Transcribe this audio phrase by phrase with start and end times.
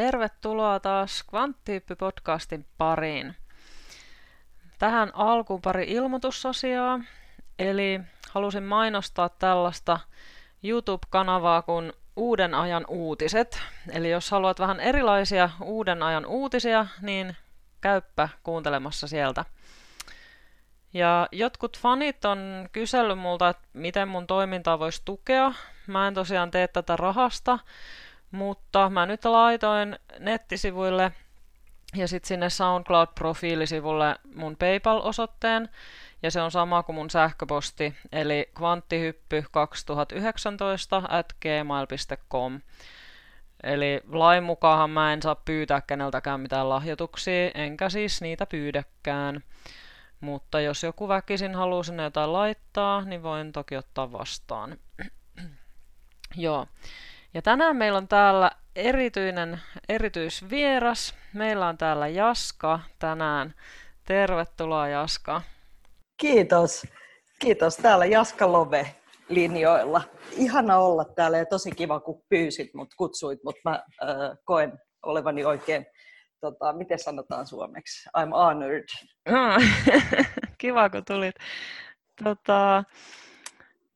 [0.00, 3.36] Tervetuloa taas Kvanttyyppi-podcastin pariin.
[4.78, 7.00] Tähän alkuun pari ilmoitusasiaa.
[7.58, 8.00] Eli
[8.30, 10.00] halusin mainostaa tällaista
[10.62, 13.62] YouTube-kanavaa kuin Uuden ajan uutiset.
[13.92, 17.36] Eli jos haluat vähän erilaisia uuden ajan uutisia, niin
[17.80, 19.44] käyppä kuuntelemassa sieltä.
[20.94, 25.52] Ja jotkut fanit on kysellyt multa, että miten mun toimintaa voisi tukea.
[25.86, 27.58] Mä en tosiaan tee tätä rahasta,
[28.30, 31.12] mutta mä nyt laitoin nettisivuille
[31.96, 35.68] ja sitten sinne SoundCloud-profiilisivulle mun PayPal-osoitteen,
[36.22, 42.60] ja se on sama kuin mun sähköposti, eli kvanttihyppy2019 at gmail.com.
[43.62, 49.42] Eli lain mukaan mä en saa pyytää keneltäkään mitään lahjoituksia, enkä siis niitä pyydäkään.
[50.20, 54.76] Mutta jos joku väkisin haluaa sinne jotain laittaa, niin voin toki ottaa vastaan.
[56.36, 56.66] Joo.
[57.34, 61.14] Ja tänään meillä on täällä erityinen erityisvieras.
[61.34, 63.54] Meillä on täällä Jaska tänään.
[64.04, 65.42] Tervetuloa Jaska.
[66.16, 66.86] Kiitos.
[67.38, 67.76] Kiitos.
[67.76, 68.94] Täällä Jaska Love
[69.28, 70.02] linjoilla.
[70.36, 75.44] Ihana olla täällä ja tosi kiva, kun pyysit mut, kutsuit, mutta mä äh, koen olevani
[75.44, 75.86] oikein,
[76.40, 78.88] tota, miten sanotaan suomeksi, I'm honored.
[80.58, 81.34] kiva, kun tulit.
[82.24, 82.84] Tota,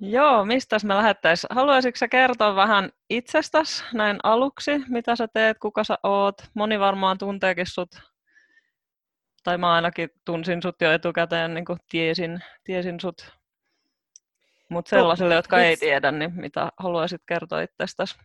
[0.00, 1.48] Joo, mistä me lähettäisiin?
[1.54, 6.34] Haluaisitko sä kertoa vähän itsestäsi näin aluksi, mitä sä teet, kuka sä oot?
[6.54, 7.90] Moni varmaan tunteekin sut,
[9.44, 13.32] tai mä ainakin tunsin sut jo etukäteen, niin kuin tiesin, tiesin sut.
[14.68, 18.16] Mutta sellaisille, jotka ei tiedä, niin mitä haluaisit kertoa itsestäsi?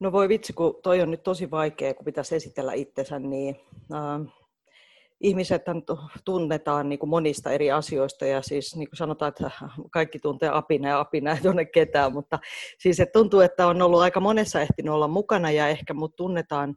[0.00, 3.60] No voi vitsi, kun toi on nyt tosi vaikea, kun pitäisi esitellä itsensä, niin
[3.94, 4.39] äh,
[5.20, 5.62] ihmiset
[6.24, 9.50] tunnetaan niin kuin monista eri asioista ja siis niin kuin sanotaan, että
[9.90, 12.38] kaikki tuntee apina ja apina ei tunne ketään, mutta
[12.78, 16.74] siis että tuntuu, että on ollut aika monessa ehtinyt olla mukana ja ehkä mut tunnetaan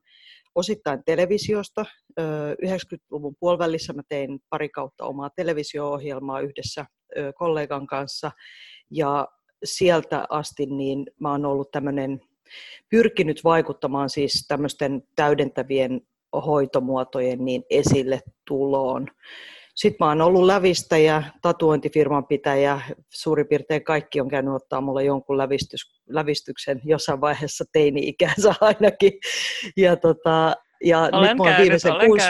[0.56, 1.86] osittain televisiosta.
[2.66, 6.86] 90-luvun puolivälissä mä tein pari kautta omaa televisio-ohjelmaa yhdessä
[7.36, 8.32] kollegan kanssa
[8.92, 9.28] ja
[9.64, 12.22] sieltä asti niin mä oon ollut tämmöinen
[12.90, 16.02] pyrkinyt vaikuttamaan siis tämmöisten täydentävien
[16.34, 19.08] hoitomuotojen niin esille tuloon.
[19.76, 25.38] Sitten mä oon ollut lävistäjä, tatuointifirman pitäjä, suurin piirtein kaikki on käynyt ottaa mulle jonkun
[25.38, 29.12] lävistys, lävistyksen jossain vaiheessa teini-ikänsä ainakin.
[29.78, 32.26] Ja, tota, ja olen nyt mä oon viimeisen kuusi...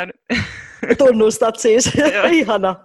[0.97, 1.91] Tunnustat siis,
[2.31, 2.75] ihana.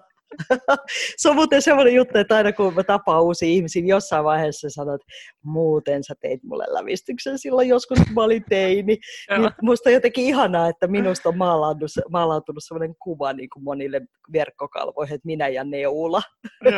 [1.17, 4.71] Se on muuten semmoinen juttu, että aina kun mä tapaan uusia ihmisiä, niin jossain vaiheessa
[4.71, 5.13] sanot, että
[5.45, 8.99] muuten sä teit mulle lävistyksen silloin joskus, kun mä olin teini.
[9.39, 14.01] niin musta on jotenkin ihanaa, että minusta on maalautunut, maalautunut semmoinen kuva niin kuin monille
[14.33, 16.23] verkkokalvoihin, että minä ja Neula.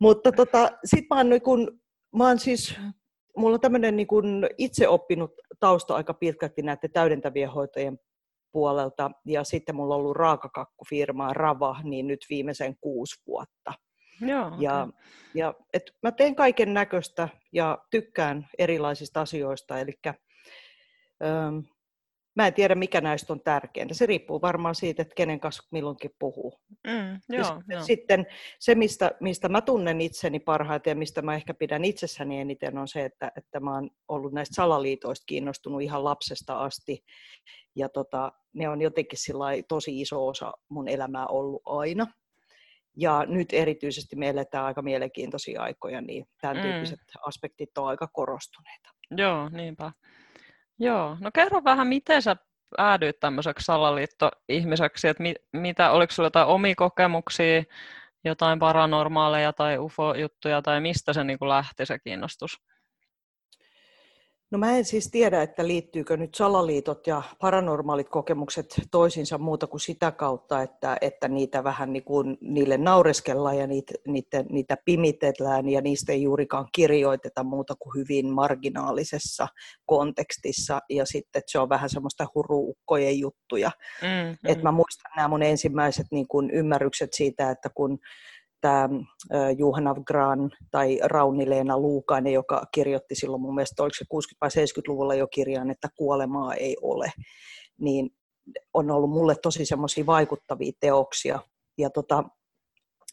[0.00, 1.80] Mutta tota, sit mä oon, niin kun,
[2.16, 2.76] mä oon siis
[3.36, 4.08] mulla on tämmöinen niin
[4.58, 7.98] itse oppinut tausta aika pitkälti näiden täydentävien hoitojen
[8.54, 13.72] puolelta ja sitten mulla on ollut raakakakkufirmaa Rava niin nyt viimeisen kuusi vuotta.
[14.20, 14.88] Joo, ja,
[15.34, 21.58] ja et mä teen kaiken näköistä ja tykkään erilaisista asioista, eli ähm,
[22.36, 23.94] mä en tiedä mikä näistä on tärkeintä.
[23.94, 26.60] Se riippuu varmaan siitä, että kenen kanssa milloinkin puhuu.
[26.86, 27.82] Mm, joo, ja joo.
[27.82, 28.26] Sitten
[28.58, 32.88] se, mistä, mistä mä tunnen itseni parhaiten ja mistä mä ehkä pidän itsessäni eniten, on
[32.88, 37.04] se, että, että mä oon ollut näistä salaliitoista kiinnostunut ihan lapsesta asti.
[37.76, 39.18] Ja tota, ne on jotenkin
[39.68, 42.06] tosi iso osa mun elämää ollut aina.
[42.96, 46.62] Ja nyt erityisesti me eletään aika mielenkiintoisia aikoja, niin tämän mm.
[46.62, 48.90] tyyppiset aspektit on aika korostuneita.
[49.10, 49.92] Joo, niinpä.
[50.78, 52.36] Joo, no kerro vähän, miten sä
[52.76, 57.62] päädyit tämmöiseksi salaliittoihmiseksi, että mit, mitä, oliko sulla jotain omia kokemuksia,
[58.24, 62.60] jotain paranormaaleja tai ufo-juttuja, tai mistä se niin lähti se kiinnostus?
[64.54, 69.80] No mä en siis tiedä, että liittyykö nyt salaliitot ja paranormaalit kokemukset toisiinsa muuta kuin
[69.80, 75.68] sitä kautta, että, että niitä vähän niin kuin, niille naureskellaan ja niitä, niitä, niitä pimitellään
[75.68, 79.48] ja niistä ei juurikaan kirjoiteta muuta kuin hyvin marginaalisessa
[79.86, 83.70] kontekstissa ja sitten että se on vähän semmoista huruukkojen juttuja.
[84.02, 84.50] Mm, mm.
[84.52, 87.98] Et mä muistan nämä mun ensimmäiset niin kuin ymmärrykset siitä, että kun
[88.64, 88.88] tämä
[89.58, 95.14] Juhana Gran tai Rauni-Leena Luukainen, joka kirjoitti silloin mun mielestä, oliko se 60- vai 70-luvulla
[95.14, 97.12] jo kirjaan, että kuolemaa ei ole,
[97.80, 98.10] niin
[98.74, 101.38] on ollut mulle tosi semmoisia vaikuttavia teoksia.
[101.78, 102.24] Ja tota,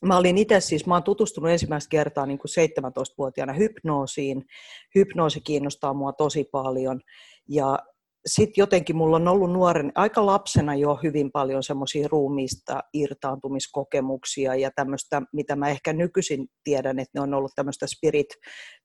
[0.05, 4.45] mä olin itse siis, mä oon tutustunut ensimmäistä kertaa niin kuin 17-vuotiaana hypnoosiin.
[4.95, 7.01] Hypnoosi kiinnostaa mua tosi paljon.
[7.49, 7.79] Ja
[8.25, 14.71] sitten jotenkin mulla on ollut nuoren, aika lapsena jo hyvin paljon semmoisia ruumiista irtaantumiskokemuksia ja
[14.75, 18.29] tämmöistä, mitä mä ehkä nykyisin tiedän, että ne on ollut tämmöistä spirit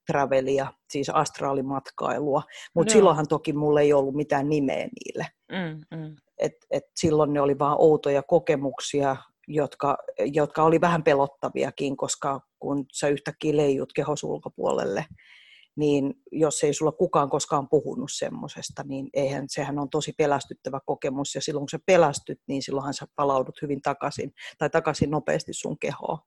[0.06, 2.42] travelia, siis astraalimatkailua,
[2.74, 2.96] mutta no.
[2.98, 5.26] silloinhan toki mulla ei ollut mitään nimeä niille.
[5.52, 6.16] Mm, mm.
[6.38, 9.16] Et, et silloin ne oli vaan outoja kokemuksia,
[9.48, 15.04] jotka, jotka oli vähän pelottaviakin, koska kun sä yhtäkkiä leijut kehos ulkopuolelle,
[15.76, 21.34] niin jos ei sulla kukaan koskaan puhunut semmoisesta, niin eihän, sehän on tosi pelästyttävä kokemus,
[21.34, 25.78] ja silloin kun sä pelästyt, niin silloinhan sä palaudut hyvin takaisin, tai takaisin nopeasti sun
[25.78, 26.18] kehoon.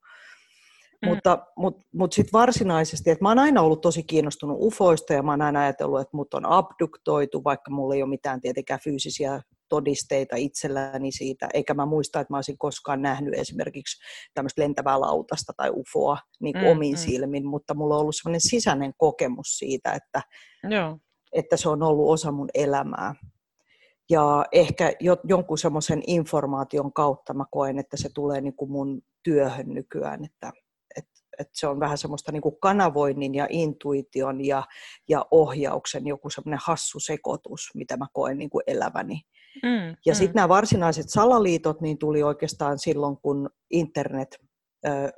[1.02, 1.10] Mm.
[1.10, 5.32] Mutta, mutta, mutta sitten varsinaisesti, että mä oon aina ollut tosi kiinnostunut ufoista ja mä
[5.32, 10.36] oon aina ajatellut, että mut on abduktoitu, vaikka mulla ei ole mitään tietenkään fyysisiä todisteita
[10.36, 14.02] itselläni siitä, eikä mä muista, että mä olisin koskaan nähnyt esimerkiksi
[14.34, 16.98] tämmöistä lentävää lautasta tai ufoa niin kuin mm, omiin mm.
[16.98, 20.22] silmin, mutta mulla on ollut sellainen sisäinen kokemus siitä, että,
[20.70, 20.98] Joo.
[21.32, 23.16] että se on ollut osa mun elämää.
[24.10, 29.02] Ja ehkä jo, jonkun semmoisen informaation kautta mä koen, että se tulee niin kuin mun
[29.24, 30.52] työhön nykyään, että,
[30.98, 34.64] että, että se on vähän semmoista niin kuin kanavoinnin ja intuition ja,
[35.10, 39.22] ja ohjauksen joku semmoinen hassu sekoitus, mitä mä koen niin kuin eläväni.
[39.64, 40.18] Mm, ja mm.
[40.18, 44.38] sitten nämä varsinaiset salaliitot niin tuli oikeastaan silloin, kun internet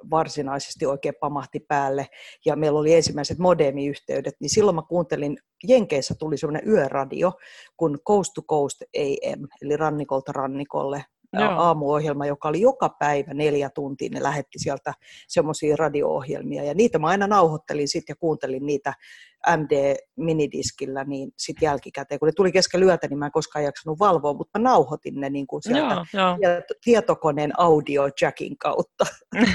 [0.09, 2.07] varsinaisesti oikein pamahti päälle
[2.45, 7.31] ja meillä oli ensimmäiset modemiyhteydet, niin silloin mä kuuntelin, Jenkeissä tuli semmoinen yöradio
[7.77, 11.51] kuin Coast to Coast AM, eli rannikolta rannikolle, Joo.
[11.51, 14.09] aamuohjelma, joka oli joka päivä neljä tuntia.
[14.13, 14.93] Ne lähetti sieltä
[15.27, 18.93] semmoisia radio-ohjelmia ja niitä mä aina nauhoittelin sitten ja kuuntelin niitä
[19.57, 22.19] MD-minidiskillä niin sitten jälkikäteen.
[22.19, 25.29] Kun ne tuli keskellä yötä, niin mä en koskaan jaksanut valvoa, mutta mä nauhoitin ne
[25.29, 26.37] niin kuin sieltä joo,
[26.83, 29.05] tietokoneen audio jackin kautta.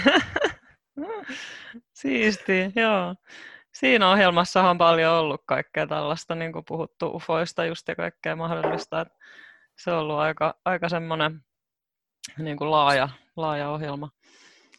[2.00, 3.14] Siisti, joo.
[3.75, 9.06] Siinä ohjelmassa on paljon ollut kaikkea tällaista, niin kuin puhuttu ufoista just ja kaikkea mahdollista.
[9.78, 11.46] se on ollut aika, aika semmoinen
[12.38, 14.11] niin kuin laaja, laaja ohjelma.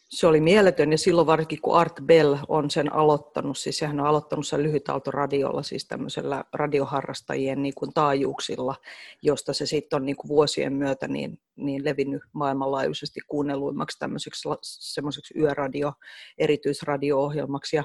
[0.09, 4.07] Se oli mieletön ja silloin varsinkin kun Art Bell on sen aloittanut, siis sehän on
[4.07, 8.75] aloittanut sen lyhytautoradiolla, siis tämmöisellä radioharrastajien niin kuin taajuuksilla,
[9.21, 15.33] josta se sitten on niin kuin vuosien myötä niin, niin levinnyt maailmanlaajuisesti kuunnelluimmaksi tämmöiseksi semmoiseksi
[15.39, 15.93] yöradio,
[16.37, 17.75] erityisradio-ohjelmaksi.
[17.75, 17.83] Ja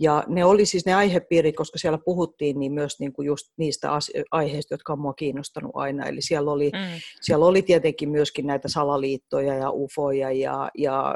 [0.00, 3.90] ja ne oli siis ne aihepiirit, koska siellä puhuttiin niin myös niin kuin just niistä
[4.30, 6.06] aiheista, jotka on mua kiinnostanut aina.
[6.06, 7.00] Eli siellä oli, mm.
[7.20, 11.14] siellä oli tietenkin myöskin näitä salaliittoja ja ufoja ja, ja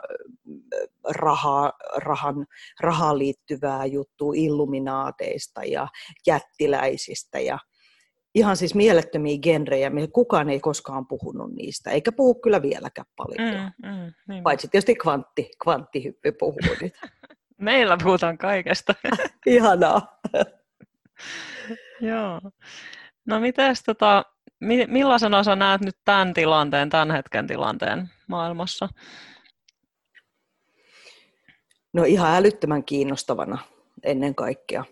[1.11, 2.47] rahaa, rahan,
[2.81, 5.89] rahaan liittyvää juttua illuminaateista ja
[6.27, 7.59] jättiläisistä ja
[8.37, 13.55] ihan siis mielettömiä genrejä, kukaan ei koskaan puhunut niistä, eikä puhu kyllä vieläkään paljon.
[13.55, 14.43] Mm, mm, niin.
[14.43, 16.93] Paitsi tietysti kvantti, kvanttihyppy puhuu nyt.
[17.59, 18.95] Meillä puhutaan kaikesta.
[19.47, 20.21] Ihanaa.
[22.01, 22.41] Joo.
[23.27, 24.25] No mites, tota,
[24.89, 28.89] millaisena sä näet nyt tämän tilanteen, tämän hetken tilanteen maailmassa?
[31.93, 33.59] No ihan älyttömän kiinnostavana
[34.03, 34.85] ennen kaikkea.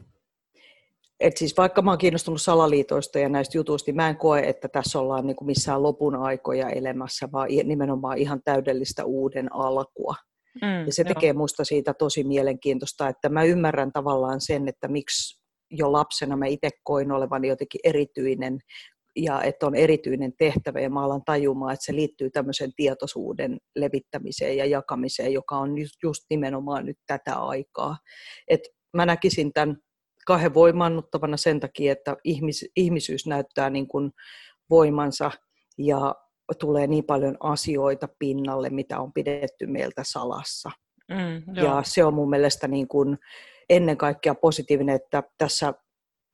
[1.21, 4.69] Et siis vaikka mä oon kiinnostunut salaliitoista ja näistä jutuista, niin mä en koe, että
[4.69, 10.15] tässä ollaan niin kuin missään lopun aikoja elämässä, vaan nimenomaan ihan täydellistä uuden alkua.
[10.63, 11.39] Mm, ja se tekee joo.
[11.39, 15.41] musta siitä tosi mielenkiintoista, että mä ymmärrän tavallaan sen, että miksi
[15.71, 18.59] jo lapsena mä itse koin olevani jotenkin erityinen
[19.17, 24.57] ja että on erityinen tehtävä ja mä alan tajumaan, että se liittyy tämmöisen tietoisuuden levittämiseen
[24.57, 25.71] ja jakamiseen, joka on
[26.03, 27.97] just nimenomaan nyt tätä aikaa.
[28.49, 28.61] Et
[28.97, 29.77] mä näkisin tämän
[30.27, 34.11] kahden voimannuttavana sen takia, että ihmis, ihmisyys näyttää niin kuin
[34.71, 35.31] voimansa
[35.79, 36.15] ja
[36.59, 40.71] tulee niin paljon asioita pinnalle, mitä on pidetty meiltä salassa.
[41.09, 43.19] Mm, ja se on mun mielestä niin kuin
[43.69, 45.75] ennen kaikkea positiivinen, että tässä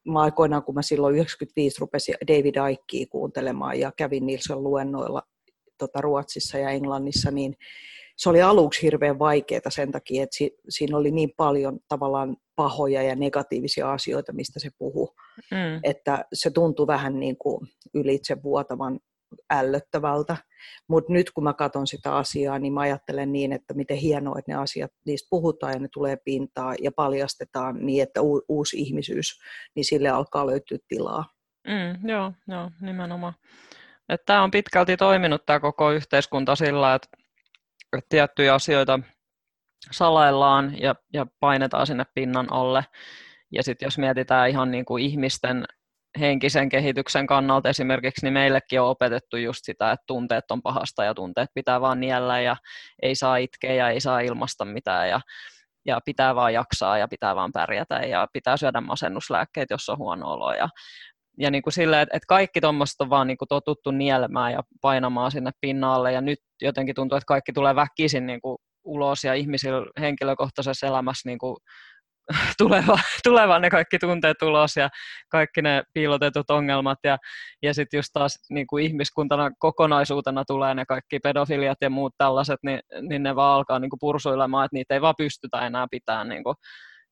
[0.08, 5.22] mä aikoinaan, kun mä silloin 95 rupesin David Aikkiä kuuntelemaan ja kävin niissä luennoilla
[5.78, 7.56] tota, Ruotsissa ja Englannissa, niin
[8.16, 13.02] se oli aluksi hirveän vaikeaa sen takia, että si- siinä oli niin paljon tavallaan pahoja
[13.02, 15.14] ja negatiivisia asioita, mistä se puhuu,
[15.50, 15.80] mm.
[15.82, 19.00] että se tuntui vähän niin kuin ylitse vuotavan
[19.50, 20.36] ällöttävältä.
[20.88, 24.52] Mutta nyt kun mä katson sitä asiaa, niin mä ajattelen niin, että miten hienoa, että
[24.52, 29.40] ne asiat, niistä puhutaan ja ne tulee pintaan ja paljastetaan niin, että u- uusi ihmisyys,
[29.74, 31.24] niin sille alkaa löytyä tilaa.
[31.66, 33.34] Mm, joo, joo, nimenomaan.
[34.26, 37.08] Tämä on pitkälti toiminut tämä koko yhteiskunta sillä, että,
[37.96, 39.00] että tiettyjä asioita
[39.90, 42.84] salaillaan ja, ja painetaan sinne pinnan alle.
[43.52, 45.64] Ja sitten jos mietitään ihan niin kuin ihmisten
[46.20, 51.14] henkisen kehityksen kannalta esimerkiksi, niin meillekin on opetettu just sitä, että tunteet on pahasta ja
[51.14, 52.56] tunteet pitää vaan niellä ja
[53.02, 55.20] ei saa itkeä ja ei saa ilmasta mitään ja,
[55.86, 60.26] ja pitää vaan jaksaa ja pitää vaan pärjätä ja pitää syödä masennuslääkkeet, jos on huono
[60.26, 60.68] olo ja,
[61.38, 65.30] ja niin kuin silleen, että, kaikki tuommoista on vaan niin kuin totuttu nielemään ja painamaan
[65.30, 69.86] sinne pinnalle ja nyt jotenkin tuntuu, että kaikki tulee väkisin niin kuin ulos ja ihmisillä
[70.00, 71.56] henkilökohtaisessa elämässä niin kuin
[72.58, 74.88] tuleva, tuleva ne kaikki tunteet ulos ja
[75.28, 77.18] kaikki ne piilotetut ongelmat ja,
[77.62, 82.58] ja sitten just taas niin kuin ihmiskuntana kokonaisuutena tulee ne kaikki pedofiliat ja muut tällaiset,
[82.62, 86.24] niin, niin ne vaan alkaa niin kuin pursuilemaan, että niitä ei vaan pystytä enää pitää,
[86.24, 86.54] niin kuin,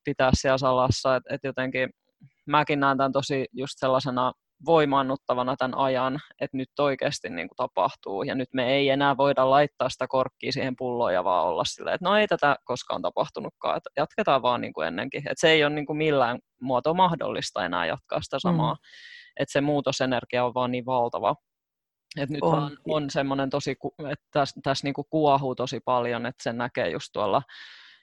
[0.05, 1.91] pitää siellä salassa, että et jotenkin
[2.47, 4.33] mäkin näen tämän tosi just sellaisena
[4.67, 9.51] voimaannuttavana tämän ajan, että nyt oikeasti niin kuin tapahtuu ja nyt me ei enää voida
[9.51, 13.77] laittaa sitä korkkia siihen pulloon ja vaan olla silleen, että no ei tätä koskaan tapahtunutkaan,
[13.77, 17.65] että jatketaan vaan niin kuin ennenkin, että se ei ole niin kuin millään muotoa mahdollista
[17.65, 18.79] enää jatkaa sitä samaa, mm.
[19.37, 21.35] että se muutosenergia on vaan niin valtava.
[22.19, 23.71] Et nyt on, vaan on semmoinen tosi,
[24.11, 27.43] että tässä, tässä niin kuin kuohuu tosi paljon, että se näkee just tuolla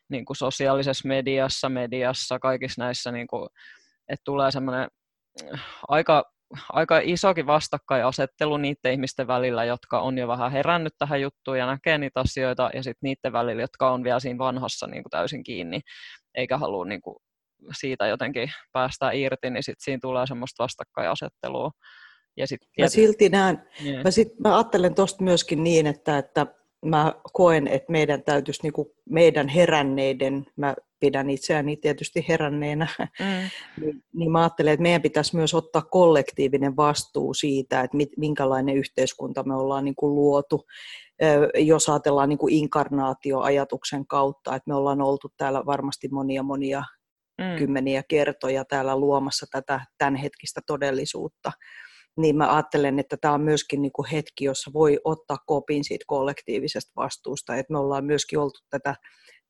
[0.10, 3.50] niin kuin sosiaalisessa mediassa, mediassa, kaikissa näissä, niin kuin,
[4.10, 4.88] että tulee semmoinen
[5.88, 6.35] aika
[6.74, 11.98] aika isokin vastakkainasettelu niiden ihmisten välillä, jotka on jo vähän herännyt tähän juttuun ja näkee
[11.98, 15.82] niitä asioita, ja sitten niiden välillä, jotka on vielä siinä vanhassa niin kuin täysin kiinni,
[16.36, 17.16] eikä halua niin kuin
[17.80, 21.72] siitä jotenkin päästä irti, niin sitten siinä tulee semmoista vastakkainasettelua.
[22.38, 24.04] Ja sit, mä silti näen, yeah.
[24.04, 26.48] mä, sit, mä ajattelen tuosta myöskin niin, että, että
[26.86, 33.50] mä koen, että meidän täytyisi niin kuin meidän heränneiden, mä pidän itseäni tietysti heränneenä, mm.
[33.82, 38.78] niin, niin mä ajattelen, että meidän pitäisi myös ottaa kollektiivinen vastuu siitä, että mit, minkälainen
[38.78, 40.66] yhteiskunta me ollaan niin kuin luotu.
[41.56, 46.84] Jos ajatellaan niin kuin inkarnaatioajatuksen kautta, että me ollaan oltu täällä varmasti monia monia
[47.38, 47.58] mm.
[47.58, 51.52] kymmeniä kertoja täällä luomassa tätä tämänhetkistä todellisuutta,
[52.18, 56.06] niin mä ajattelen, että tämä on myöskin niin kuin hetki, jossa voi ottaa kopin siitä
[56.08, 58.96] kollektiivisesta vastuusta, että me ollaan myöskin oltu tätä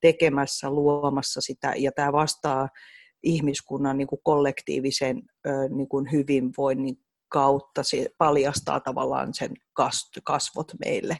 [0.01, 2.69] tekemässä, luomassa sitä, ja tämä vastaa
[3.24, 5.22] ihmiskunnan niin kuin kollektiivisen
[5.69, 9.51] niin kuin hyvinvoinnin kautta se paljastaa tavallaan sen
[10.24, 11.17] kasvot meille.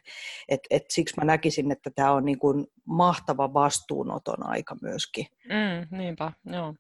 [0.50, 5.26] Et, et siksi mä näkisin, että tämä on niin kuin mahtava vastuunoton aika myöskin.
[5.44, 6.76] Mm, niinpä, joo.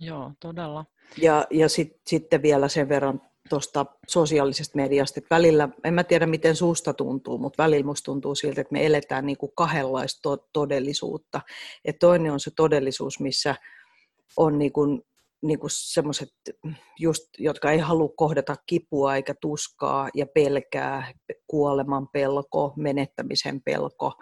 [0.00, 0.84] Joo, todella.
[1.16, 6.26] Ja, ja sit, sitten vielä sen verran tuosta sosiaalisesta mediasta, että välillä, en mä tiedä
[6.26, 11.40] miten susta tuntuu, mutta välillä musta tuntuu siltä, että me eletään niin kuin kahdenlaista todellisuutta.
[11.84, 13.54] Et toinen on se todellisuus, missä
[14.36, 15.02] on niin kuin,
[15.42, 16.32] niin kuin semmoiset,
[16.98, 21.12] just, jotka ei halua kohdata kipua eikä tuskaa ja pelkää
[21.46, 24.12] kuoleman pelko, menettämisen pelko,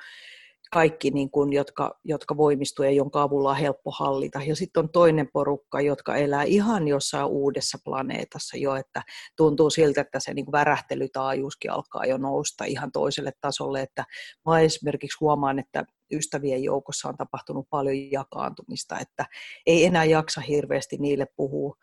[0.73, 4.41] kaikki, niin kuin, jotka, jotka voimistuu ja jonka avulla on helppo hallita.
[4.43, 9.03] Ja sitten on toinen porukka, jotka elää ihan jossain uudessa planeetassa jo, että
[9.37, 13.83] tuntuu siltä, että se niin kuin värähtelytaajuuskin alkaa jo nousta ihan toiselle tasolle.
[13.83, 14.05] Että
[14.47, 19.27] mä esimerkiksi huomaan, että ystävien joukossa on tapahtunut paljon jakaantumista, että
[19.67, 21.75] ei enää jaksa hirveästi niille puhua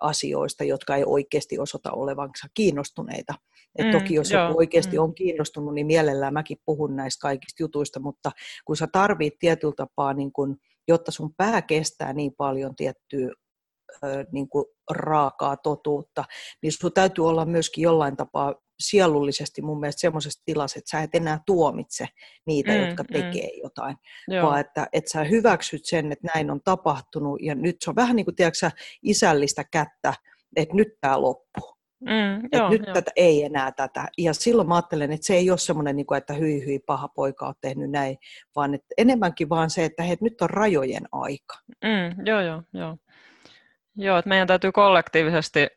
[0.00, 3.34] asioista, jotka ei oikeasti osoita olevansa kiinnostuneita.
[3.78, 5.02] Et mm, toki jos joo, joku oikeasti mm.
[5.02, 8.30] on kiinnostunut, niin mielellään mäkin puhun näistä kaikista jutuista, mutta
[8.64, 10.56] kun sä tarvit tietyllä tapaa, niin kun,
[10.88, 13.30] jotta sun pää kestää niin paljon tiettyä
[14.32, 16.24] niin kuin raakaa totuutta,
[16.62, 21.14] niin sun täytyy olla myöskin jollain tapaa sielullisesti mun mielestä semmoisessa tilassa, että sä et
[21.14, 22.06] enää tuomitse
[22.46, 23.12] niitä, mm, jotka mm.
[23.12, 23.60] tekee mm.
[23.62, 23.96] jotain,
[24.28, 24.46] Joo.
[24.46, 28.16] vaan että, että sä hyväksyt sen, että näin on tapahtunut, ja nyt se on vähän
[28.16, 28.70] niin kuin, tiedätkö,
[29.02, 30.14] isällistä kättä,
[30.56, 31.80] että nyt tämä loppuu.
[32.00, 32.94] Mm, joo, nyt joo.
[32.94, 34.08] Tätä, ei enää tätä.
[34.18, 37.46] Ja silloin mä ajattelen, että se ei ole semmoinen, niin että hyi hyi, paha poika
[37.46, 38.18] on tehnyt näin,
[38.56, 41.54] vaan että enemmänkin vaan se, että hei, nyt on rajojen aika.
[41.84, 42.96] Mm, joo, joo, joo.
[43.96, 45.68] Joo, että meidän täytyy kollektiivisesti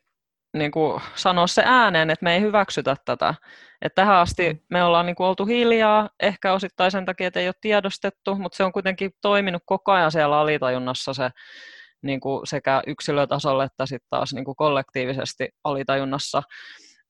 [0.53, 3.35] niin kuin sanoa se ääneen, että me ei hyväksytä tätä.
[3.81, 4.59] Että tähän asti mm.
[4.69, 8.55] me ollaan niin kuin oltu hiljaa, ehkä osittain sen takia, että ei ole tiedostettu, mutta
[8.55, 11.29] se on kuitenkin toiminut koko ajan siellä alitajunnassa se
[12.01, 16.43] niin kuin sekä yksilötasolla että sitten taas niin kuin kollektiivisesti alitajunnassa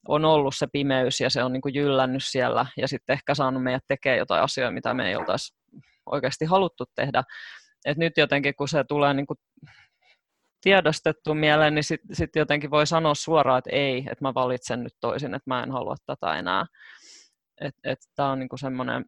[0.08, 3.64] on ollut se pimeys ja se on niin kuin jyllännyt siellä ja sitten ehkä saanut
[3.64, 5.56] meidät tekemään jotain asioita, mitä me ei oltaisi
[6.06, 7.24] oikeasti haluttu tehdä.
[7.86, 9.38] Et nyt jotenkin, kun se tulee niin kuin
[10.64, 14.94] tiedostettu mieleen, niin sitten sit jotenkin voi sanoa suoraan, että ei, että mä valitsen nyt
[15.00, 16.66] toisin, että mä en halua tätä enää.
[17.62, 19.06] Että et, tämä on niinku semmoinen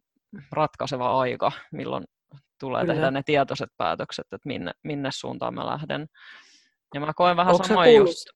[0.52, 2.04] ratkaiseva aika, milloin
[2.60, 2.94] tulee Kyllä.
[2.94, 6.06] tehdä ne tietoiset päätökset, että minne, minne suuntaan mä lähden.
[6.94, 8.26] Ja mä koen vähän Onko samoin just...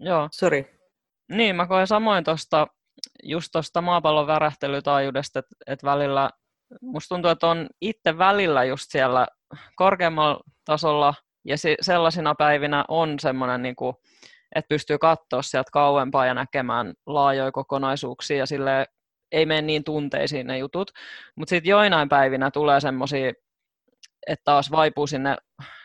[0.00, 0.28] Joo.
[0.32, 0.64] Sorry.
[1.32, 2.66] Niin, mä koen samoin tuosta
[3.22, 6.30] just tuosta maapallon värähtelytaajuudesta, että, että välillä,
[6.80, 9.26] musta tuntuu, että on itse välillä just siellä
[9.76, 13.96] korkeammalla tasolla ja se, sellaisina päivinä on semmoinen, niin kuin,
[14.54, 18.86] että pystyy katsoa sieltä kauempaa ja näkemään laajoja kokonaisuuksia ja sille
[19.32, 20.90] ei mene niin tunteisiin ne jutut.
[21.36, 23.32] Mutta sitten joinain päivinä tulee semmoisia
[24.26, 25.36] että taas vaipuu sinne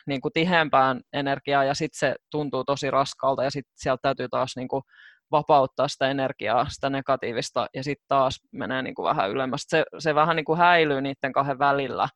[0.07, 4.55] niin kuin tiheämpään energiaan ja sitten se tuntuu tosi raskalta ja sitten sieltä täytyy taas
[4.55, 4.83] niin kuin
[5.31, 9.65] vapauttaa sitä energiaa, sitä negatiivista ja sitten taas menee niin kuin vähän ylemmäs.
[9.67, 12.09] Se, se vähän niin kuin häilyy niiden kahden välillä,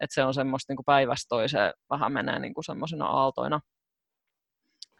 [0.00, 3.60] että se on semmoista niin kuin päivästä toiseen vähän menee niin kuin semmoisena aaltoina.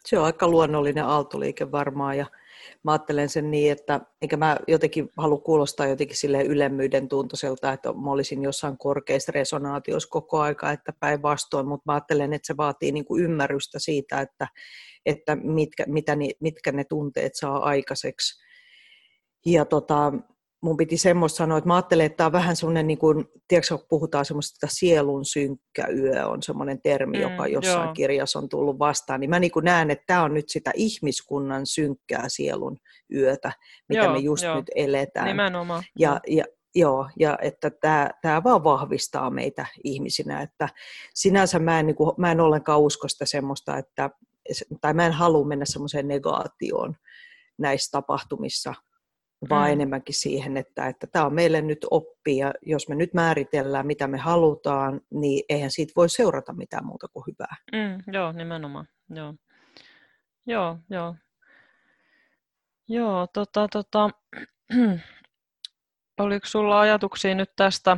[0.05, 2.25] Se on aika luonnollinen aaltoliike varmaan ja
[2.83, 7.93] mä ajattelen sen niin, että enkä mä jotenkin halua kuulostaa jotenkin sille ylemmyyden tuntoiselta, että
[7.93, 12.91] mä olisin jossain korkeissa resonaatioissa koko aika, että päinvastoin, mutta mä ajattelen, että se vaatii
[12.91, 14.47] niin kuin ymmärrystä siitä, että,
[15.05, 18.43] että mitkä, mitä, mitkä ne tunteet saa aikaiseksi.
[19.45, 20.13] Ja tota,
[20.65, 23.77] mun piti semmoista sanoa, että mä ajattelen, että tämä on vähän semmoinen, niin kuin, tiedätkö,
[23.77, 27.93] kun puhutaan semmoista sielun synkkä yö, on semmoinen termi, mm, joka jossain joo.
[27.93, 31.65] kirjassa on tullut vastaan, niin mä niin kuin näen, että tämä on nyt sitä ihmiskunnan
[31.65, 32.77] synkkää sielun
[33.13, 33.51] yötä,
[33.89, 34.55] mitä joo, me just joo.
[34.55, 35.27] nyt eletään.
[35.27, 35.83] Nimenomaan.
[35.99, 36.43] Ja, ja,
[36.77, 40.69] Joo, ja että tämä, tämä vaan vahvistaa meitä ihmisinä, että
[41.13, 44.09] sinänsä mä en, niin kuin, mä en ollenkaan usko sitä semmoista, että,
[44.81, 46.95] tai mä en halua mennä semmoiseen negaatioon
[47.57, 48.73] näissä tapahtumissa,
[49.49, 49.73] vaan mm.
[49.73, 54.07] enemmänkin siihen, että, että tämä on meille nyt oppi ja jos me nyt määritellään, mitä
[54.07, 57.55] me halutaan, niin eihän siitä voi seurata mitään muuta kuin hyvää.
[57.71, 58.87] Mm, joo, nimenomaan.
[59.09, 59.33] Joo,
[60.47, 60.75] joo.
[60.89, 61.15] Joo,
[62.87, 64.09] joo tota, tota,
[66.19, 67.97] oliko sulla ajatuksia nyt tästä,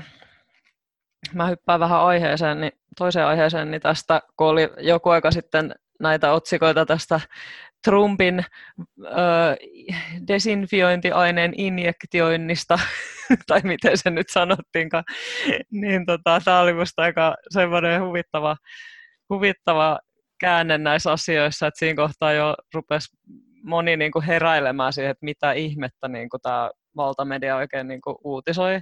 [1.34, 6.32] mä hyppään vähän aiheeseen, niin toiseen aiheeseen, niin tästä, kun oli joku aika sitten näitä
[6.32, 7.20] otsikoita tästä
[7.84, 8.46] Trumpin
[9.04, 9.12] ö,
[10.28, 12.80] desinfiointiaineen injektioinnista,
[13.48, 15.04] tai miten se nyt sanottiinkaan,
[15.72, 18.56] niin tota, tämä oli minusta aika semmoinen huvittava,
[19.30, 20.00] huvittava
[20.40, 23.18] käänne näissä asioissa, että siinä kohtaa jo rupesi
[23.64, 28.16] moni niin kuin heräilemään siihen, että mitä ihmettä niin kuin tämä valtamedia oikein niin kuin
[28.24, 28.80] uutisoi.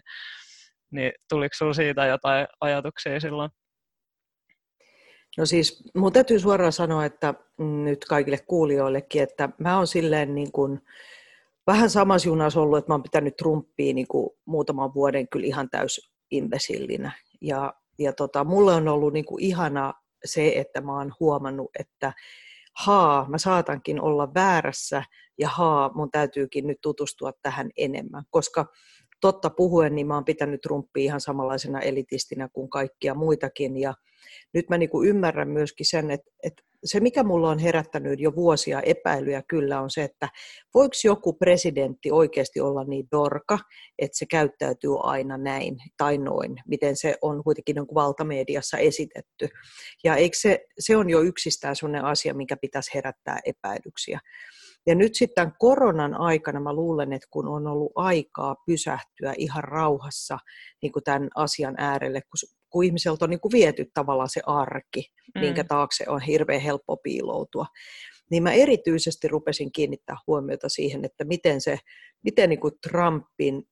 [0.91, 3.49] Niin tuliko sinulla siitä jotain ajatuksia silloin?
[5.37, 10.51] No siis mun täytyy suoraan sanoa, että nyt kaikille kuulijoillekin, että mä oon silleen niin
[10.51, 10.81] kuin
[11.67, 15.69] vähän samassa junassa ollut, että mä oon pitänyt Trumpia niin kuin muutaman vuoden kyllä ihan
[15.69, 17.11] täys imbesillinä.
[17.41, 19.93] Ja, ja tota, mulle on ollut niin kuin ihana
[20.25, 22.13] se, että mä oon huomannut, että
[22.73, 25.03] haa, mä saatankin olla väärässä
[25.37, 28.65] ja haa, mun täytyykin nyt tutustua tähän enemmän, koska
[29.21, 33.93] totta puhuen, niin mä oon pitänyt Trumpia ihan samanlaisena elitistinä kuin kaikkia muitakin ja
[34.53, 38.35] nyt mä niin kuin ymmärrän myöskin sen, että, että se mikä mulla on herättänyt jo
[38.35, 40.29] vuosia epäilyjä kyllä on se, että
[40.73, 43.59] voiko joku presidentti oikeasti olla niin dorka,
[43.99, 49.47] että se käyttäytyy aina näin tai noin, miten se on kuitenkin niin valtamediassa esitetty.
[50.03, 54.19] Ja eikö se, se on jo yksistään sellainen asia, mikä pitäisi herättää epäilyksiä.
[54.87, 60.37] Ja nyt sitten koronan aikana mä luulen, että kun on ollut aikaa pysähtyä ihan rauhassa
[60.81, 65.13] niin kuin tämän asian äärelle, kun kun ihmiseltä on niin kuin viety tavallaan se arki,
[65.35, 65.41] mm.
[65.41, 67.65] minkä taakse on hirveän helppo piiloutua.
[68.31, 71.77] Niin mä erityisesti rupesin kiinnittää huomiota siihen, että miten, se,
[72.23, 73.63] miten niin kuin Trumpin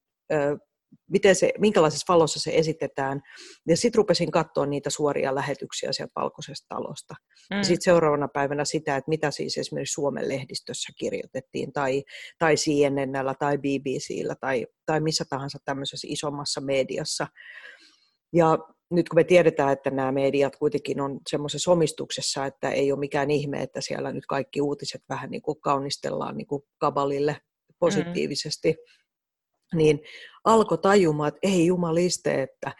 [1.10, 3.22] miten se, minkälaisessa valossa se esitetään.
[3.68, 7.16] Ja sitten rupesin katsoa niitä suoria lähetyksiä sieltä valkoisesta talosta.
[7.52, 7.58] Mm.
[7.58, 12.04] Ja sitten seuraavana päivänä sitä, että mitä siis esimerkiksi Suomen lehdistössä kirjoitettiin, tai,
[12.38, 17.28] tai CNNllä, tai BBCllä, tai, tai missä tahansa tämmöisessä isommassa mediassa.
[18.34, 18.58] Ja
[18.92, 23.32] nyt kun me tiedetään, että nämä mediat kuitenkin on semmoisessa omistuksessa, että ei ole mikään
[23.32, 27.38] ihme, että siellä nyt kaikki uutiset vähän niin kuin kaunistellaan niin kuin kabalille
[27.80, 29.03] positiivisesti, mm.
[29.74, 30.00] Niin
[30.44, 32.72] alkoi tajumaan, että ei jumaliste, että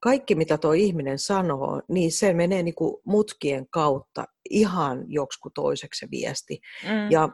[0.00, 5.98] kaikki mitä tuo ihminen sanoo, niin se menee niin kuin mutkien kautta ihan joksku toiseksi
[5.98, 6.60] se viesti.
[6.82, 7.10] Mm.
[7.10, 7.28] Ja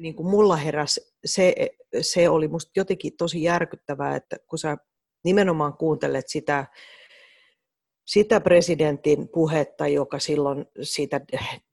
[0.00, 1.54] niin kuin mulla heräsi, se,
[2.00, 4.76] se oli musta jotenkin tosi järkyttävää, että kun sä
[5.24, 6.66] nimenomaan kuuntelet sitä
[8.04, 11.20] sitä presidentin puhetta, joka silloin siitä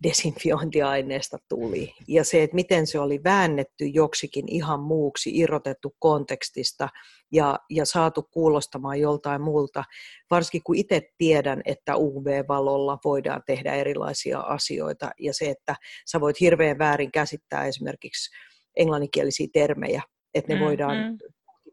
[0.04, 1.94] desinfiointiaineesta tuli.
[2.08, 6.90] Ja se, että miten se oli väännetty joksikin ihan muuksi, irrotettu kontekstista
[7.32, 9.84] ja, ja saatu kuulostamaan joltain muulta.
[10.32, 15.12] Varsinkin kun itse tiedän, että UV-valolla voidaan tehdä erilaisia asioita.
[15.20, 15.76] Ja se, että
[16.12, 18.36] sä voit hirveän väärin käsittää esimerkiksi
[18.76, 20.02] englanninkielisiä termejä,
[20.34, 21.18] että ne mm, voidaan mm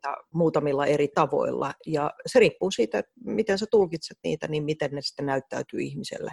[0.02, 1.72] tulkita muutamilla eri tavoilla.
[1.86, 6.32] Ja se riippuu siitä, miten sä tulkitset niitä, niin miten ne sitten näyttäytyy ihmiselle.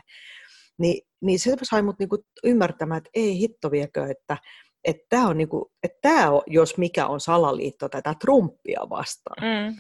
[0.77, 4.37] Ni, niin se sai mut niinku ymmärtämään, että ei hitto viekö, että
[4.83, 9.43] että tämä on, niinku, että tämä on, jos mikä on salaliitto tätä Trumpia vastaan.
[9.43, 9.75] Mm,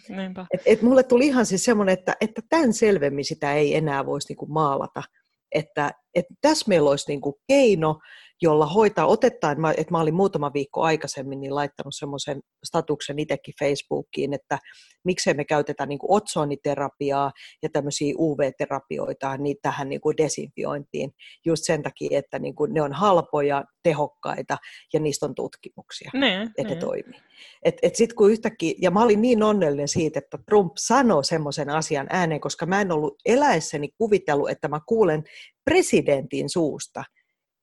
[0.53, 4.27] et, et mulle tuli ihan siis semmoinen, että, että tämän selvemmin sitä ei enää voisi
[4.29, 5.03] niinku maalata.
[5.51, 7.99] Että, että tässä meillä olisi niinku keino,
[8.41, 14.33] jolla hoitaa, otetaan, että mä olin muutama viikko aikaisemmin niin laittanut semmoisen statuksen itsekin Facebookiin,
[14.33, 14.59] että
[15.05, 17.31] miksei me käytetä niin kuin otsoniterapiaa
[17.63, 21.11] ja tämmöisiä UV-terapioita niin tähän niin kuin desinfiointiin
[21.45, 24.57] just sen takia, että niin kuin ne on halpoja, tehokkaita
[24.93, 26.69] ja niistä on tutkimuksia, niin, että niin.
[26.69, 27.19] ne toimii.
[27.65, 31.69] Et, et sit kun yhtäkkiä, ja mä olin niin onnellinen siitä, että Trump sanoi semmoisen
[31.69, 35.23] asian ääneen, koska mä en ollut eläessäni kuvitellut, että mä kuulen
[35.65, 37.03] presidentin suusta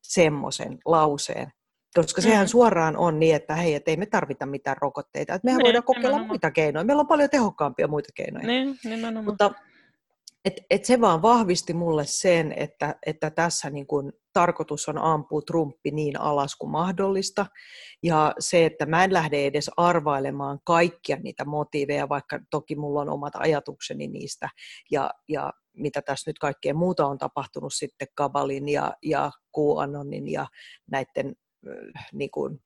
[0.02, 1.52] semmoisen lauseen.
[1.94, 2.22] Koska mm.
[2.22, 5.34] sehän suoraan on niin, että hei, et ei me tarvita mitään rokotteita.
[5.34, 6.26] Että mehän niin, voidaan kokeilla nimenomaan.
[6.26, 6.84] muita keinoja.
[6.84, 8.46] Meillä on paljon tehokkaampia muita keinoja.
[8.46, 9.24] Niin, nimenomaan.
[9.24, 9.50] Mutta
[10.44, 15.42] et, et se vaan vahvisti mulle sen, että, että tässä niin kun tarkoitus on ampua
[15.42, 17.46] Trumpi niin alas kuin mahdollista.
[18.02, 23.08] Ja se, että mä en lähde edes arvailemaan kaikkia niitä motiiveja, vaikka toki mulla on
[23.08, 24.48] omat ajatukseni niistä.
[24.90, 30.46] Ja, ja mitä tässä nyt kaikkea muuta on tapahtunut sitten Kabalin ja, ja QAnonin ja
[30.90, 31.35] näiden
[32.12, 32.62] niin kuin,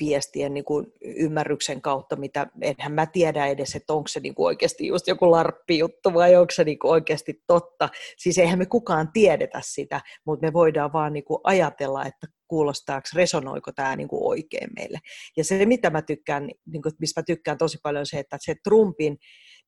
[0.00, 4.46] viestien niin kuin ymmärryksen kautta, mitä enhän mä tiedä edes, että onko se niin kuin
[4.46, 7.88] oikeasti just joku larppijuttu vai onko se niin kuin oikeasti totta.
[8.16, 13.08] Siis eihän me kukaan tiedetä sitä, mutta me voidaan vaan niin kuin ajatella, että kuulostaako,
[13.14, 14.98] resonoiko tämä niin kuin oikein meille.
[15.36, 18.36] Ja se, mitä mä tykkään, niin kuin, mistä mä tykkään tosi paljon, on se, että
[18.40, 19.18] se Trumpin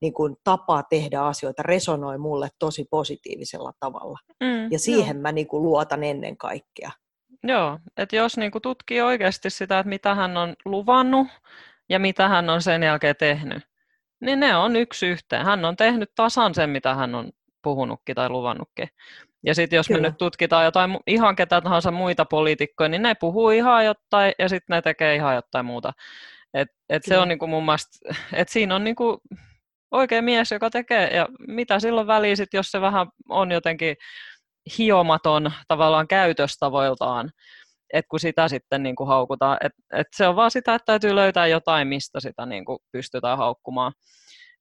[0.01, 4.19] niin kuin, tapa tehdä asioita resonoi mulle tosi positiivisella tavalla.
[4.41, 5.23] Mm, ja siihen joo.
[5.23, 6.91] mä niin kuin, luotan ennen kaikkea.
[7.45, 11.29] Joo, että jos niin kuin tutkii oikeasti sitä, että mitä hän on luvannut
[11.89, 13.63] ja mitä hän on sen jälkeen tehnyt,
[14.21, 15.45] niin ne on yksi yhteen.
[15.45, 17.31] Hän on tehnyt tasan sen, mitä hän on
[17.63, 18.89] puhunutkin tai luvannutkin.
[19.47, 20.01] Ja sitten jos Kyllä.
[20.01, 24.49] me nyt tutkitaan jotain ihan ketä tahansa muita poliitikkoja, niin ne puhuu ihan jotain ja
[24.49, 25.93] sitten ne tekee ihan jotain muuta.
[26.55, 29.23] Et, et se on niinku mun mielestä, et siinä on niinku
[29.91, 33.97] oikea mies, joka tekee, ja mitä silloin väliä sit, jos se vähän on jotenkin
[34.79, 37.31] hiomaton tavallaan käytöstavoiltaan,
[37.93, 41.15] että kun sitä sitten niin kuin haukutaan, että et se on vaan sitä, että täytyy
[41.15, 43.93] löytää jotain, mistä sitä niin kuin pystytään haukkumaan.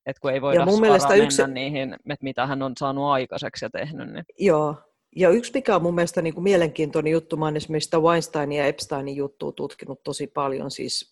[0.06, 1.42] Että kun ei voida ja mun mielestä yksi...
[1.42, 4.14] mennä niihin, että mitä hän on saanut aikaiseksi ja tehnyt.
[4.14, 4.26] Niin...
[4.38, 4.76] Joo,
[5.16, 8.58] ja yksi mikä on mun mielestä niin kuin mielenkiintoinen juttu, mä olen esimerkiksi sitä Weinsteinin
[8.58, 11.12] ja Epsteinin juttua tutkinut tosi paljon, siis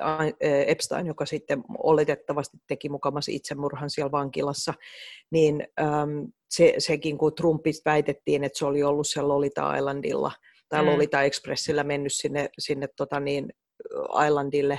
[0.00, 0.18] ää,
[0.66, 4.74] Epstein, joka sitten oletettavasti teki mukamassa itsemurhan siellä vankilassa,
[5.30, 10.32] niin äm, se, sekin kun Trumpista väitettiin, että se oli ollut siellä Lolita Islandilla
[10.68, 10.88] tai mm.
[10.88, 13.48] Lolita Expressillä mennyt sinne, sinne tota niin,
[14.26, 14.78] Islandille,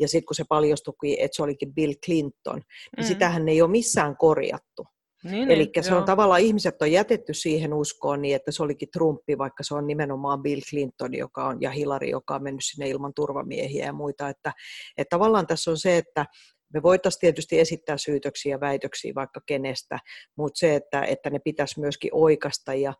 [0.00, 2.62] ja sitten kun se paljastui, että se olikin Bill Clinton,
[2.96, 3.08] niin mm.
[3.08, 4.86] sitähän ei ole missään korjattu.
[5.24, 9.38] Niin, Eli se on tavallaan, ihmiset on jätetty siihen uskoon niin, että se olikin Trumpi,
[9.38, 13.14] vaikka se on nimenomaan Bill Clinton joka on, ja Hillary, joka on mennyt sinne ilman
[13.14, 14.28] turvamiehiä ja muita.
[14.28, 14.52] Että,
[14.96, 16.26] että tavallaan tässä on se, että
[16.74, 19.98] me voitaisiin tietysti esittää syytöksiä ja väitöksiä vaikka kenestä,
[20.36, 22.74] mutta se, että, että ne pitäisi myöskin oikasta.
[22.74, 22.94] Ja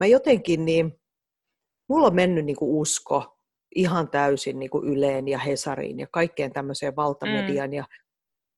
[0.00, 1.00] mä jotenkin niin,
[1.88, 3.38] mulla on mennyt niin kuin usko
[3.74, 7.70] ihan täysin niin kuin Yleen ja Hesariin ja kaikkeen tämmöiseen valtamediaan.
[7.70, 7.74] Mm.
[7.74, 7.84] Ja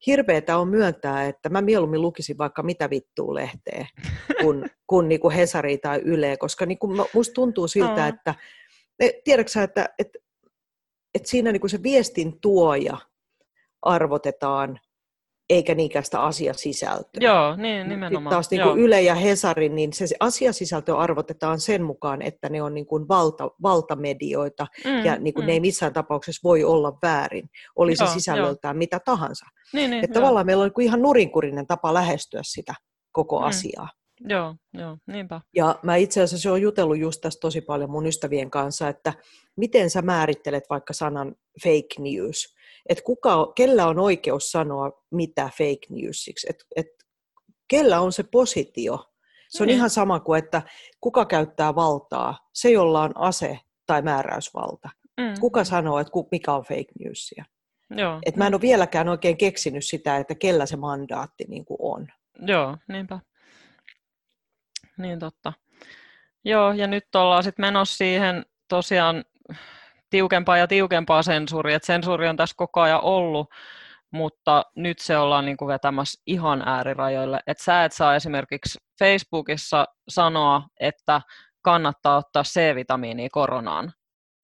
[0.07, 3.87] hirveetä on myöntää, että mä mieluummin lukisin vaikka mitä vittuu lehteä
[4.41, 8.09] kuin, kuin, niin kuin Hesari tai Yle, koska niin kuin musta tuntuu siltä, mm.
[8.09, 8.35] että
[9.25, 10.19] tiedätkö että, että,
[11.15, 12.97] että siinä niin kuin se viestin tuoja
[13.85, 14.81] arvotetaan
[15.51, 17.21] eikä niinkään sitä asiasisältöä.
[17.21, 18.33] Joo, niin nimenomaan.
[18.33, 22.75] Taas niin kuin Yle ja Hesari, niin se asiasisältö arvotetaan sen mukaan, että ne on
[22.75, 25.47] niin kuin valta, valtamedioita mm, ja niin kuin mm.
[25.47, 29.47] ne ei missään tapauksessa voi olla väärin, oli se sisällöltään mitä tahansa.
[29.73, 32.75] Niin, niin, että tavallaan meillä on niin kuin ihan nurinkurinen tapa lähestyä sitä
[33.13, 33.47] koko mm.
[33.47, 33.89] asiaa.
[34.29, 35.41] Joo, joo, niinpä.
[35.57, 39.13] Ja mä itse asiassa olen jutellut just tästä tosi paljon mun ystävien kanssa, että
[39.57, 42.54] miten sä määrittelet vaikka sanan fake news,
[42.89, 46.87] että kuka, kellä on oikeus sanoa mitä fake newsiksi, että et,
[47.69, 49.05] kellä on se positio.
[49.49, 49.75] Se on mm.
[49.75, 50.63] ihan sama kuin, että
[51.01, 54.89] kuka käyttää valtaa, se jolla on ase tai määräysvalta.
[55.21, 55.35] Mm.
[55.41, 57.45] Kuka sanoo, että mikä on fake newsia.
[57.91, 58.21] Joo.
[58.27, 62.09] Et mä en ole vieläkään oikein keksinyt sitä, että kellä se mandaatti niin kuin on.
[62.41, 63.21] Joo, niinpä.
[64.99, 65.53] Niin totta.
[66.45, 69.25] Joo, ja nyt ollaan sitten menossa siihen tosiaan
[70.15, 71.77] tiukempaa ja tiukempaa sensuuria.
[71.77, 73.51] Et sensuuri on tässä koko ajan ollut,
[74.11, 77.41] mutta nyt se ollaan niin kuin vetämässä ihan äärirajoille.
[77.47, 81.21] Et sä et saa esimerkiksi Facebookissa sanoa, että
[81.63, 83.93] kannattaa ottaa C-vitamiinia koronaan.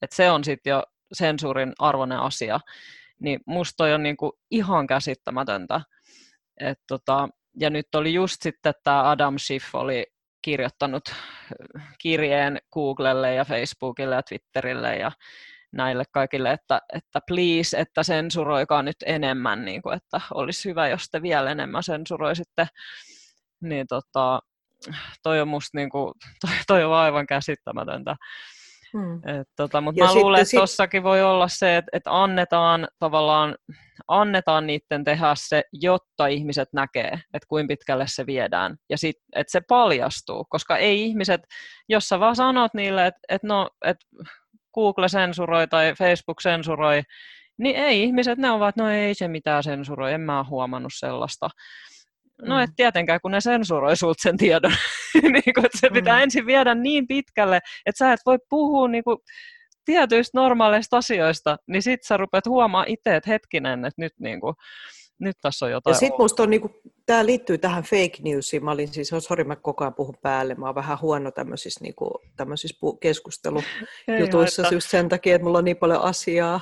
[0.03, 2.61] Et se on sitten jo sensuurin arvoinen asia.
[3.21, 5.81] Niin musta on niin kuin ihan käsittämätöntä.
[6.61, 7.29] Et tota,
[7.61, 10.07] ja nyt oli just sitten tämä Adam Schiff oli
[10.43, 11.15] kirjoittanut
[11.99, 15.13] kirjeen Googlelle ja Facebookille ja Twitterille ja
[15.73, 21.07] näille kaikille, että, että please, että sensuroikaa nyt enemmän, niin kuin, että olisi hyvä, jos
[21.11, 22.69] te vielä enemmän sensuroisitte.
[23.61, 24.41] Niin tota,
[25.23, 28.17] toi on musta niinku, toi, toi on aivan käsittämätöntä.
[28.93, 29.21] Hmm.
[29.57, 31.05] tota, mutta mä luulen, että tossakin sit...
[31.05, 33.55] voi olla se, että, että annetaan tavallaan
[34.09, 38.77] annetaan niiden tehdä se, jotta ihmiset näkee, että kuinka pitkälle se viedään.
[38.91, 41.41] Ja sit, että se paljastuu, koska ei ihmiset,
[41.89, 44.07] jos sä vaan sanot niille, että, että, no, että
[44.75, 47.03] Google sensuroi tai Facebook sensuroi,
[47.59, 51.49] niin ei ihmiset, ne ovat, no ei se mitään sensuroi, en mä ole huomannut sellaista.
[52.43, 52.63] No mm.
[52.63, 54.73] et tietenkään, kun ne sensuroi sulta sen tiedon.
[55.33, 56.23] niin kun, että se pitää mm.
[56.23, 57.57] ensin viedä niin pitkälle,
[57.87, 59.19] että sä et voi puhua niin kuin,
[59.85, 64.55] tietyistä normaaleista asioista, niin sit sä rupeat huomaa itse, että hetkinen, että nyt, niin kuin,
[65.21, 65.95] nyt tässä on jotain.
[65.95, 66.75] Ja sitten musta on, niin kuin,
[67.07, 68.65] tämä liittyy tähän fake newsiin.
[68.65, 71.81] Mä olin siis, oh, sori mä koko ajan puhun päälle, mä oon vähän huono tämmöisissä,
[71.83, 76.61] niin kuin, tämmöisissä keskustelujutuissa just sen takia, että mulla on niin paljon asiaa.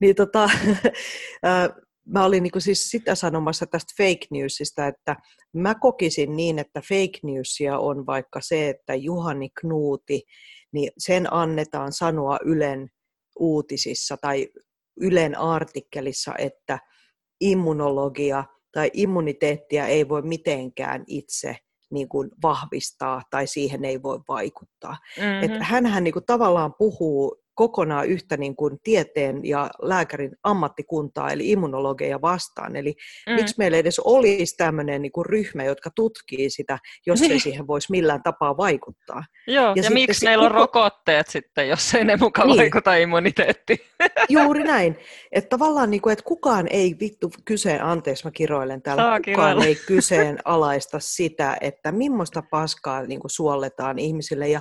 [0.00, 0.50] Niin tota,
[2.14, 5.16] mä olin niin kuin siis sitä sanomassa tästä fake newsista, että
[5.52, 10.22] mä kokisin niin, että fake newsia on vaikka se, että Juhani Knuuti
[10.72, 12.88] niin sen annetaan sanoa Ylen
[13.38, 14.48] uutisissa tai
[15.00, 16.78] Ylen artikkelissa, että
[17.40, 21.56] immunologia tai immuniteettia ei voi mitenkään itse
[21.90, 24.96] niin kuin vahvistaa tai siihen ei voi vaikuttaa.
[25.16, 25.56] Mm-hmm.
[25.60, 32.20] Hänhän niin kuin tavallaan puhuu kokonaan yhtä niin kuin tieteen ja lääkärin ammattikuntaa, eli immunologeja
[32.20, 32.76] vastaan.
[32.76, 32.94] Eli
[33.26, 33.34] mm.
[33.34, 37.40] miksi meillä edes olisi tämmöinen niin kuin ryhmä, jotka tutkii sitä, jos ei niin.
[37.40, 39.24] siihen voisi millään tapaa vaikuttaa.
[39.46, 40.60] Joo, ja, ja miksi meillä on kuka...
[40.60, 42.58] rokotteet sitten, jos ei ne mukaan niin.
[42.58, 43.78] vaikuta immuniteettiin?
[44.28, 44.98] Juuri näin.
[45.32, 49.24] Että tavallaan, niin kuin, että kukaan ei vittu kyseen, anteeksi mä kiroilen täällä, Saa kukaan
[49.24, 49.64] kiroilla.
[49.64, 54.48] ei kyseenalaista sitä, että millaista paskaa niin kuin suolletaan ihmisille.
[54.48, 54.60] Ja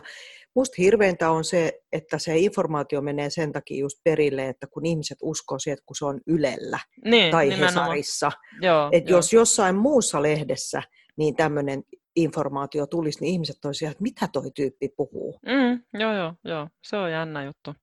[0.58, 5.17] Musta hirveintä on se, että se informaatio menee sen takia just perille, että kun ihmiset
[5.22, 7.86] uskoo siihen, kun se on Ylellä niin, tai nimenomaan.
[7.86, 8.32] Hesarissa.
[8.62, 10.82] Joo, että jos jossain muussa lehdessä
[11.17, 11.84] niin tämmöinen
[12.15, 15.39] informaatio tulisi, niin ihmiset olisivat, että mitä toi tyyppi puhuu.
[15.46, 17.74] Mm, joo, joo, joo, se on jännä juttu.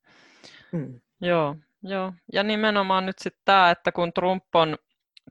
[0.73, 1.01] Mm.
[1.21, 2.13] Joo, joo.
[2.33, 4.79] Ja nimenomaan nyt sitten tämä, että kun Trump on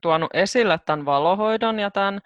[0.02, 2.20] tuonut esille tämän valohoidon ja tämän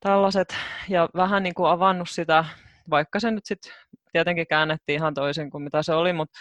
[0.00, 0.56] tällaiset,
[0.88, 2.44] ja vähän niin kuin avannut sitä,
[2.90, 3.72] vaikka se nyt sitten
[4.18, 6.38] tietenkin käännettiin ihan toisin kuin mitä se oli, mutta,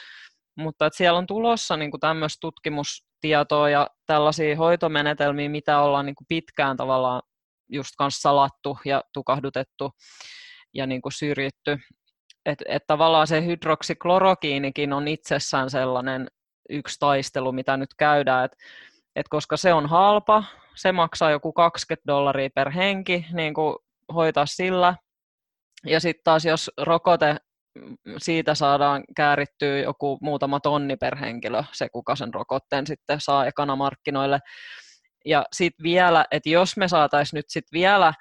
[0.58, 6.16] mutta että siellä on tulossa niin kuin tämmöistä tutkimustietoa ja tällaisia hoitomenetelmiä, mitä ollaan niin
[6.16, 7.22] kuin pitkään tavallaan
[7.70, 9.92] just kanssa salattu ja tukahdutettu
[10.74, 11.78] ja niin kuin syrjitty.
[12.46, 16.28] Että et tavallaan se hydroksiklorokiinikin on itsessään sellainen
[16.70, 18.58] yksi taistelu, mitä nyt käydään, että
[19.16, 20.44] et koska se on halpa,
[20.76, 23.76] se maksaa joku 20 dollaria per henki, niin kuin
[24.14, 24.96] hoitaa sillä.
[25.86, 27.38] Ja sitten taas jos rokote
[28.18, 33.76] siitä saadaan käärittyä joku muutama tonni per henkilö, se kuka sen rokotteen sitten saa ekana
[33.76, 34.40] markkinoille.
[35.26, 38.14] Ja sitten vielä, että jos me saataisiin nyt sitten vielä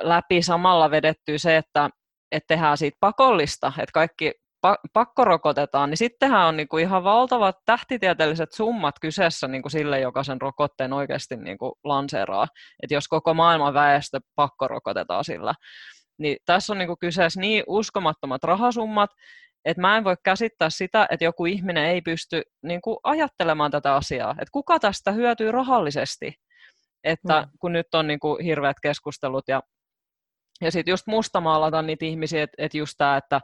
[0.00, 1.90] läpi samalla vedettyä se, että,
[2.32, 4.32] että tehdään siitä pakollista, että kaikki
[4.92, 10.40] pakko rokotetaan, niin sittenhän on niinku ihan valtavat tähtitieteelliset summat kyseessä niinku sille, joka sen
[10.40, 12.46] rokotteen oikeasti niinku lanseeraa.
[12.82, 15.54] Että jos koko maailman väestö pakko rokotetaan sillä,
[16.18, 19.10] niin tässä on niin kyseessä niin uskomattomat rahasummat,
[19.64, 23.94] että mä en voi käsittää sitä, että joku ihminen ei pysty niin kuin ajattelemaan tätä
[23.94, 24.30] asiaa.
[24.30, 26.34] Että kuka tästä hyötyy rahallisesti?
[27.04, 27.58] Että mm.
[27.60, 29.62] kun nyt on niin kuin hirveät keskustelut ja,
[30.60, 33.40] ja sitten just mustamaalata niitä ihmisiä, että, että just tämä, että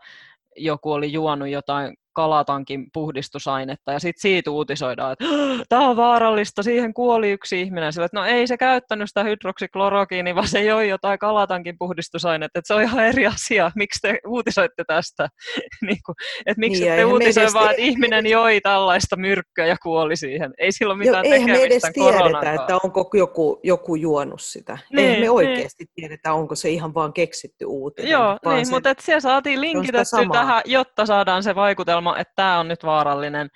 [0.57, 5.25] joku oli juonut jotain kalatankin puhdistusainetta, ja sitten siitä uutisoidaan, että
[5.69, 7.93] tämä on vaarallista, siihen kuoli yksi ihminen.
[7.93, 12.67] Sillä, että no ei se käyttänyt sitä hydroksiklorokiinia, vaan se joi jotain kalatankin puhdistusainetta, että
[12.67, 15.29] se on ihan eri asia, miksi te uutisoitte tästä.
[15.87, 20.17] niin kuin, että miksi niin, te uutisoi vaan, että ihminen joi tällaista myrkkyä ja kuoli
[20.17, 20.55] siihen.
[20.59, 24.79] Ei silloin mitään jo, tekemistä me edes tiedetä, että onko joku, joku juonut sitä.
[24.93, 25.31] Niin, eihän me niin.
[25.31, 25.93] oikeasti niin.
[25.95, 28.11] tiedetä, onko se ihan vaan keksitty uutinen.
[28.11, 32.59] Joo, niin, se, mutta siellä saatiin linkitetty tähän, jotta saadaan se vaikutelma ongelma, että tämä
[32.59, 33.49] on nyt vaarallinen.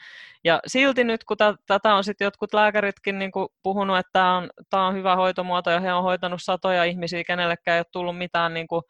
[0.45, 3.31] Ja silti nyt, kun tätä on sitten jotkut lääkäritkin niin
[3.63, 7.75] puhunut, että tämä on, tämä on hyvä hoitomuoto ja he on hoitanut satoja ihmisiä, kenellekään
[7.75, 8.83] ei ole tullut mitään niin kuin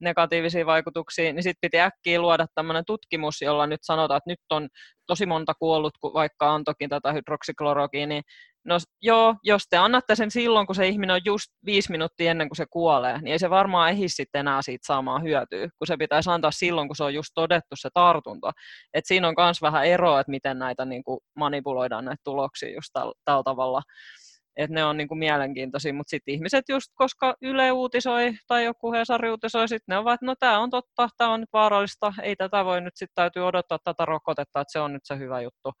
[0.00, 4.68] negatiivisia vaikutuksia, niin sitten piti äkkiä luoda tämmöinen tutkimus, jolla nyt sanotaan, että nyt on
[5.06, 8.22] tosi monta kuollut, vaikka antokin tätä hydroksiklorokiinia, niin
[8.64, 12.48] No joo, jos te annatte sen silloin, kun se ihminen on just viisi minuuttia ennen
[12.48, 15.96] kuin se kuolee, niin ei se varmaan ehdi sitten enää siitä saamaan hyötyä, kun se
[15.96, 18.52] pitäisi antaa silloin, kun se on just todettu se tartunta.
[18.94, 21.02] Et siinä on myös vähän eroa, että miten näitä niin
[21.36, 22.90] manipuloidaan näitä tuloksia just
[23.24, 23.82] tällä tavalla.
[24.56, 28.92] Että ne on niin kuin mielenkiintoisia, mutta sitten ihmiset just, koska Yle uutisoi tai joku
[28.92, 32.36] Hesari uutisoi, sitten ne ovat, että no tämä on totta, tämä on nyt vaarallista, ei
[32.36, 35.72] tätä voi nyt sitten täytyy odottaa tätä rokotetta, että se on nyt se hyvä juttu.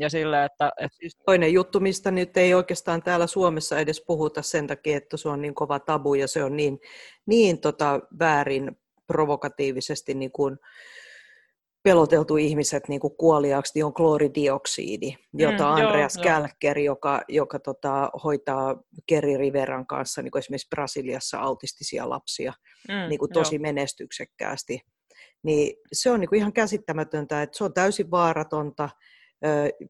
[0.00, 0.96] Ja sille, että, että...
[0.96, 5.28] Siis toinen juttu, mistä nyt ei oikeastaan täällä Suomessa edes puhuta sen takia, että se
[5.28, 6.78] on niin kova tabu ja se on niin,
[7.26, 10.58] niin tota väärin provokatiivisesti niin kuin
[11.88, 17.58] peloteltu ihmiset niin kuin kuoliaaksi, niin on kloridioksiidi, jota mm, Andreas joo, Kälker, joka, joka
[17.58, 22.52] tota, hoitaa Kerry Riveran kanssa niin kuin esimerkiksi Brasiliassa autistisia lapsia
[22.88, 23.62] mm, niin kuin tosi joo.
[23.62, 24.80] menestyksekkäästi,
[25.42, 28.88] niin se on niin kuin ihan käsittämätöntä, että se on täysin vaaratonta,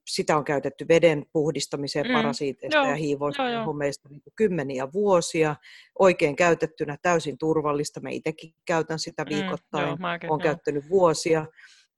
[0.06, 3.74] sitä on käytetty veden puhdistamiseen mm, parasiiteista joo, ja hiivoista joo, joo.
[4.08, 5.56] niin kymmeniä vuosia.
[5.98, 8.00] Oikein käytettynä täysin turvallista.
[8.00, 9.84] Mä itsekin käytän sitä viikoittain.
[9.84, 10.52] Mm, joo, mäkin, olen joo.
[10.52, 11.46] käyttänyt vuosia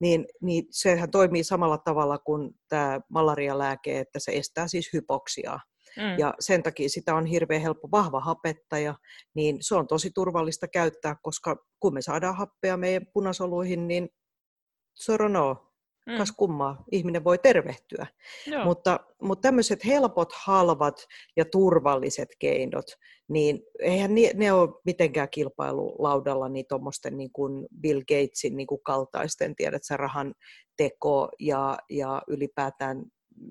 [0.01, 5.59] niin, niin sehän toimii samalla tavalla kuin tämä malarialääke, että se estää siis hypoksia.
[5.97, 6.19] Mm.
[6.19, 8.95] Ja sen takia sitä on hirveän helppo, vahva hapettaja,
[9.33, 14.09] niin se on tosi turvallista käyttää, koska kun me saadaan happea meidän punasoluihin, niin
[14.93, 15.70] sorono,
[16.05, 16.17] Mm.
[16.17, 18.07] Kas kummaa, ihminen voi tervehtyä.
[18.47, 18.65] Joo.
[18.65, 21.05] Mutta, mutta tämmöiset helpot, halvat
[21.37, 22.85] ja turvalliset keinot,
[23.27, 28.81] niin eihän ne, ne ole mitenkään kilpailulaudalla niin tuommoisten niin kuin Bill Gatesin niin kuin
[28.83, 30.33] kaltaisten, tiedät sä, rahan
[30.77, 33.03] teko ja, ja ylipäätään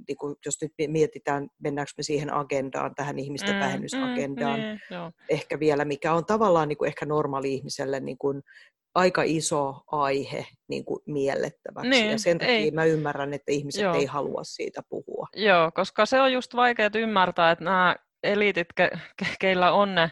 [0.08, 5.12] niin kuin, jos nyt mietitään, mennäänkö me siihen agendaan, tähän ihmisten mm, vähennysagendaan, mm, niin,
[5.28, 8.42] ehkä vielä, mikä on tavallaan niin kuin ehkä normaali ihmiselle niin kuin
[8.94, 11.90] aika iso aihe niin kuin miellettäväksi.
[11.90, 12.70] Niin, ja sen takia ei.
[12.70, 13.94] mä ymmärrän, että ihmiset Joo.
[13.94, 15.28] ei halua siitä puhua.
[15.36, 20.10] Joo, koska se on just vaikea ymmärtää, että nämä eliitit, ke, ke, keillä on ne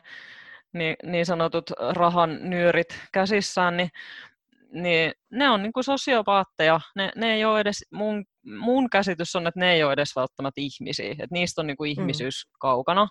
[0.73, 3.91] niin, niin sanotut rahan nyörit käsissään, niin,
[4.73, 6.81] niin ne on niin kuin sosiopaatteja.
[6.97, 8.25] Ne, ne ei ole edes, mun,
[8.57, 11.13] mun käsitys on, että ne ei ole edes välttämättä ihmisiä.
[11.13, 12.01] Että niistä on niin kuin mm.
[12.01, 12.51] ihmisyys mm.
[12.61, 13.09] kaukana.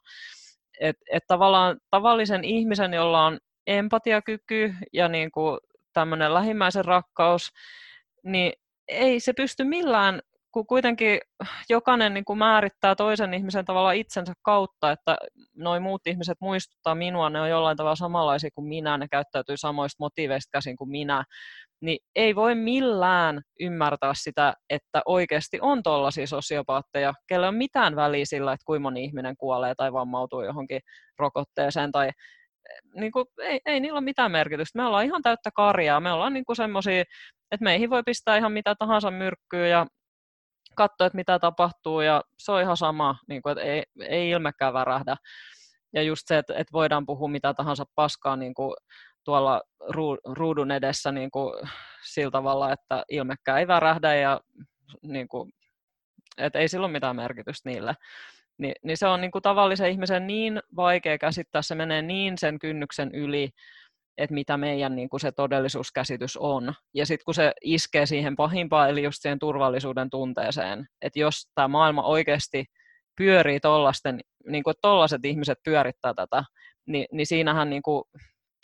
[0.80, 5.60] Että et tavallaan tavallisen ihmisen, jolla on empatiakyky ja niin kuin
[5.94, 7.50] tämmöinen lähimmäisen rakkaus,
[8.24, 8.54] niin
[8.88, 10.22] ei se pysty millään,
[10.52, 11.20] kun kuitenkin
[11.70, 15.18] jokainen niin kuin määrittää toisen ihmisen tavalla itsensä kautta, että
[15.56, 20.04] noin muut ihmiset muistuttaa minua, ne on jollain tavalla samanlaisia kuin minä, ne käyttäytyy samoista
[20.04, 21.24] motiiveista käsin kuin minä,
[21.82, 28.26] niin ei voi millään ymmärtää sitä, että oikeasti on tollaisia sosiopaatteja, kelle on mitään väliä
[28.26, 30.80] sillä, että kuinka moni ihminen kuolee tai vammautuu johonkin
[31.20, 32.10] rokotteeseen tai
[32.96, 34.80] niin kuin, ei, ei niillä ole mitään merkitystä.
[34.80, 36.00] Me ollaan ihan täyttä karjaa.
[36.00, 37.02] Me ollaan niin semmoisia,
[37.52, 39.88] että meihin voi pistää ihan mitä tahansa myrkkyä ja
[40.76, 44.74] katsoa, että mitä tapahtuu ja se on ihan sama, niin kuin, että ei, ei ilmekään
[44.74, 45.16] värähdä.
[45.94, 48.74] Ja just se, että, että voidaan puhua mitä tahansa paskaa niin kuin
[49.28, 49.62] tuolla
[50.26, 51.54] ruudun edessä niin kuin
[52.04, 54.42] sillä tavalla, että ilmekään ei värähdä ja
[55.04, 55.52] niin kuin,
[56.38, 57.94] että ei sillä ole mitään merkitystä niille.
[58.58, 62.60] Ni, niin se on niin kuin tavallisen ihmisen niin vaikea käsittää, se menee niin sen
[62.60, 63.50] kynnyksen yli,
[64.18, 66.74] että mitä meidän niin kuin se todellisuuskäsitys on.
[66.94, 71.68] Ja sitten kun se iskee siihen pahimpaan, eli just siihen turvallisuuden tunteeseen, että jos tämä
[71.68, 72.66] maailma oikeasti
[73.18, 76.44] pyörii tollasten, niin kuin tollaset ihmiset pyörittää tätä,
[76.86, 78.04] niin, niin siinähän niin kuin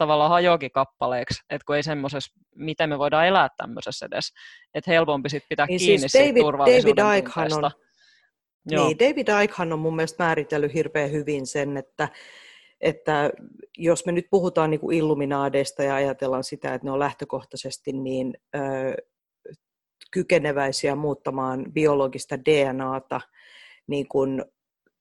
[0.03, 4.33] tavallaan hajoakin kappaleeksi, että kun ei semmoisessa, miten me voidaan elää tämmöisessä edes,
[4.73, 7.65] että helpompi sitten pitää niin kiinni siis David, siitä turvallisuuden David tunteesta.
[7.65, 7.71] On
[8.65, 8.87] Joo.
[8.87, 12.09] Niin, David Ickehan on mun mielestä määritellyt hirveän hyvin sen, että,
[12.81, 13.31] että
[13.77, 18.33] jos me nyt puhutaan niin kuin illuminaadeista ja ajatellaan sitä, että ne on lähtökohtaisesti niin
[18.55, 18.59] ö,
[20.11, 23.21] kykeneväisiä muuttamaan biologista DNAta
[23.87, 24.45] niin kuin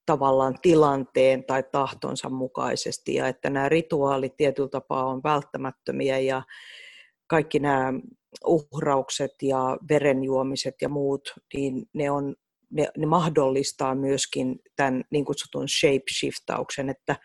[0.06, 6.42] tavallaan tilanteen tai tahtonsa mukaisesti ja että nämä rituaalit tietyllä tapaa on välttämättömiä ja
[7.26, 7.92] kaikki nämä
[8.46, 12.34] uhraukset ja verenjuomiset ja muut, niin ne on
[12.70, 17.16] ne, ne mahdollistaa myöskin tämän niin kutsutun shape-shiftauksen, että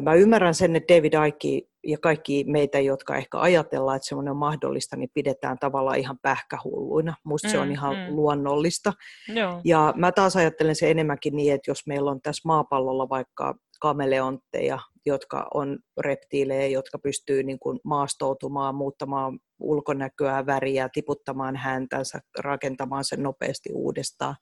[0.00, 4.36] mä ymmärrän sen, että David Icke ja kaikki meitä, jotka ehkä ajatellaan, että semmoinen on
[4.36, 7.14] mahdollista, niin pidetään tavallaan ihan pähkähulluina.
[7.24, 8.16] Musta mm, se on mm, ihan mm.
[8.16, 8.92] luonnollista.
[9.28, 9.60] Joo.
[9.64, 14.78] Ja mä taas ajattelen se enemmänkin niin, että jos meillä on tässä maapallolla vaikka kameleontteja,
[15.06, 23.22] jotka on reptiilejä, jotka pystyy niin kuin maastoutumaan, muuttamaan ulkonäköä, väriä, tiputtamaan häntänsä, rakentamaan sen
[23.22, 24.36] nopeasti uudestaan,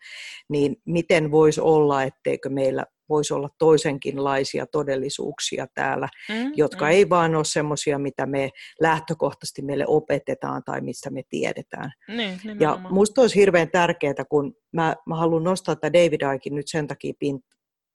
[0.48, 6.90] niin miten voisi olla, etteikö meillä voisi olla toisenkinlaisia todellisuuksia täällä, mm, jotka mm.
[6.90, 11.92] ei vaan ole semmoisia, mitä me lähtökohtaisesti meille opetetaan tai mistä me tiedetään.
[12.08, 16.68] Niin, ja minusta olisi hirveän tärkeää, kun mä, mä haluan nostaa tätä David Aikin nyt
[16.68, 17.12] sen takia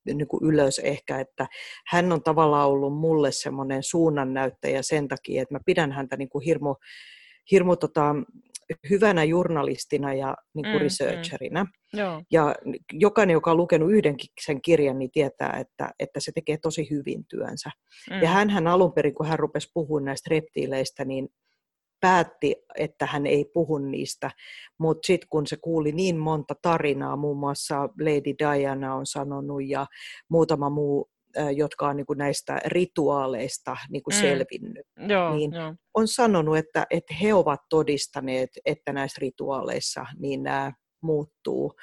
[0.05, 1.47] niin kuin ylös ehkä, että
[1.87, 6.45] hän on tavallaan ollut mulle semmoinen suunnannäyttäjä sen takia, että mä pidän häntä niin kuin
[6.45, 6.75] hirmu,
[7.51, 8.15] hirmu tota,
[8.89, 11.63] hyvänä journalistina ja niin kuin mm, researcherina.
[11.63, 11.99] Mm.
[11.99, 12.23] Joo.
[12.31, 12.55] Ja
[12.93, 17.25] jokainen, joka on lukenut yhdenkin sen kirjan, niin tietää, että, että se tekee tosi hyvin
[17.29, 17.69] työnsä.
[18.09, 18.21] Mm.
[18.21, 21.29] Ja hän alun perin, kun hän rupesi puhumaan näistä reptiileistä, niin
[22.01, 24.31] päätti, että hän ei puhu niistä,
[24.79, 29.85] mutta sitten kun se kuuli niin monta tarinaa, muun muassa Lady Diana on sanonut ja
[30.29, 31.11] muutama muu
[31.55, 34.21] jotka on niin kuin näistä rituaaleista niin kuin mm.
[34.21, 35.75] selvinnyt, Joo, niin jo.
[35.93, 41.73] on sanonut, että, että he ovat todistaneet, että näissä rituaaleissa niin nämä muuttuu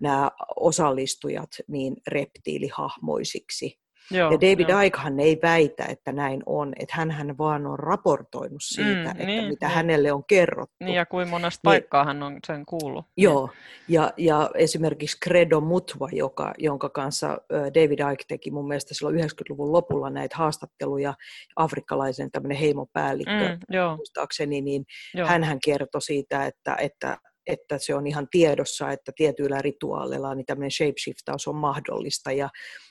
[0.00, 3.79] nämä osallistujat niin reptiilihahmoisiksi.
[4.10, 4.80] Joo, ja David joo.
[4.80, 9.44] Ickehan ei väitä, että näin on, että hän vaan on raportoinut siitä, mm, että niin,
[9.48, 9.74] mitä niin.
[9.74, 10.76] hänelle on kerrottu.
[10.80, 13.04] Niin ja kuin monesta Niin- paikkaa hän on sen kuullut.
[13.16, 13.50] Joo,
[13.88, 19.72] ja, ja esimerkiksi Credo Mutwa, joka, jonka kanssa David Icke teki mun mielestä silloin 90-luvun
[19.72, 21.14] lopulla näitä haastatteluja,
[21.56, 24.84] afrikkalaisen tämmöinen heimopäällikkö, Mm, muistaakseni, niin
[25.14, 25.28] joo.
[25.28, 30.70] hän kertoi siitä, että, että, että se on ihan tiedossa, että tietyillä rituaaleilla niin tämmöinen
[30.70, 32.32] shapeshiftaus on mahdollista.
[32.32, 32.48] Ja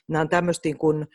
[0.07, 1.07] nämä on tämmöistä niin kuin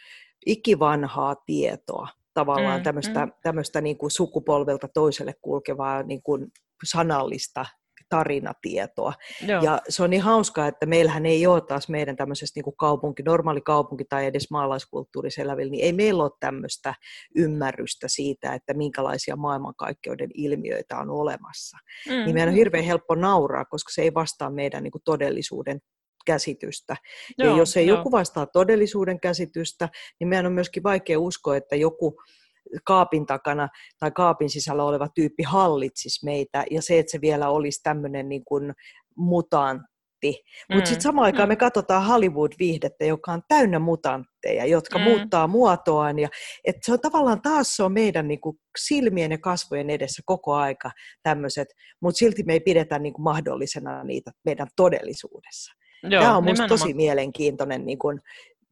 [0.46, 3.32] ikivanhaa tietoa, tavallaan Mm, tämmöistä, mm.
[3.42, 6.46] tämmöistä niin kuin sukupolvelta toiselle kulkevaa niin kuin
[6.84, 7.66] sanallista
[8.14, 9.12] tarinatietoa.
[9.46, 9.62] joo.
[9.62, 13.22] Ja se on niin hauskaa, että meillähän ei ole taas meidän tämmöisessä niin kuin kaupunki,
[13.22, 16.94] normaali kaupunki tai edes maalaiskulttuurissa elävillä, niin ei meillä ole tämmöistä
[17.36, 21.78] ymmärrystä siitä, että minkälaisia maailmankaikkeuden ilmiöitä on olemassa.
[22.08, 25.80] mm, Niin meidän on hirveän helppo nauraa, koska se ei vastaa meidän niin kuin todellisuuden
[26.26, 26.96] käsitystä.
[27.38, 27.98] Ja Joo, jos ei joo.
[27.98, 29.88] joku vastaa todellisuuden käsitystä,
[30.20, 32.16] niin meidän on myöskin vaikea uskoa, että joku
[32.84, 37.80] kaapin takana tai kaapin sisällä oleva tyyppi hallitsisi meitä, ja se, että se vielä olisi
[37.82, 38.72] tämmöinen niin kuin
[39.16, 39.94] mutantti.
[40.24, 41.50] Mutta Mm, sitten samaan aikaan mm.
[41.50, 45.04] me katsotaan Hollywood-viihdettä, joka on täynnä mutantteja, jotka Mm.
[45.04, 46.18] muuttaa muotoaan.
[46.18, 46.28] Ja,
[46.64, 50.54] et se on tavallaan taas se on meidän niin kuin silmien ja kasvojen edessä koko
[50.54, 50.90] aika
[51.22, 51.68] tämmöiset,
[52.00, 55.72] mutta silti me ei pidetä niin kuin mahdollisena niitä meidän todellisuudessa.
[56.02, 58.20] Joo, Tämä on minusta tosi mielenkiintoinen niin kuin,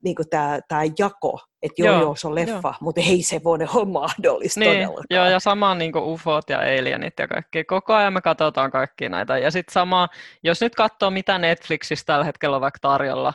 [0.04, 0.58] niin kuin tämä,
[0.98, 2.74] jako, että joo, Joo, joo, se on leffa, joo.
[2.80, 5.04] mutta ei se voi olla mahdollista Niin, todellakaan.
[5.10, 7.64] joo, ja sama niin UFOt ja alienit ja kaikki.
[7.64, 9.38] Koko ajan me katsotaan kaikki näitä.
[9.38, 10.08] Ja sitten sama,
[10.42, 13.32] jos nyt katsoo, mitä Netflixissä tällä hetkellä on vaikka tarjolla,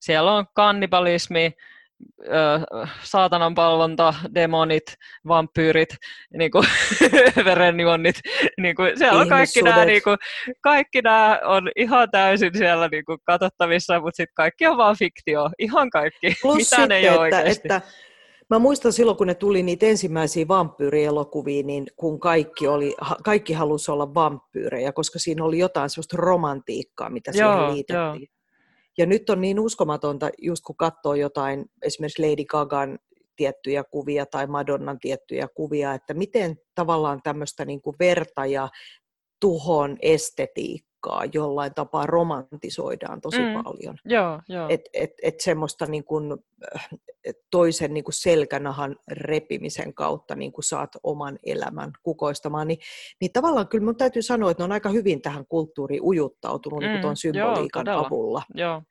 [0.00, 1.52] siellä on kannibalismi,
[3.02, 4.82] saatanan palvonta, demonit,
[5.28, 5.88] vampyyrit,
[6.38, 6.66] niin kuin,
[7.44, 8.16] verenjuonnit.
[8.60, 10.16] Niin kuin, siellä on kaikki nämä, niin kuin,
[10.60, 15.50] kaikki nämä on ihan täysin siellä niin kuin, katsottavissa, mutta sitten kaikki on vaan fiktio.
[15.58, 16.34] Ihan kaikki.
[16.42, 17.50] Plus Mitään sitten, ei ole että, oikeasti.
[17.50, 17.80] että
[18.50, 22.94] mä muistan silloin, kun ne tuli niitä ensimmäisiä vampyyrielokuvia, niin kun kaikki, oli,
[23.24, 28.39] kaikki halusi olla vampyyrejä, koska siinä oli jotain sellaista romantiikkaa, mitä Joo, siihen liitettiin.
[29.00, 32.98] Ja nyt on niin uskomatonta, just kun katsoo jotain, esimerkiksi Lady Gagan
[33.36, 38.68] tiettyjä kuvia tai Madonnan tiettyjä kuvia, että miten tavallaan tämmöistä niin kuin verta ja
[39.40, 43.62] tuhon estetiikkaa jollain tapaa romantisoidaan tosi Mm.
[43.62, 43.96] paljon.
[44.04, 44.66] Joo, joo.
[44.68, 46.32] Että et, et semmoista niin kuin,
[47.24, 52.78] et toisen niin kuin selkänahan repimisen kautta niin kuin saat oman elämän kukoistamaan, niin,
[53.20, 56.92] niin tavallaan kyllä mun täytyy sanoa, että ne on aika hyvin tähän kulttuuriin ujuttautunut niin
[56.92, 58.06] Mm, tuon joo, symboliikan todella.
[58.06, 58.42] avulla.
[58.54, 58.82] Joo,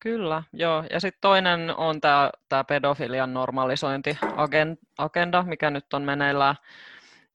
[0.00, 0.84] kyllä, joo.
[0.90, 6.56] Ja sitten toinen on tämä pedofilian normalisointiagenda, mikä nyt on meneillään.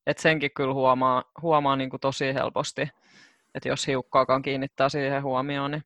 [0.08, 2.82] että senkin kyllä huomaa, huomaa niin kuin tosi helposti,
[3.56, 5.72] että jos hiukkaakaan kiinnittää siihen huomioon.
[5.72, 5.84] Niin.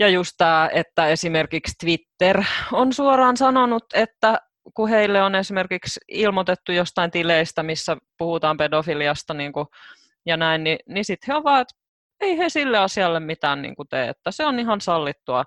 [0.00, 2.42] Ja just tämä, että esimerkiksi Twitter
[2.72, 4.38] on suoraan sanonut, että
[4.74, 9.52] kun heille on esimerkiksi ilmoitettu jostain tileistä, missä puhutaan pedofiliasta niin
[10.26, 11.68] ja näin, niin, niin sitten he ovat,
[12.22, 15.44] ei he sille asialle mitään niin kuin tee, että se on ihan sallittua,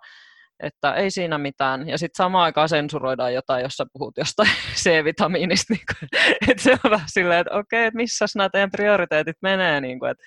[0.59, 1.89] että ei siinä mitään.
[1.89, 4.49] Ja sitten samaan aikaan sensuroidaan jotain, jos sä puhut jostain
[4.83, 5.73] C-vitamiinista.
[5.73, 6.09] Niin kuin,
[6.51, 10.11] että se on vähän silleen, että okei, että missä nämä teidän prioriteetit menee, niin kuin,
[10.11, 10.23] että,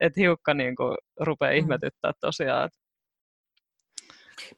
[0.00, 2.64] että hiukka niin kuin, rupeaa ihmetyttää tosiaan.
[2.64, 2.78] Että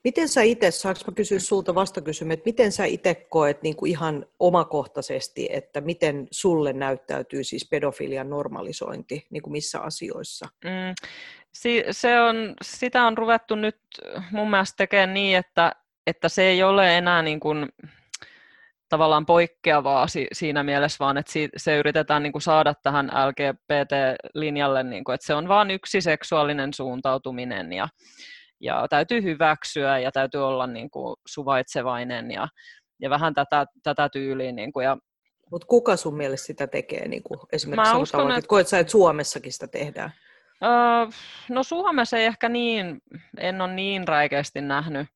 [0.04, 4.26] Miten sä itse, saanko kysyä sulta vastakysymys, että miten sä itse koet niin kuin ihan
[4.38, 10.48] omakohtaisesti, että miten sulle näyttäytyy siis pedofilian normalisointi, niin kuin missä asioissa?
[10.64, 10.94] Mm,
[11.52, 13.78] si, se on, sitä on ruvettu nyt
[14.30, 15.72] mun mielestä tekemään niin, että,
[16.06, 17.68] että se ei ole enää niin kuin,
[18.88, 24.82] tavallaan poikkeavaa si, siinä mielessä, vaan että si, se yritetään niin kuin saada tähän LGBT-linjalle,
[24.82, 27.88] niin kuin, että se on vain yksi seksuaalinen suuntautuminen ja,
[28.62, 32.48] ja täytyy hyväksyä ja täytyy olla niin kuin suvaitsevainen ja,
[33.00, 34.52] ja vähän tätä, tätä tyyliä.
[34.52, 34.96] Niin kuin, ja
[35.50, 37.08] Mutta kuka sun mielestä sitä tekee?
[37.08, 40.12] Niin kuin esimerkiksi Mä uskon, että- että koet sä, että Suomessakin sitä tehdään?
[40.62, 40.70] Öö,
[41.48, 43.02] no Suomessa ei ehkä niin,
[43.38, 45.08] en ole niin räikeästi nähnyt,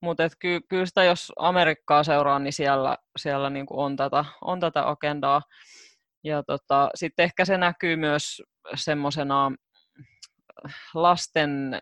[0.00, 4.88] mutta ky, kyllä sitä jos Amerikkaa seuraa, niin siellä, siellä niin on, tätä, on tätä
[4.88, 5.42] agendaa.
[6.24, 8.42] Ja tota, sitten ehkä se näkyy myös
[8.74, 9.52] semmoisena
[10.94, 11.80] lasten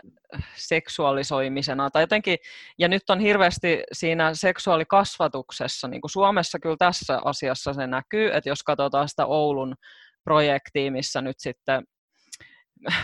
[0.57, 2.39] seksuaalisoimisena tai jotenkin,
[2.79, 8.49] ja nyt on hirveästi siinä seksuaalikasvatuksessa, niin kuin Suomessa kyllä tässä asiassa se näkyy, että
[8.49, 9.75] jos katsotaan sitä Oulun
[10.25, 11.85] projektiin, missä nyt sitten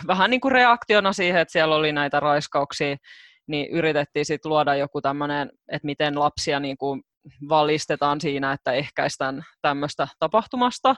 [0.07, 2.97] vähän niin kuin reaktiona siihen, että siellä oli näitä raiskauksia,
[3.47, 7.03] niin yritettiin sitten luoda joku tämmöinen, että miten lapsia niin kuin
[7.49, 10.95] valistetaan siinä, että ehkäistään tämmöistä tapahtumasta.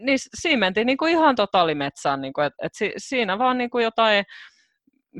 [0.00, 3.84] Niin siinä mentiin niin kuin ihan totaalimetsään, niin kuin, että, että siinä vaan niin kuin
[3.84, 4.24] jotain,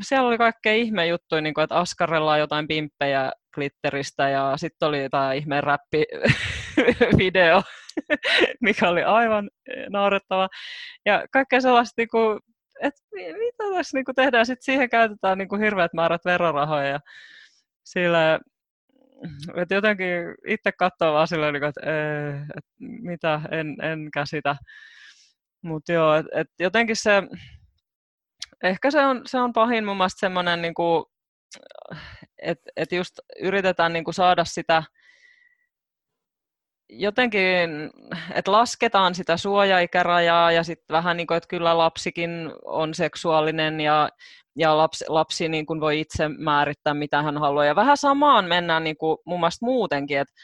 [0.02, 5.02] siellä oli kaikkea ihme juttuja, niin kuin, että askarellaan jotain pimppejä glitteristä ja sitten oli
[5.02, 6.04] jotain ihme räppi
[7.18, 7.62] video,
[8.60, 9.50] mikä oli aivan
[9.90, 10.48] naurettava.
[11.06, 12.38] Ja kaikkea sellaista, niin kuin,
[12.82, 17.00] että mitä tässä niin kuin tehdään, sitten siihen käytetään niin kuin hirveät määrät verorahoja ja
[17.84, 18.40] sillä
[19.56, 20.08] että jotenkin
[20.46, 21.80] itse katsoo vaan silleen, niin että,
[22.58, 24.56] että mitä, en, en käsitä.
[25.62, 27.22] Mutta joo, että et jotenkin se,
[28.62, 30.74] ehkä se on, se on pahin mun mielestä semmoinen, niin
[32.42, 34.82] että et just yritetään niin kuin saada sitä,
[36.92, 37.90] jotenkin,
[38.34, 42.30] että lasketaan sitä suojaikärajaa ja sitten vähän niin kuin, että kyllä lapsikin
[42.64, 44.08] on seksuaalinen ja,
[44.56, 47.64] ja lapsi, lapsi niin kuin voi itse määrittää, mitä hän haluaa.
[47.64, 50.34] Ja vähän samaan mennään niin kuin mun mielestä muutenkin, että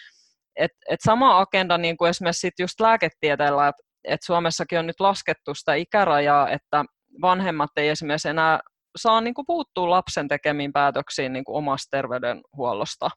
[0.57, 5.01] et, et sama agenda niin kuin esimerkiksi sit just lääketieteellä, että et Suomessakin on nyt
[5.01, 6.85] laskettu sitä ikärajaa, että
[7.23, 8.61] vanhemmat ei esimerkiksi enää
[8.97, 13.11] saa niin kuin puuttua lapsen tekemiin päätöksiin niin kuin omasta terveydenhuollosta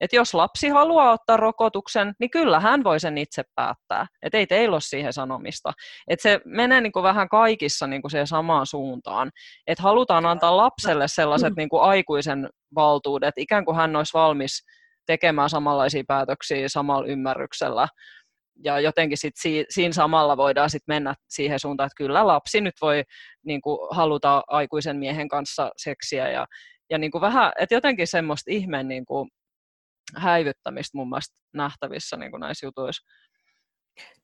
[0.00, 4.06] että jos lapsi haluaa ottaa rokotuksen, niin kyllä hän voi sen itse päättää.
[4.22, 5.72] Että ei teillä ole siihen sanomista.
[6.08, 9.30] Että se menee niin kuin vähän kaikissa niin kuin siihen samaan suuntaan.
[9.66, 14.62] Että halutaan antaa lapselle sellaiset niin kuin aikuisen valtuudet, ikään kuin hän olisi valmis
[15.06, 17.88] tekemään samanlaisia päätöksiä samalla ymmärryksellä.
[18.64, 19.34] Ja jotenkin sit
[19.68, 23.02] siinä samalla voidaan sit mennä siihen suuntaan, että kyllä lapsi nyt voi
[23.46, 26.46] niin kuin, haluta aikuisen miehen kanssa seksiä ja,
[26.90, 29.28] ja niin kuin vähän, että jotenkin semmoista ihmeen niin kuin,
[30.16, 33.06] häivyttämistä mun mielestä nähtävissä niin kuin näissä jutuissa.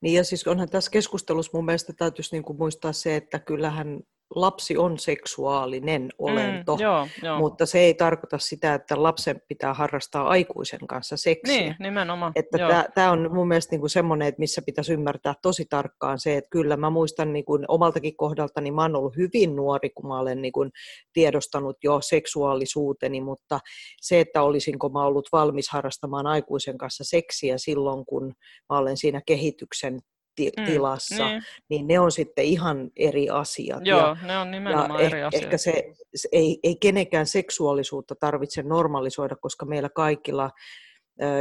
[0.01, 4.01] Niin ja siis onhan tässä keskustelussa mun mielestä täytyisi niin kuin muistaa se, että kyllähän
[4.35, 7.39] lapsi on seksuaalinen olento, mm, joo, joo.
[7.39, 11.61] mutta se ei tarkoita sitä, että lapsen pitää harrastaa aikuisen kanssa seksiä.
[11.61, 12.33] Niin, nimenomaan.
[12.37, 16.51] Että tämä on mun mielestä niinku semmoinen, että missä pitäisi ymmärtää tosi tarkkaan se, että
[16.51, 20.43] kyllä mä muistan niinku omaltakin kohdalta, niin mä oon ollut hyvin nuori, kun mä olen
[20.43, 20.67] niinku
[21.13, 23.61] tiedostanut jo seksuaalisuuteni, mutta
[24.01, 28.35] se, että olisinko mä ollut valmis harrastamaan aikuisen kanssa seksiä silloin, kun
[28.71, 30.01] mä olen siinä kehityksen
[30.37, 31.43] ti- mm, tilassa, niin.
[31.69, 33.87] niin ne on sitten ihan eri asiat.
[33.87, 35.45] Joo, ja, ne on nimenomaan ja eri eh, asiat.
[35.45, 35.85] Ehkä se,
[36.15, 40.51] se ei, ei kenenkään seksuaalisuutta tarvitse normalisoida, koska meillä kaikilla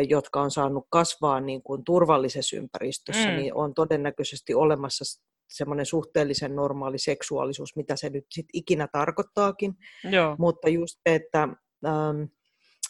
[0.10, 3.36] jotka on saanut kasvaa niin kuin turvallisessa ympäristössä, mm.
[3.36, 5.20] niin on todennäköisesti olemassa
[5.50, 9.74] semmoinen suhteellisen normaali seksuaalisuus, mitä se nyt sit ikinä tarkoittaakin.
[10.12, 10.36] Joo.
[10.40, 11.44] Mutta just, että
[11.86, 12.24] ähm,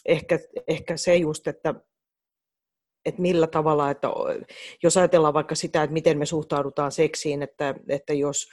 [0.06, 1.74] ehkä, ehkä se just, että
[3.06, 4.08] että millä tavalla, että
[4.84, 8.50] jos ajatellaan vaikka sitä, että miten me suhtaudutaan seksiin, että, että jos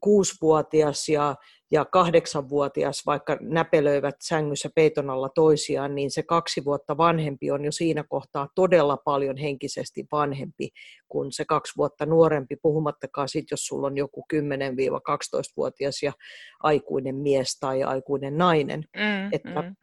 [0.00, 1.36] kuusivuotias ja,
[1.70, 7.72] ja kahdeksanvuotias vaikka näpelöivät sängyssä peiton alla toisiaan, niin se kaksi vuotta vanhempi on jo
[7.72, 10.68] siinä kohtaa todella paljon henkisesti vanhempi
[11.08, 16.12] kuin se kaksi vuotta nuorempi, puhumattakaan sitten, jos sulla on joku 10-12-vuotias ja
[16.60, 18.84] aikuinen mies tai aikuinen nainen.
[18.96, 19.76] Mm, että mm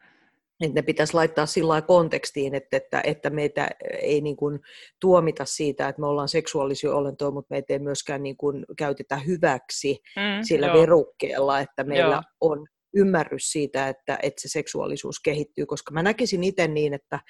[0.60, 3.68] että ne pitäisi laittaa sillä kontekstiin, että, että, että meitä
[4.02, 4.60] ei niin kuin
[5.00, 9.98] tuomita siitä, että me ollaan seksuaalisia olentoja, mutta meitä ei myöskään niin kuin käytetä hyväksi
[10.16, 10.80] mm, sillä joo.
[10.80, 12.22] verukkeella, että meillä joo.
[12.40, 17.20] on ymmärrys siitä, että, että se seksuaalisuus kehittyy, koska mä näkisin itse niin, että,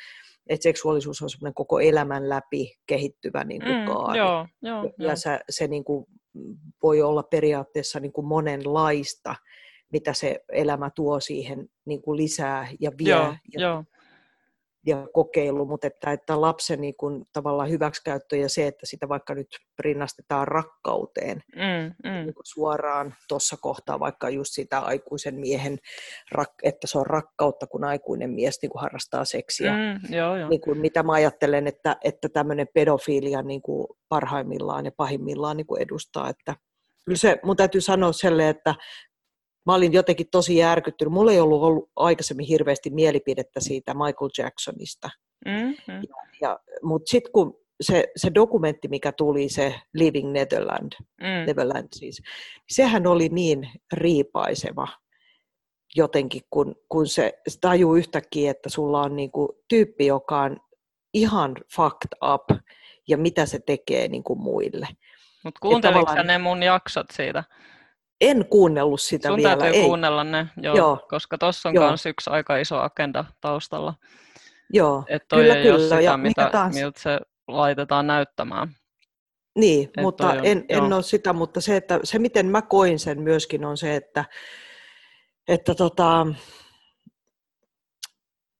[0.48, 4.18] että seksuaalisuus on semmoinen koko elämän läpi kehittyvä niin kuin mm, kaari.
[4.18, 5.16] Joo, joo, ja joo.
[5.16, 6.06] Se, se niin kuin
[6.82, 9.34] voi olla periaatteessa niin kuin monenlaista
[9.92, 13.84] mitä se elämä tuo siihen niin kuin lisää ja vie joo, ja, joo.
[14.86, 19.34] ja kokeilu, mutta että, että lapsen niin kuin, tavallaan hyväksikäyttö ja se, että sitä vaikka
[19.34, 19.46] nyt
[19.78, 22.24] rinnastetaan rakkauteen mm, mm.
[22.24, 25.78] Niin kuin suoraan tuossa kohtaa vaikka just sitä aikuisen miehen,
[26.62, 29.72] että se on rakkautta, kun aikuinen mies niin kuin harrastaa seksiä.
[29.72, 30.48] Mm, joo, joo.
[30.48, 35.66] Niin kuin, mitä mä ajattelen, että, että tämmöinen pedofilia niin kuin parhaimmillaan ja pahimmillaan niin
[35.66, 36.54] kuin edustaa, että
[37.08, 38.74] kyllä se, mun täytyy sanoa selle, että
[39.68, 41.12] mä olin jotenkin tosi järkyttynyt.
[41.12, 45.10] Mulla ei ollut, ollut aikaisemmin hirveästi mielipidettä siitä Michael Jacksonista.
[45.46, 45.94] Mm-hmm.
[45.94, 51.46] Ja, ja, Mutta sitten kun se, se dokumentti, mikä tuli, se Living Netherland, mm.
[51.46, 52.22] Neverland siis,
[52.68, 54.88] sehän oli niin riipaiseva
[55.96, 60.56] jotenkin, kun, kun se, tajuu yhtäkkiä, että sulla on niinku tyyppi, joka on
[61.14, 62.60] ihan fucked up,
[63.08, 64.88] ja mitä se tekee niinku muille.
[65.44, 66.26] Mutta kuuntelitko tavallaan...
[66.26, 67.44] ne mun jaksot siitä?
[68.20, 69.50] En kuunnellut sitä Sun vielä.
[69.50, 69.86] Sun täytyy ei.
[69.86, 71.06] kuunnella ne, joo, joo.
[71.10, 73.94] koska tuossa on myös yksi aika iso agenda taustalla.
[74.72, 75.78] Joo, Et toi kyllä, ei kyllä.
[75.78, 78.74] Sitä, ja mitä, miltä se laitetaan näyttämään.
[79.58, 82.98] Niin, Et mutta on- en, en ole sitä, mutta se, että, se miten mä koin
[82.98, 84.24] sen myöskin on se, että,
[85.48, 86.26] että tota,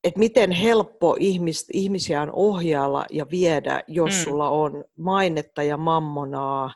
[0.05, 4.25] että miten helppo ihmis, ihmisiä on ohjailla ja viedä, jos mm.
[4.25, 6.73] sulla on mainetta ja mammonaa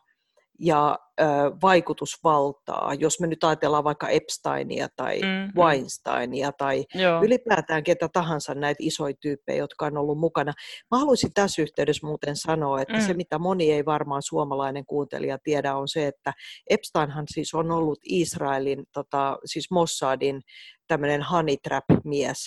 [0.64, 1.24] ja ö,
[1.62, 2.94] vaikutusvaltaa.
[2.98, 5.60] Jos me nyt ajatellaan vaikka Epsteinia tai Mm, mm, mm.
[5.60, 7.22] Weinsteinia tai Joo.
[7.24, 10.52] ylipäätään ketä tahansa näitä isoja tyyppejä, jotka on ollut mukana.
[10.90, 13.00] Mä haluaisin tässä yhteydessä muuten sanoa, että Mm.
[13.00, 13.06] mm.
[13.06, 16.32] se mitä moni ei varmaan suomalainen kuuntelija tiedä on se, että
[16.70, 20.40] Epsteinhan siis on ollut Israelin, tota, siis Mossadin
[20.88, 22.38] tämmöinen honey trap-mies.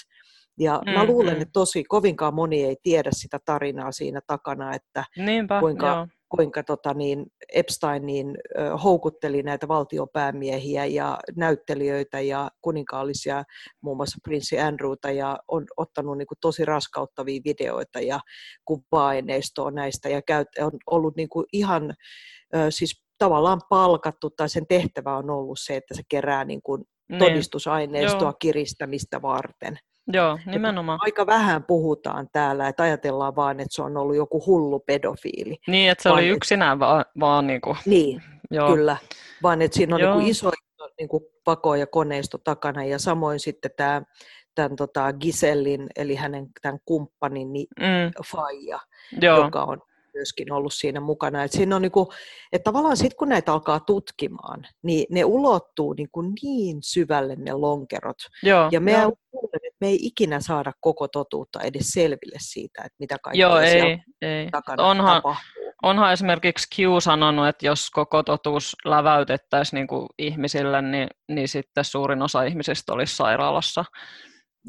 [0.60, 1.42] Ja Mm, mä luulen, mm.
[1.42, 6.08] että tosi kovinkaan moni ei tiedä sitä tarinaa siinä takana, että Niinpä, kuinka- joo.
[6.30, 8.38] Kuinka tota, niin Epstein niin,
[8.84, 13.44] houkutteli näitä valtiopäämiehiä ja näyttelijöitä ja kuninkaallisia,
[13.82, 18.20] muun muassa prinssi Andrewta, ja on ottanut niin kuin, tosi raskauttavia videoita ja
[18.66, 21.94] kuva-aineistoa näistä, ja käyt, on ollut niin kuin, ihan
[22.70, 27.20] siis tavallaan palkattu, tai sen tehtävä on ollut se, että se kerää niin kuin, Niin.
[27.20, 29.78] todistusaineistoa kiristämistä varten.
[30.08, 31.00] Joo, nimenomaan.
[31.02, 35.58] Aika vähän puhutaan täällä, että ajatellaan vaan, että se on ollut joku hullu pedofiili.
[35.68, 38.70] Niin, että se oli vaan- yksinään vaan, vaan niin kuin, Niin, joo.
[38.76, 38.98] Kyllä,
[39.44, 40.12] vaan että siinä on Joo.
[40.12, 44.02] niin kuin iso, iso niin kuin pako ja koneisto takana ja samoin sitten tämä
[44.56, 48.80] tämän tota Gisellin, eli hänen tämän kumppanin niin Mm, Faija,
[49.22, 49.82] joo, joka on
[50.16, 51.44] myöskin ollut siinä mukana.
[51.44, 52.08] Et siinä on niin kuin,
[52.52, 57.54] että tavallaan sitten kun näitä alkaa tutkimaan, niin ne ulottuu niin, kuin niin syvälle ne
[57.54, 58.18] lonkerot.
[58.44, 59.12] joo, Ja me joo.
[59.54, 64.00] että me ei ikinä saada koko totuutta edes selville siitä, että mitä kaikkea Joo, ei,
[64.22, 64.50] ei.
[64.52, 65.64] takana Onhan, tapahtuu.
[65.84, 71.84] onhan esimerkiksi Q sanonut, että jos koko totuus läväytettäisiin niin kuin ihmisille, niin, niin sitten
[71.84, 73.86] suurin osa ihmisistä olisi sairaalassa.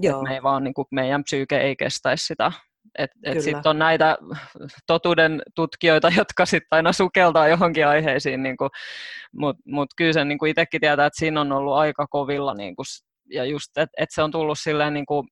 [0.03, 2.53] Joo, Me ei vaan, niin kuin, meidän psyyke ei kestäisi sitä.
[2.99, 4.19] Et, et sitten on näitä
[4.87, 8.57] totuuden tutkijoita, jotka sitten aina sukeltaa johonkin aiheisiin, niin
[9.33, 12.87] mutta mut kyllä sen niin itsekin tietää, että siinä on ollut aika kovilla, niin kuin,
[13.33, 15.29] ja just, että et se on tullut silleen, niin kuin,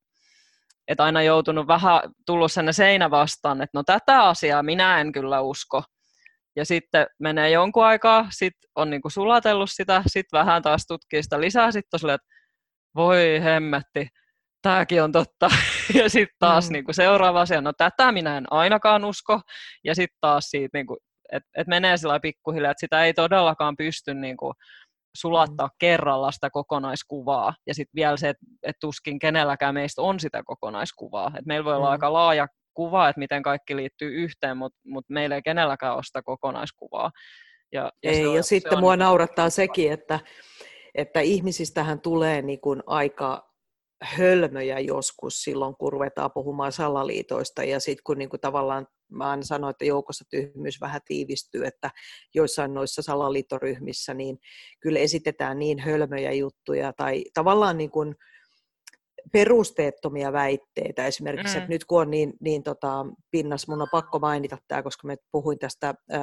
[0.89, 5.41] että aina joutunut vähän, tullut sen seinä vastaan, että no tätä asiaa minä en kyllä
[5.41, 5.83] usko.
[6.57, 11.23] Ja sitten menee jonkun aikaa, sitten on niin kuin sulatellut sitä, sitten vähän taas tutkii
[11.23, 12.35] sitä lisää, sitten on silleen, että
[12.95, 14.09] voi hemmetti,
[14.65, 15.49] tämäkin on totta.
[15.95, 16.73] Ja sitten taas Mm.
[16.73, 19.41] niin kuin seuraava asia, no tätä minä en ainakaan usko.
[19.85, 20.99] Ja sitten taas siitä, niin kuin,
[21.33, 24.55] että et menee sillä pikkuhiljaa, että sitä ei todellakaan pysty niin kuin,
[25.17, 27.55] sulattaa kerralla sitä kokonaiskuvaa.
[27.67, 31.33] Ja sitten vielä se, että et tuskin kenelläkään meistä on sitä kokonaiskuvaa.
[31.39, 31.93] Et meillä voi olla Mm.
[31.93, 36.23] aika laaja kuva, että miten kaikki liittyy yhteen, mutta mut meillä ei kenelläkään ole sitä
[36.23, 37.11] kokonaiskuvaa.
[37.73, 40.21] Ja, ja, Ei, on, ja sitten on mua niin- naurattaa sekin, että,
[40.95, 43.54] että ihmisistähän tulee niin kuin aika
[44.05, 47.65] hölmöjä joskus silloin, kun ruvetaan puhumaan salaliitoista.
[47.65, 51.91] Ja sitten kun niin kuin tavallaan, mä aina sanoin, että joukossa tyhmyys vähän tiivistyy, että
[52.35, 54.39] joissain noissa salaliittoryhmissä niin
[54.81, 58.15] kyllä esitetään niin hölmöjä juttuja tai tavallaan niin kuin
[59.33, 61.07] perusteettomia väitteitä.
[61.07, 61.59] Esimerkiksi, Mm.
[61.59, 61.63] mm.
[61.63, 65.17] että nyt kun on niin, niin tota, pinnas, mun on pakko mainita tämä, koska me
[65.33, 66.17] puhuin tästä ö,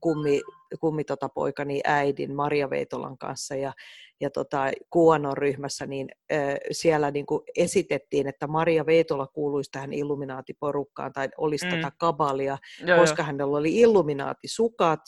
[0.00, 0.40] kummi,
[0.80, 3.72] kummi tota, poikani äidin Maria Veitolan kanssa ja,
[4.20, 4.64] ja tota,
[4.96, 6.36] QAnon-ryhmässä, niin ö,
[6.70, 11.72] siellä niin kuin esitettiin, että Maria Veitola kuuluisi tähän illuminaatiporukkaan tai olisi Mm.
[11.72, 11.80] mm.
[11.80, 15.00] tätä kabalia, joo, koska hänellä oli illuminaatisukat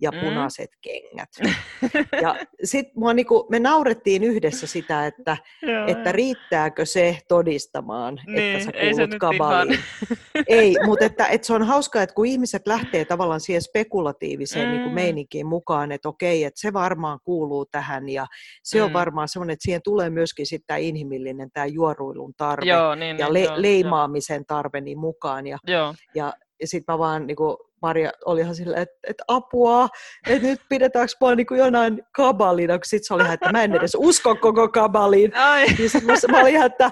[0.00, 0.20] ja Mm.
[0.20, 1.28] punaiset kengät.
[2.22, 8.64] Ja sitten niinku, me naurettiin yhdessä sitä, että, joo, että riittääkö se todistamaan, Niin, että
[8.64, 9.78] sä ei se kuulut ihan- kabaliin.
[10.48, 14.80] Ei, mutta että, että se on hauskaa, että kun ihmiset lähtee tavallaan siihen spekulatiiviseen niin
[14.80, 14.84] Mm.
[14.84, 18.26] kuin meininkiin mukaan, että okei, että se varmaan kuuluu tähän ja
[18.64, 18.92] se on Mm.
[18.92, 23.26] varmaan semmoinen, että siihen tulee myöskin sitten tämä inhimillinen, tämä juoruilun tarve Joo, niin, ja
[23.26, 25.46] niin, le- joo, leimaamisen tarve niin mukaan.
[25.46, 29.24] Ja, Joo, ja, ja sitten mä vaan, niin kuin Maria oli ihan silleen, että, että
[29.28, 29.88] apua,
[30.28, 33.62] että nyt pidetäänkö mua niin kuin jonain kabalina, kun sitten se oli ihan, että mä
[33.64, 35.36] en edes usko koko kabaliin.
[35.36, 36.90] Ai, Niin sit mä, mä olin ihan, että,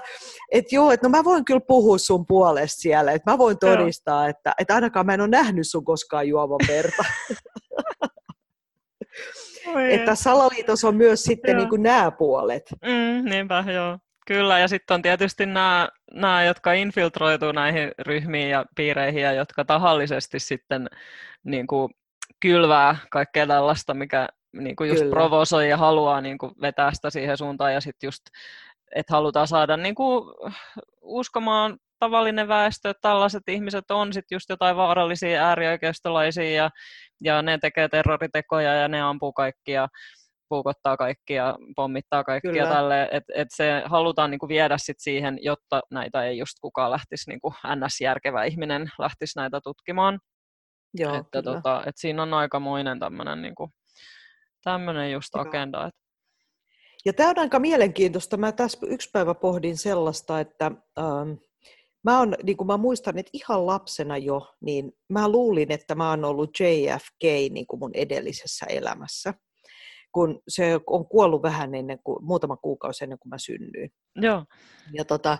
[0.51, 3.75] että joo, että no mä voin kyllä puhua sun puolesta siellä, että mä voin Joo.
[3.75, 7.05] todistaa, että, että ainakaan mä en ole nähnyt sun koskaan juovan verta.
[9.67, 12.63] Oi että salaliitos on myös sitten niin kuin nämä puolet.
[12.81, 13.97] Mm, niinpä, joo.
[14.27, 19.65] Kyllä, ja sitten on tietysti nämä, nämä, jotka infiltroituu näihin ryhmiin ja piireihin ja jotka
[19.65, 20.87] tahallisesti sitten
[21.43, 21.89] niin kuin,
[22.39, 25.13] kylvää kaikkea tällaista, mikä niin kuin just Kyllä.
[25.13, 28.21] provosoi ja haluaa niin kuin, vetää sitä siihen suuntaan ja sitten just,
[28.95, 30.33] että halutaan saada niin kuin,
[31.01, 36.69] uskomaan tavallinen väestö, että tällaiset ihmiset on sitten just jotain vaarallisia äärioikeistolaisia ja,
[37.23, 39.87] ja ne tekee terroritekoja ja ne ampuu kaikkia
[40.49, 42.75] puukottaa kaikki ja pommittaa kaikki ja Kyllä.
[42.75, 47.29] tälle, että et se halutaan niinku viedä sit siihen, jotta näitä ei just kukaan lähtisi,
[47.29, 50.19] niinku NS-järkevä ihminen lähtisi näitä tutkimaan.
[50.93, 51.55] Joo, että, kyllä.
[51.55, 53.55] tota, että siinä on aikamoinen tämmöinen niin
[54.63, 55.41] tämmöinen just Joo.
[55.41, 55.87] agenda.
[55.87, 55.99] Että,
[57.05, 58.37] Ja tämä on aika mielenkiintoista.
[58.37, 60.65] Mä tässä yksi päivä pohdin sellaista, että
[60.99, 61.31] ähm,
[62.05, 66.09] mä, on, niin kuin mä muistan, että ihan lapsena jo, niin mä luulin, että mä
[66.09, 69.33] oon ollut JFK niin kuin mun edellisessä elämässä,
[70.11, 73.91] kun se on kuollut vähän ennen kuin, muutama kuukausi ennen kuin mä synnyin.
[74.15, 74.45] joo,
[74.93, 75.37] Ja tota,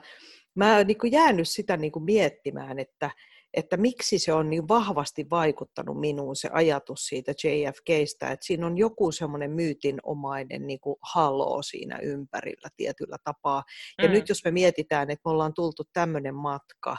[0.56, 3.12] mä oon niin kuin jäänyt sitä niin kuin miettimään, että,
[3.56, 8.78] että miksi se on niin vahvasti vaikuttanut minuun se ajatus siitä JFKstä, että siinä on
[8.78, 13.64] joku semmoinen myytinomainen niin kuin halo siinä ympärillä tietyllä tapaa.
[14.02, 14.12] Ja Mm.
[14.14, 16.98] nyt jos me mietitään, että me ollaan tultu tämmöinen matka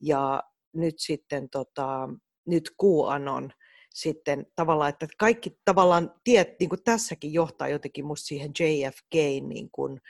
[0.00, 0.42] ja
[0.74, 2.08] nyt sitten tota,
[2.46, 3.50] nyt QAnon
[3.94, 9.14] sitten tavallaan, että kaikki tavallaan tiet, niin kuin tässäkin johtaa jotenkin musta siihen JFK
[9.48, 10.00] niin kuin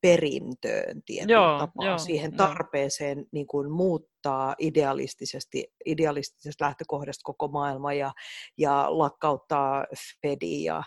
[0.00, 2.46] perintöön tietyllä Joo, tapaa, joo, siihen joo.
[2.48, 8.12] tarpeeseen niin kuin muuttaa idealistisesti, idealistisesta lähtökohdasta koko maailma ja,
[8.58, 9.84] ja lakkauttaa
[10.22, 10.82] Fedi ja,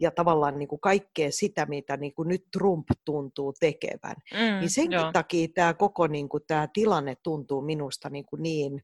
[0.00, 4.16] ja tavallaan niin kuin kaikkea sitä, mitä niin kuin nyt Trump tuntuu tekevän.
[4.34, 8.42] mm, Niin senkin joo, takia tämä koko niin kuin, tämä tilanne tuntuu minusta niin, kuin
[8.42, 8.80] niin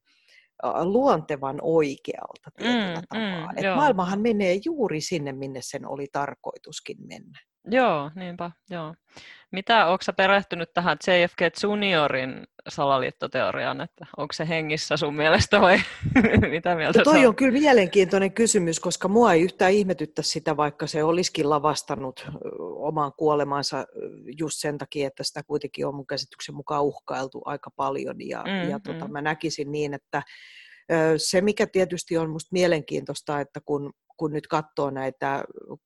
[0.83, 3.51] luontevan oikealta tietyllä Mm, tapaa.
[3.51, 3.75] mm, Et joo.
[3.75, 7.39] maailmahan menee juuri sinne, minne sen oli tarkoituskin mennä.
[7.65, 8.95] Joo, niinpä, joo.
[9.51, 15.77] Mitä, onko sä perehtynyt tähän JFK Juniorin salaliittoteoriaan, että onko se hengissä sun mielestä vai
[16.51, 20.87] mitä mieltä No toi on kyllä mielenkiintoinen kysymys, koska mua ei yhtään ihmetyttä sitä, vaikka
[20.87, 22.27] se olisikin lavastanut
[22.59, 23.85] omaan kuolemansa
[24.39, 28.27] just sen takia, että sitä kuitenkin on mun käsityksen mukaan uhkailtu aika paljon.
[28.27, 29.11] Ja, Mm, ja tota, mm.
[29.11, 30.23] mä näkisin niin, että
[31.17, 35.43] se mikä tietysti on musta mielenkiintoista, että kun, kun nyt katsoo näitä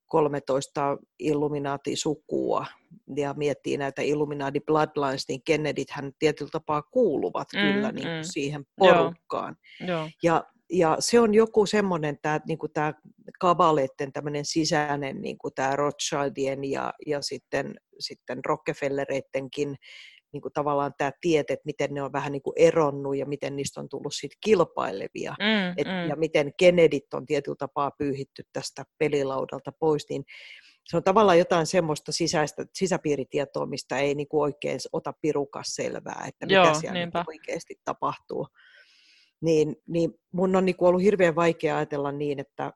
[0.08, 2.66] 13 Illuminati-sukua
[3.16, 8.24] ja miettii näitä Illuminati Bloodlines, niin Kennedythän tietyllä tapaa kuuluvat Mm, kyllä niin kuin mm.
[8.24, 9.56] siihen porukkaan.
[9.88, 12.94] Joo, Ja, ja se on joku semmoinen, tämä niinku tää
[13.40, 19.76] kabaleiden tämmöinen sisäinen, niinku tämä Rothschildien ja, ja sitten, sitten Rockefellereittenkin
[20.34, 23.90] niinku tavallaan tämä tiet, että miten ne on vähän niinku eronnut ja miten niistä on
[23.90, 25.36] tullut sit kilpailevia.
[25.40, 26.10] mm, Et, mm.
[26.10, 30.24] Ja miten Kennedyt on tietyllä tapaa pyyhitty tästä pelilaudalta pois, niin
[30.86, 36.46] se on tavallaan jotain semmoista sisäistä, sisäpiiritietoa, mistä ei niinku oikein ota pirukas selvää, että
[36.46, 37.20] mitä Joo, siellä niinpä.
[37.20, 38.48] niinku oikeasti tapahtuu.
[39.42, 42.74] Niin, niin mun on niinku ollut hirveän vaikea ajatella niin, että,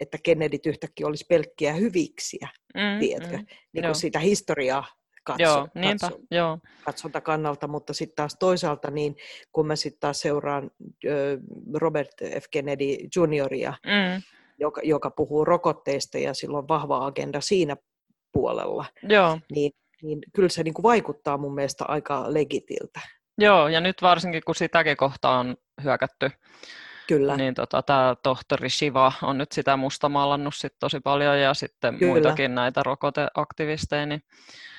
[0.00, 3.46] että Kennedyt yhtäkkiä olisi pelkkiä hyviksiä, mm, tiedätkö, mm.
[3.72, 4.84] niin kuin sitä historiaa
[5.26, 6.58] katso, Joo, niinpä, katso, joo.
[6.84, 9.16] katsontakannalta, mutta sitten taas toisaalta, niin
[9.52, 10.70] kun mä sitten taas seuraan
[11.74, 12.08] Robert
[12.40, 12.44] F.
[12.50, 12.84] Kennedy
[13.16, 14.22] junioria, Mm,
[14.58, 17.76] joka, joka puhuu rokotteista ja sillä on vahva agenda siinä
[18.32, 19.72] puolella, joo, niin,
[20.02, 23.00] niin kyllä se niin kuin vaikuttaa mun mielestä aika legitiltä.
[23.38, 26.30] joo, ja nyt varsinkin kun sitäkin kohtaa on hyökätty,
[27.08, 31.98] Kyllä, niin tota, tämä tohtori Shiva on nyt sitä mustamaalannut sit tosi paljon ja sitten
[31.98, 32.12] Kyllä.
[32.12, 34.22] muitakin näitä rokoteaktivisteja niin,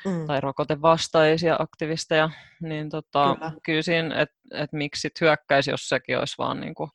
[0.06, 2.30] mm, tai rokotevastaisia aktivisteja,
[2.62, 3.52] niin tota, Kyllä.
[3.64, 6.90] kyllä siinä, että et miksi sit hyökkäisi, jos sekin olisi vaan, niinku,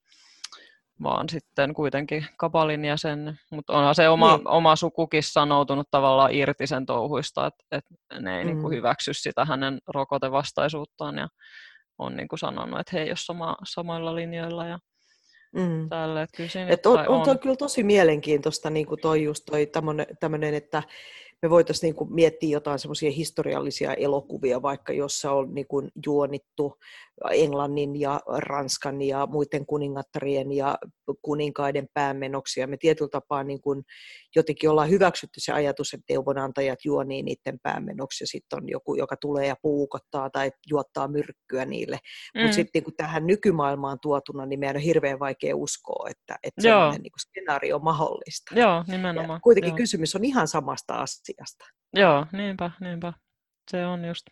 [1.02, 3.40] vaan sitten kuitenkin kabalin jäsen.
[3.50, 4.48] Mutta onhan se oma, Niin.
[4.48, 7.84] oma sukukin sanoutunut tavallaan irti sen touhuista, että et
[8.20, 8.74] ne ei niinku Mm.
[8.74, 11.28] hyväksy sitä hänen rokotevastaisuuttaan ja
[11.98, 14.78] on niinku sanonut, että he ei ole sama, samoilla linjoilla ja
[15.52, 15.84] mm.
[15.84, 19.70] Että kyllä Et on, on toi kyllä tosi mielenkiintoista niin kuin toi just toi
[20.20, 20.82] tämmöinen, että
[21.42, 26.78] me voitaisiin niin kuin miettiä jotain semmoisia historiallisia elokuvia, vaikka jossa on niin kuin juonittu
[27.30, 30.78] Englannin ja Ranskan ja muiden kuningattarien ja
[31.22, 32.60] kuninkaiden päämenoksi.
[32.60, 33.82] Ja me tietyllä tapaa niin kuin
[34.36, 39.16] jotenkin ollaan hyväksytty se ajatus, että neuvonantajat juonii niiden päämenoksi ja sitten on joku, joka
[39.16, 41.98] tulee ja puukottaa tai juottaa myrkkyä niille.
[42.34, 42.40] Mm.
[42.42, 47.02] Mutta sitten niin tähän nykymaailmaan tuotuna, niin meidän on hirveän vaikea uskoa, että, että sellainen
[47.02, 48.54] niin skenaario on mahdollista.
[48.54, 49.40] Joo, Ja nimenomaan.
[49.40, 49.76] kuitenkin joo.
[49.76, 51.64] kysymys on ihan samasta asiasta.
[51.94, 53.12] Joo, niinpä, niinpä.
[53.70, 54.26] Se on just,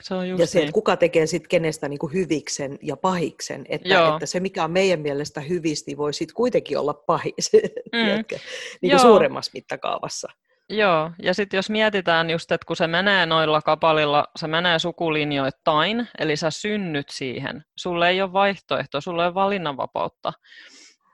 [0.00, 0.64] se on just ja se, niin.
[0.64, 3.66] että kuka tekee sitten kenestä niin kuin hyviksen ja pahiksen.
[3.68, 4.14] Että, Joo.
[4.14, 7.52] että se, mikä on meidän mielestä hyvistä, niin voi sitten kuitenkin olla pahis
[7.92, 8.04] Mm.
[8.04, 8.38] tiedätkö,
[8.80, 10.28] niin kuin suuremmassa mittakaavassa.
[10.68, 16.08] Joo, ja sitten jos mietitään just, että kun se menee noilla kapalilla, se menee sukulinjoittain,
[16.18, 20.32] eli sä synnyt siihen, sulle ei ole vaihtoehto, sulle ei ole valinnanvapautta,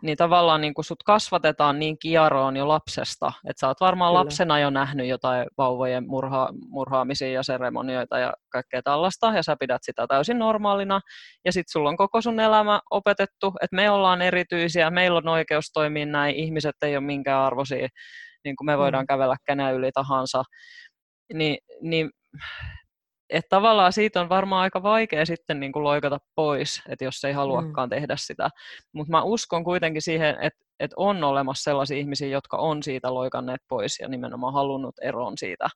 [0.03, 4.21] niin tavallaan niin kun sut kasvatetaan niin kieroon jo lapsesta, että sä oot varmaan Kyllä.
[4.21, 9.83] lapsena jo nähnyt jotain vauvojen murha, murhaamisia ja seremonioita ja kaikkea tällaista, ja sä pidät
[9.85, 11.01] sitä täysin normaalina,
[11.45, 15.73] ja sitten sulla on koko sun elämä opetettu, että me ollaan erityisiä, meillä on oikeus
[15.73, 17.89] toimia näin, ihmiset ei ole minkään arvoisia,
[18.45, 19.07] niin kuin me voidaan Mm.
[19.07, 20.43] kävellä kenen yli tahansa,
[21.35, 22.11] niin, niin
[23.33, 27.33] et tavallaan siitä on varmaan aika vaikea sitten niin kuin loikata pois, että jos ei
[27.33, 27.91] haluakaan mm.
[27.91, 28.51] tehdä sitä.
[28.93, 33.61] Mutta mä uskon kuitenkin siihen, että, että on olemassa sellaisia ihmisiä, jotka on siitä loikanneet
[33.69, 35.69] pois ja nimenomaan halunnut eron siitä.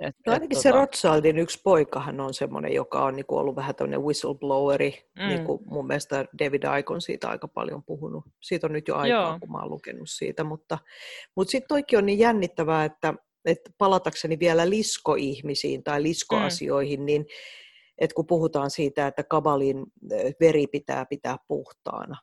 [0.00, 0.80] Et, no ainakin et, se tota...
[0.80, 5.10] Rothschildin yksi poikahan on semmoinen, joka on niinku ollut vähän tämmöinen whistlebloweri.
[5.18, 5.28] Mm.
[5.28, 8.24] Niinku mun mielestä David Icon siitä aika paljon puhunut.
[8.40, 9.38] Siitä on nyt jo aikaa, Joo.
[9.40, 10.44] kun mä oon lukenut siitä.
[10.44, 10.78] Mutta,
[11.36, 13.14] mutta sitten toikin on niin jännittävää, että,
[13.44, 17.06] että palatakseni vielä liskoihmisiin tai liskoasioihin, mm.
[17.06, 17.26] niin
[17.98, 19.86] että kun puhutaan siitä, että kabalin
[20.40, 22.16] veri pitää pitää puhtaana,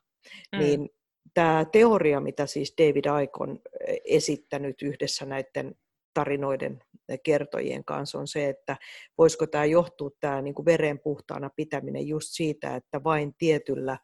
[0.52, 0.58] mm.
[0.58, 0.88] niin
[1.34, 3.58] tämä teoria, mitä siis David Icon
[4.04, 5.74] esittänyt yhdessä näiden
[6.14, 6.82] tarinoiden
[7.22, 8.76] kertojien kanssa on se, että
[9.18, 13.98] voisiko tämä johtua tämä niin kuin veren puhtaana pitäminen just siitä, että vain tietyllä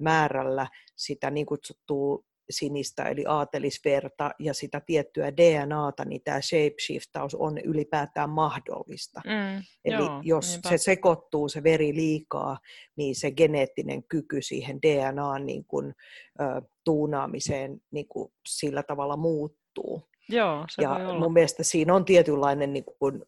[0.00, 0.66] määrällä
[0.96, 8.30] sitä niin kutsuttua sinistä eli aatelisverta ja sitä tiettyä DNAta, niin tämä shapeshiftaus on ylipäätään
[8.30, 9.20] mahdollista.
[9.26, 10.68] Mm, eli joo, jos niinpä.
[10.68, 12.58] se sekoittuu se veri liikaa,
[12.96, 15.94] niin se geneettinen kyky siihen DNAn niin kuin,
[16.40, 20.02] ö, tuunaamiseen niin kuin sillä tavalla muuttuu.
[20.28, 21.18] Joo, se ja voi olla.
[21.18, 23.22] mun mielestä siinä on tietynlainen niin kuin,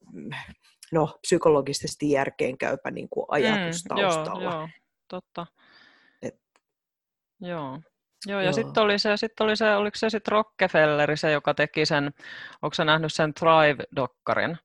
[0.93, 4.43] no, psykologisesti järkeenkäypä niin kuin ajatus mm, taustalla.
[4.43, 4.69] Joo, joo,
[5.09, 5.47] totta.
[6.23, 6.41] Et,
[7.41, 7.81] joo.
[8.27, 11.87] Joo, ja sitten oli se, sit oli se, oliko se sitten Rockefelleri se, joka teki
[11.87, 12.15] sen,
[12.63, 14.57] onko se nähnyt sen Thrive-dokkarin?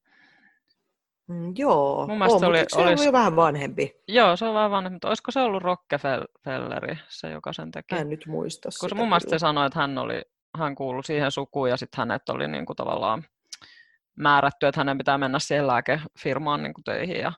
[1.28, 3.96] Mm, joo, Mun on, oli, se olisi, jo vähän vanhempi.
[4.08, 7.96] Joo, se on vähän vanhempi, mutta olisiko se ollut Rockefelleri, se joka sen teki?
[7.96, 10.22] Mä en nyt muista Koska mun mielestä se sanoi, että hän oli
[10.58, 13.24] hän kuului siihen sukuun ja sitten hänet oli niin kuin tavallaan
[14.16, 17.32] määrätty, että hänen pitää mennä siihen lääkefirmaan niin kuin töihin ja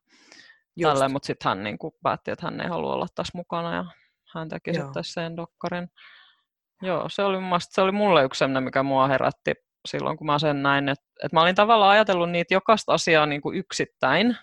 [0.81, 3.85] tälleen, mutta sitten hän niin kuin päätti, että hän ei halua olla tässä mukana ja
[4.33, 5.89] hän teki sitten sen dokkarin.
[6.81, 9.53] Joo, se oli, se oli mulle yksi sellainen, mikä mua herätti
[9.87, 13.41] silloin, kun mä sen näin, että, että mä olin tavallaan ajatellut niitä jokaista asiaa niin
[13.41, 14.37] kuin yksittäin,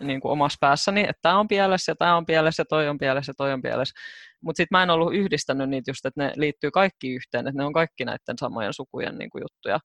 [0.00, 2.98] niin kuin omassa päässäni, että tämä on pielessä ja tämä on pielessä ja toi on
[2.98, 3.94] pielessä ja toi on pielessä.
[4.40, 7.64] Mutta sitten mä en ollut yhdistänyt niitä just, että ne liittyy kaikki yhteen, että ne
[7.64, 9.78] on kaikki näiden samojen sukujen niin kuin juttuja.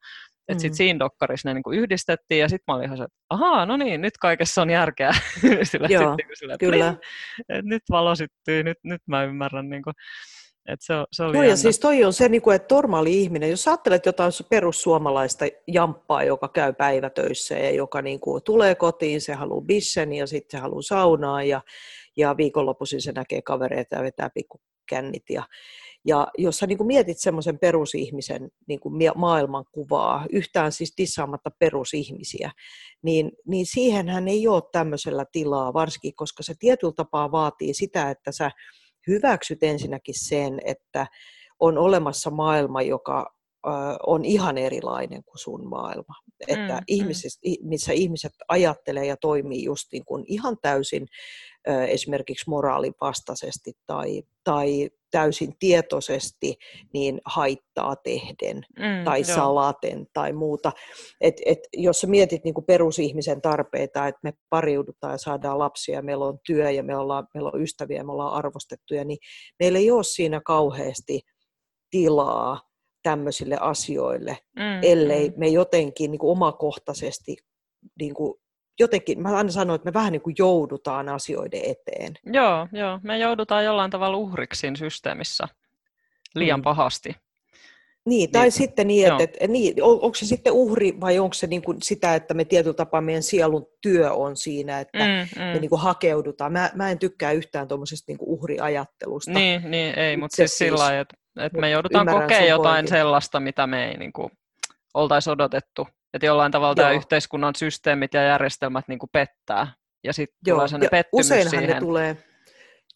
[0.51, 0.59] Mm.
[0.59, 3.65] sitten siinä dokkarissa ne niin kuin yhdistettiin ja sitten mä olin ihan se, että ahaa,
[3.65, 5.11] no niin, nyt kaikessa on järkeä.
[5.63, 6.95] sillä, Joo, sit, niin sillä, kyllä.
[7.39, 9.69] Että nyt valo syttyy, nyt, nyt mä ymmärrän.
[9.69, 9.93] Niin kuin,
[10.67, 13.49] että se, se oli no ja siis toi on se, niin kuin, että normaali ihminen,
[13.49, 19.33] jos ajattelet jotain perussuomalaista jamppaa, joka käy päivätöissä ja joka niin kuin, tulee kotiin, se
[19.33, 21.61] haluaa bissen ja sitten se haluaa saunaa ja,
[22.17, 25.23] ja viikonloppuisin se näkee kavereita ja vetää pikkukännit.
[25.29, 25.43] Ja,
[26.05, 32.51] ja jos sä niin kuin mietit semmoisen perusihmisen niin kuin maailmankuvaa, yhtään siis dissaamatta perusihmisiä,
[33.03, 38.31] niin, niin siihenhän ei ole tämmöisellä tilaa, varsinkin koska se tietyllä tapaa vaatii sitä, että
[38.31, 38.51] sä
[39.07, 41.07] hyväksyt ensinnäkin sen, että
[41.59, 43.40] on olemassa maailma, joka
[44.07, 46.15] on ihan erilainen kuin sun maailma.
[46.47, 47.69] Että mm, ihmiset, mm.
[47.69, 51.07] missä ihmiset ajattelee ja toimii just niin kuin ihan täysin
[51.87, 56.57] esimerkiksi moraalin vastaisesti tai, tai täysin tietoisesti
[56.93, 59.35] niin haittaa tehden mm, tai joo.
[59.35, 60.71] salaten tai muuta.
[61.21, 66.01] Et, et, jos sä mietit niin kuin perusihmisen tarpeita, että me pariudutaan ja saadaan lapsia,
[66.01, 69.17] meillä on työ ja me ollaan, meillä on ystäviä, me ollaan arvostettuja, niin
[69.59, 71.21] meillä ei ole siinä kauheasti
[71.89, 72.70] tilaa
[73.03, 75.35] tämmöisille asioille, mm, ellei mm.
[75.37, 77.37] me jotenkin niin kuin omakohtaisesti
[77.99, 78.33] niin kuin
[78.79, 82.13] jotenkin, mä aina sanon, että me vähän niin kuin joudutaan asioiden eteen.
[82.25, 85.47] Joo, joo, me joudutaan jollain tavalla uhriksi systeemissä
[86.35, 86.63] liian mm.
[86.63, 87.15] pahasti.
[88.05, 91.33] Niin, tai niin, sitten niin, että, että niin, on, onko se sitten uhri vai onko
[91.33, 95.41] se niin kuin sitä, että me tietyllä tapaa meidän sielun työ on siinä, että mm,
[95.41, 95.45] mm.
[95.45, 96.51] me niin kuin hakeudutaan.
[96.51, 99.31] Mä, mä en tykkää yhtään tuommoisesta niin uhriajattelusta.
[99.31, 102.89] Niin, niin ei, mutta siis sillä lailla, että, että me joudutaan kokemaan jotain pointin.
[102.97, 104.31] sellaista, mitä me ei niin kuin,
[104.93, 105.87] oltaisi odotettu.
[106.13, 109.67] Että jollain tavalla tämä yhteiskunnan systeemit ja järjestelmät niin kuin pettää.
[110.03, 111.69] Ja sitten tulee sellainen pettymys useinhan siihen.
[111.69, 112.17] Ne tulee,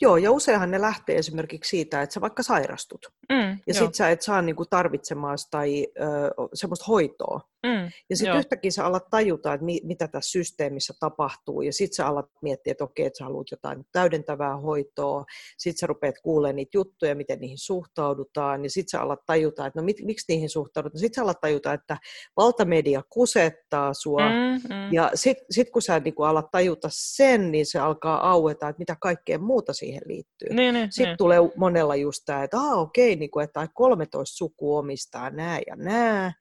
[0.01, 3.07] Joo, ja useinhan ne lähtee esimerkiksi siitä, että sä vaikka sairastut.
[3.31, 6.05] Mm, ja sit sä et saa niinku tarvitsemaan tai ö,
[6.53, 7.41] semmoista hoitoa.
[7.65, 11.61] Mm, ja sitten yhtäkkiä sä alat tajuta, että mi, mitä tässä systeemissä tapahtuu.
[11.61, 15.25] Ja sitten sä alat miettiä, että okei, että sä haluat jotain täydentävää hoitoa.
[15.57, 18.63] Sitten sä rupeat kuulemaan niitä juttuja, miten niihin suhtaudutaan.
[18.63, 20.99] Ja sitten sä alat tajuta, että no mit, miksi niihin suhtaudutaan.
[20.99, 21.97] Sitten sä alat tajuta, että
[22.37, 24.21] valtamedia kusettaa sua.
[24.29, 24.93] Mm, mm.
[24.93, 28.95] Ja sitten sit kun sä niinku alat tajuta sen, niin se alkaa aueta, että mitä
[29.01, 30.49] kaikkea muuta siihen liittyy.
[30.53, 31.17] Niin, niin, sitten niin.
[31.17, 35.75] tulee monella just tämä, että ah, okei, niin kuin, että 13 suku omistaa nämä ja
[35.75, 36.33] nämä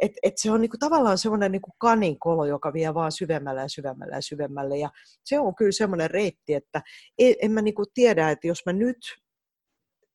[0.00, 4.14] et, et se on niinku tavallaan semmoinen niinku kaninkolo, joka vie vaan syvemmälle ja syvemmälle
[4.14, 4.78] ja syvemmälle.
[4.78, 4.90] Ja
[5.24, 6.82] se on kyllä semmoinen reitti, että
[7.18, 8.98] en, en mä niinku tiedä, että jos mä nyt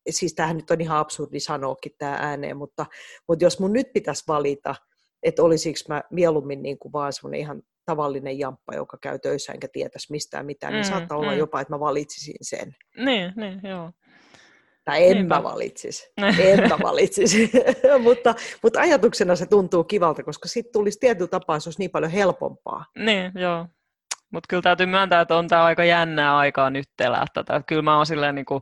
[0.10, 2.86] siis tämähän nyt on ihan absurdi sanoakin tämä ääneen, mutta,
[3.28, 4.76] mutta jos mun nyt pitäisi valita,
[5.24, 9.68] että olisiko mä mieluummin niin kuin vaan semmoinen ihan tavallinen jamppa, joka käy töissä enkä
[9.74, 11.38] tietäisi mistään mitään, niin Mm, saattaa olla mm.
[11.38, 12.76] jopa, että mä valitsisin sen.
[12.98, 13.92] Niin, niin, joo.
[14.86, 15.36] Tai en Niinpä.
[15.36, 16.12] mä valitsisi.
[16.40, 17.52] En mä valitsisi.
[18.04, 22.12] mutta, mutta ajatuksena se tuntuu kivalta, koska sitten tulisi tietyllä tapaa, se olisi niin paljon
[22.12, 22.86] helpompaa.
[22.98, 23.68] Niin, joo.
[24.32, 27.62] Mutta kyllä täytyy myöntää, että on tämä aika jännää aikaa nyt elää tätä.
[27.68, 28.62] Kyllä mä oon silleen niin kuin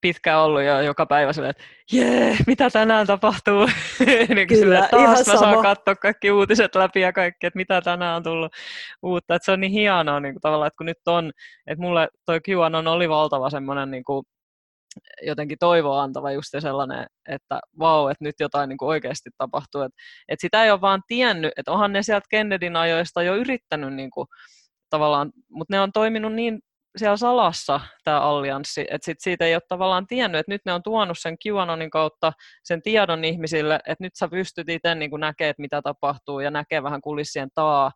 [0.00, 3.66] pitkään ollut jo joka päivä silleen, että jee, mitä tänään tapahtuu?
[4.34, 5.62] niin Kyllä, silleen, taas ihan mä saan sama.
[5.62, 8.52] katsoa kaikki uutiset läpi ja kaikki, että mitä tänään on tullut
[9.02, 9.34] uutta.
[9.34, 11.32] Että se on niin hienoa niin kuin tavallaan, että kun nyt on,
[11.66, 14.26] että mulle toi QAnon oli valtava semmoinen niin kuin
[15.22, 19.80] jotenkin toivoa antava just se sellainen, että vau, että nyt jotain niin kuin oikeasti tapahtuu.
[19.80, 19.96] Että,
[20.28, 24.10] että sitä ei ole vaan tiennyt, että onhan ne sieltä Kennedyn ajoista jo yrittänyt niin
[24.10, 24.26] kuin,
[24.90, 26.58] tavallaan, mutta ne on toiminut niin
[26.96, 30.82] siellä salassa tämä allianssi, että sit siitä ei ole tavallaan tiennyt, että nyt ne on
[30.82, 32.32] tuonut sen QAnonin kautta
[32.64, 37.00] sen tiedon ihmisille, että nyt sä pystyt itse niin näkemään, mitä tapahtuu ja näkee vähän
[37.00, 37.92] kulissien taa,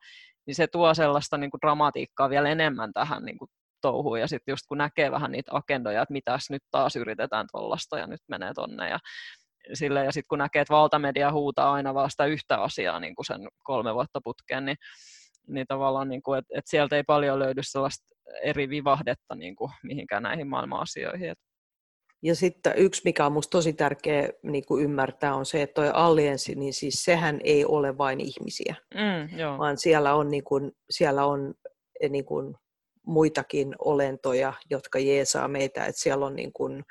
[0.47, 3.51] niin se tuo sellaista niin kuin dramatiikkaa vielä enemmän tähän niin kuin
[3.81, 4.21] touhuun.
[4.21, 8.07] Ja sitten just kun näkee vähän niitä agendoja, että mitäs nyt taas yritetään tuollaista ja
[8.07, 8.99] nyt menee tonne ja
[9.73, 13.27] sille, ja sitten kun näkee, että valtamedia huutaa aina vaan sitä yhtä asiaa niin kuin
[13.27, 14.77] sen kolme vuotta putkeen, niin,
[15.49, 19.71] niin tavallaan, niin kuin, että, että sieltä ei paljon löydy sellaista eri vivahdetta niin kuin
[19.83, 21.31] mihinkään näihin maailman asioihin.
[21.31, 21.39] Et,
[22.23, 25.91] Ja sitten yksi, mikä on minusta tosi tärkeä niin kuin ymmärtää, on se, että tuo
[25.95, 29.59] allianssi, niin siis sehän ei ole vain ihmisiä, mm, joo.
[29.59, 31.55] vaan siellä on, niin kuin, siellä on
[32.01, 32.55] eh, niin kuin,
[33.09, 35.87] muitakin olentoja, jotka jeesaa meitä.
[35.87, 36.85] Et siellä on, niin kuin,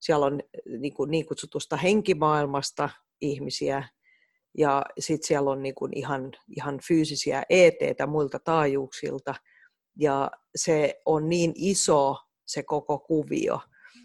[0.00, 0.40] siellä on
[0.78, 2.90] niin, kuin, niin kutsutusta henkimaailmasta
[3.20, 3.88] ihmisiä,
[4.58, 9.34] ja sitten siellä on niin kuin ihan, ihan fyysisiä ET-tä muilta taajuuksilta,
[9.98, 13.60] ja se on niin iso se koko kuvio,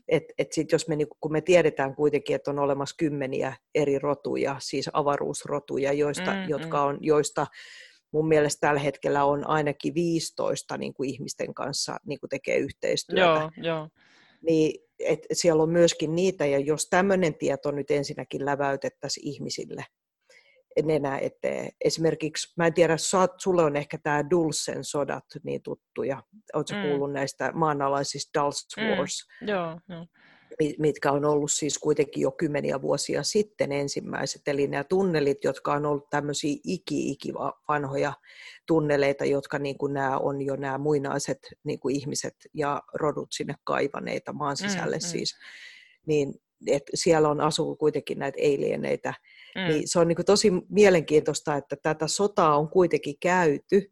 [0.07, 3.99] että et sit jos me, niinku, kun me tiedetään kuitenkin, että on olemassa kymmeniä eri
[3.99, 7.47] rotuja, siis avaruusrotuja, joista, Mm, jotka on, joista
[8.11, 13.21] mun mielestä tällä hetkellä on ainakin 15 niin kuin ihmisten kanssa niin kuin tekee yhteistyötä,
[13.21, 13.89] Joo, joo.
[14.41, 19.85] niin et siellä on myöskin niitä, ja jos tämmöinen tieto nyt ensinnäkin läväytettäisiin ihmisille
[20.83, 21.69] nenä eteen.
[21.85, 26.23] Esimerkiksi, mä en tiedä, saat, sulle on ehkä tämä Dulcen sodat niin tuttuja.
[26.53, 26.81] Oletko Mm.
[26.81, 28.87] kuullut näistä maanalaisista Dulce Mm.
[28.87, 30.01] Wars, Joo, joo.
[30.01, 30.07] mi-
[30.77, 34.47] mitkä on ollut siis kuitenkin jo kymmeniä vuosia sitten ensimmäiset.
[34.47, 37.33] Eli nämä tunnelit, jotka on ollut tämmöisiä iki-iki
[37.67, 38.13] vanhoja
[38.67, 43.55] tunneleita, jotka niin kuin nämä on jo nämä muinaiset niin kuin ihmiset ja rodut sinne
[43.63, 45.09] kaivaneita maan sisälle Mm, mm.
[45.09, 45.35] siis.
[46.05, 46.33] Niin
[46.67, 49.13] et siellä on asuu kuitenkin näitä alieneitä.
[49.55, 49.61] Mm.
[49.67, 53.91] Niin se on niin kuin tosi mielenkiintoista, että tätä sotaa on kuitenkin käyty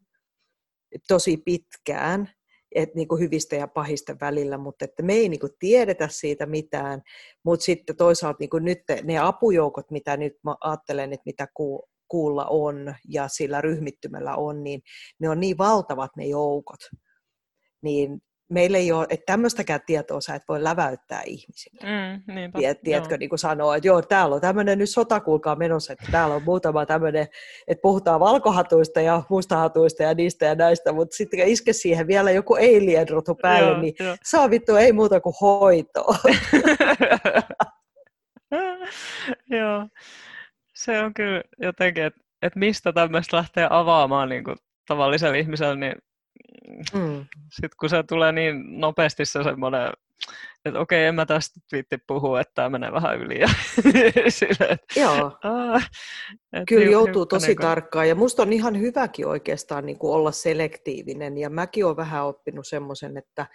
[1.08, 2.30] tosi pitkään,
[2.74, 6.46] et niin kuin hyvistä ja pahista välillä, mutta että me ei niin kuin tiedetä siitä
[6.46, 7.02] mitään,
[7.44, 11.88] mutta sitten toisaalta niin kuin nyt ne apujoukot, mitä nyt mä ajattelen, että mitä ku,
[12.08, 14.82] kuulla on ja sillä ryhmittymällä on, niin
[15.20, 16.80] ne on niin valtavat ne joukot,
[17.82, 21.80] niin meillä ei ole, että tämmöistäkään tietoa sä et voi läväyttää ihmisille.
[21.82, 23.18] Mm, niinpä, Tiet, tiedätkö, joo.
[23.18, 26.42] niin kuin sanoo, että joo, täällä on tämmöinen nyt sota, kuulkaa menossa, että täällä on
[26.42, 27.26] muutama tämmöinen,
[27.68, 32.54] että puhutaan valkohatuista ja mustahatuista ja niistä ja näistä, mutta sitten iske siihen vielä joku
[32.54, 34.16] alien-rotu päälle, Joo, niin joo.
[34.24, 36.16] saa vittu ei muuta kuin hoitoa.
[39.50, 39.88] Joo,
[40.74, 45.94] se on kyllä jotenkin, että et mistä tämmöistä lähtee avaamaan niin kuin tavalliselle ihmiselle, niin
[46.94, 47.26] Mm.
[47.50, 49.92] sitten kun se tulee niin nopeasti se semmoinen,
[50.64, 53.40] että okei, en mä tästä viitti puhua, että tämä menee vähän yli.
[53.40, 53.48] Ja
[54.28, 55.90] sille, Joo, aah,
[56.52, 60.12] et kyllä hiu- joutuu tosi kun- tarkkaan ja musta on ihan hyväkin oikeastaan niin kuin
[60.14, 63.46] olla selektiivinen ja mäkin olen vähän oppinut semmoisen, että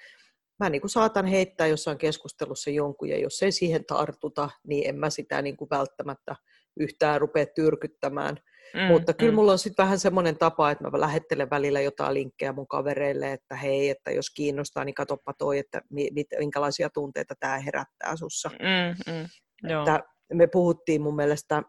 [0.60, 4.96] mä niin kuin saatan heittää jossain keskustelussa jonkun ja jos ei siihen tartuta, niin en
[4.96, 6.36] mä sitä niin kuin välttämättä
[6.80, 8.38] yhtään rupea tyrkyttämään.
[8.74, 12.14] Mm, Mutta kyllä mm, mulla on sitten vähän semmoinen tapa, että mä lähettelen välillä jotain
[12.14, 16.90] linkkejä mun kavereille, että hei, että jos kiinnostaa, niin katoppa toi, että mi- mit, minkälaisia
[16.90, 18.50] tunteita tämä herättää sussa.
[18.50, 19.28] mm, mm,
[19.70, 19.82] joo.
[19.82, 20.04] Että
[20.34, 21.64] me puhuttiin mun mielestä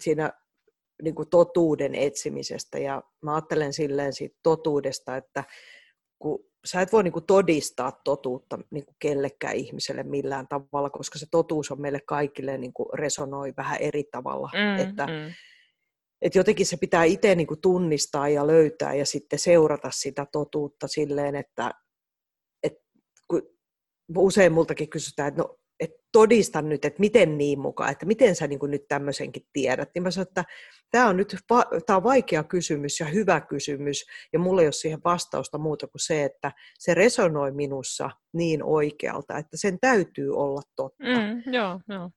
[0.00, 0.30] siinä
[1.02, 5.44] niin kuin totuuden etsimisestä ja mä ajattelen silleen siitä totuudesta, että
[6.18, 11.18] kun sä et voi niin kuin todistaa totuutta niin kuin kellekään ihmiselle millään tavalla, koska
[11.18, 14.50] se totuus on meille kaikille niin kuin resonoi vähän eri tavalla.
[14.54, 15.32] Mm, että, mm,
[16.22, 20.88] että jotenkin se pitää itse niin kuin tunnistaa ja löytää ja sitten seurata sitä totuutta
[20.88, 21.70] silleen, että,
[22.62, 22.80] että
[23.28, 23.42] kun
[24.16, 28.46] usein multakin kysytään, että no, et todista nyt, että miten niin mukaan, että miten sä
[28.46, 29.88] niin kuin nyt tämmöisenkin tiedät.
[29.94, 30.44] Niin mä sanon, että
[30.90, 34.72] tämä on nyt va- tää on vaikea kysymys ja hyvä kysymys, ja mulla ei ole
[34.72, 40.62] siihen vastausta muuta kuin se, että se resonoi minussa niin oikealta, että sen täytyy olla
[40.76, 41.04] totta.
[41.04, 42.10] mm, joo, joo.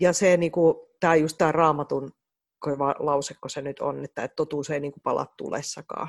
[0.00, 2.12] Ja se, niin kuin, tämä just tämä raamatun
[2.60, 6.08] kova lause, kun se nyt on, että et totuus ei niin kuin pala tulessakaan.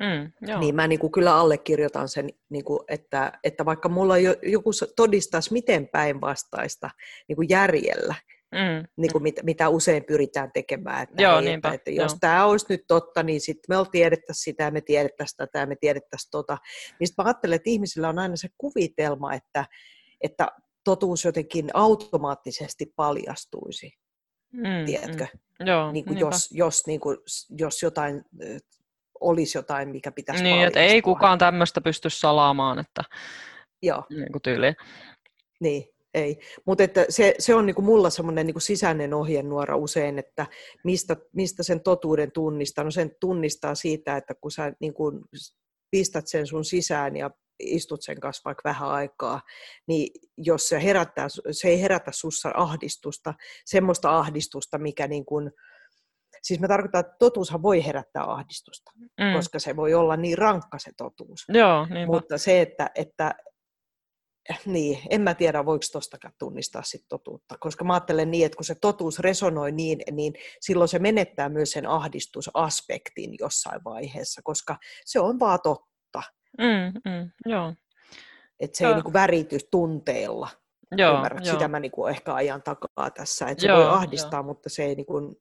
[0.00, 0.60] Mm, joo.
[0.60, 4.70] Niin mä niin kuin kyllä allekirjoitan sen, niin kuin, että, että vaikka mulla jo, joku
[4.96, 6.90] todistaisi miten päinvastaista
[7.28, 8.14] niin kuin järjellä,
[8.52, 8.88] mm.
[8.96, 11.02] niin kuin mit, mitä usein pyritään tekemään.
[11.02, 14.44] Että, joo, hei, niinpä, että, että jos tämä olisi nyt totta, niin sitten me tiedettäisiin
[14.44, 16.58] sitä, me tiedettäisiin tätä ja me tiedettäisiin tota.
[17.00, 19.66] Niin mä ajattelen, että ihmisillä on aina se kuvitelma, että,
[20.20, 20.48] että
[20.84, 24.03] totuus jotenkin automaattisesti paljastuisi.
[24.54, 25.26] Mm, tiedätkö?
[25.60, 25.66] Mm.
[25.66, 27.18] Joo, niin kuin jos, jos, niin kuin,
[27.58, 28.22] jos jotain
[29.20, 33.04] olisi jotain, mikä pitäisi Niin, että ei kukaan tämmöistä pysty salaamaan, että
[33.82, 34.04] Joo.
[34.10, 34.76] Niin kuin tyyliin.
[35.60, 35.84] Niin,
[36.14, 36.38] ei.
[36.66, 40.46] Mutta että se, se on niinku mulla semmoinen niinku sisäinen ohjenuora usein, että
[40.84, 42.84] mistä, mistä sen totuuden tunnistaa.
[42.84, 45.12] No sen tunnistaa siitä, että kun sä niinku
[45.90, 49.40] pistät sen sun sisään ja istut sen kanssa vaikka vähän aikaa,
[49.88, 53.34] niin jos se, herättää, se ei herätä sussa ahdistusta,
[53.64, 55.50] semmoista ahdistusta, mikä niin kuin,
[56.42, 59.32] siis mä tarkoitan, että totuushan voi herättää ahdistusta, mm.
[59.36, 61.44] koska se voi olla niin rankka se totuus.
[61.48, 63.34] Joo, niin Mutta se, että, että
[64.66, 68.64] niin, en mä tiedä, voiko tostakaan tunnistaa sit totuutta, koska mä ajattelen niin, että kun
[68.64, 75.20] se totuus resonoi niin, niin silloin se menettää myös sen ahdistusaspektin jossain vaiheessa, koska se
[75.20, 75.93] on vaan totta.
[76.58, 77.74] Mm, mm, joo.
[78.60, 78.94] Että se joo.
[78.94, 80.48] ei niin värity tunteella.
[80.96, 81.52] Joo, Ymmärrät, joo.
[81.52, 83.46] sitä mä niin kuin ehkä ajan takaa tässä.
[83.46, 84.42] Että se Joo, voi ahdistaa, joo.
[84.42, 85.36] mutta se ei, niin kuin,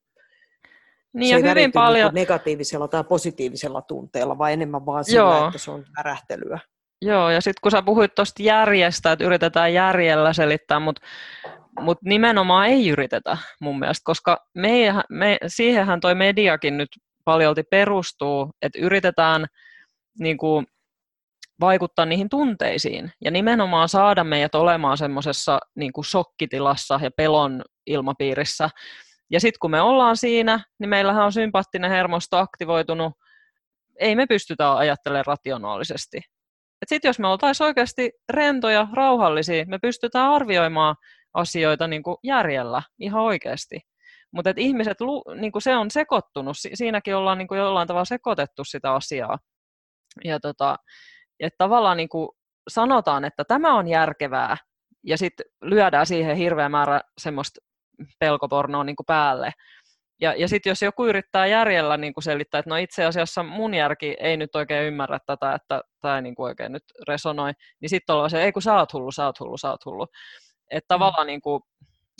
[1.14, 5.03] Niin se ja ei hyvin välity paljon, niin negatiivisella tai positiivisella tunteella, vaan enemmän vaan
[5.03, 5.45] sillä, Joo.
[5.45, 6.59] että se on värähtelyä.
[7.01, 11.01] Joo, ja sitten kun sä puhuit tuosta järjestä, että yritetään järjellä selittää, mutta
[11.80, 16.89] mut nimenomaan ei yritetä mun mielestä, koska me, me, siihenhän toi mediakin nyt
[17.26, 19.45] paljolti perustuu, että yritetään
[20.20, 20.66] niin kuin,
[21.64, 28.70] vaikuttaa niihin tunteisiin ja nimenomaan saada meidät olemaan semmoisessa niin kuin shokkitilassa ja pelon ilmapiirissä.
[29.32, 33.14] Ja sitten kun me ollaan siinä, niin meillähän on sympaattinen hermosto aktivoitunut,
[33.99, 36.22] ei me pystytä ajattelemaan rationaalisesti.
[36.88, 40.95] Sitten jos me oltaisiin oikeasti rentoja, rauhallisia, me pystytään arvioimaan
[41.34, 43.80] asioita niin kuin järjellä ihan oikeasti.
[44.32, 44.97] Mutta ihmiset,
[45.36, 49.39] niin kuin se on sekoittunut, siinäkin ollaan niin kuin jollain tavalla sekoitettu sitä asiaa.
[50.24, 50.76] Ja tota,
[51.40, 52.30] että tavallaan niin kuin
[52.68, 54.58] sanotaan, että tämä on järkevää,
[55.04, 57.60] ja sitten lyödään siihen hirveä määrä semmoista
[58.20, 59.52] pelkopornoa niin kuin päälle.
[60.22, 63.74] Ja, ja sitten jos joku yrittää järjellä niin kuin selittää, että no itse asiassa mun
[63.74, 67.90] järki ei nyt oikein ymmärrä tätä, että tämä ei niin kuin oikein nyt resonoi, niin
[67.90, 70.08] sitten ollaan se, ei kun sä oot hullu, sä oot hullu, sä oot hullu.
[70.72, 71.62] Että tavallaan niin kuin,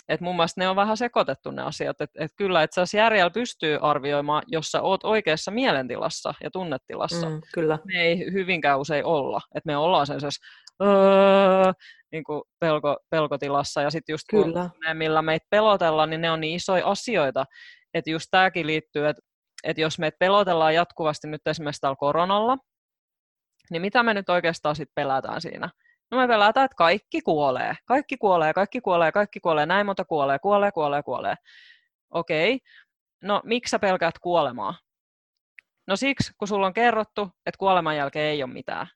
[0.10, 3.30] että mun mielestä ne on vähän sekoitettu ne asiat, että, että kyllä itse asiassa järjellä
[3.30, 7.30] pystyy arvioimaan, jos sä oot oikeassa mielentilassa ja tunnetilassa.
[7.30, 7.80] Mm, kyllä.
[7.86, 10.20] Me ei hyvinkään usein olla, että me ollaan sen
[10.84, 11.72] öö,
[12.12, 14.70] niin kuin pelko, pelkotilassa ja sitten just Kyllä.
[14.86, 17.46] ne, millä meitä pelotellaan, niin ne on niin isoja asioita,
[17.94, 19.22] että just tämäkin liittyy, että,
[19.64, 22.58] että jos meitä pelotellaan jatkuvasti nyt esimerkiksi täällä koronalla,
[23.72, 25.70] niin mitä me nyt oikeastaan sitten pelätään siinä?
[26.14, 27.76] No me pelätään, että kaikki kuolee.
[27.86, 31.36] Kaikki kuolee, kaikki kuolee, kaikki kuolee, näin monta kuolee, kuolee, kuolee, kuolee.
[32.10, 32.60] Okei,
[33.24, 34.76] no miksi sä pelkäät kuolemaa?
[35.88, 38.88] No siksi, kun sulla on kerrottu, että kuoleman jälkeen ei ole mitään.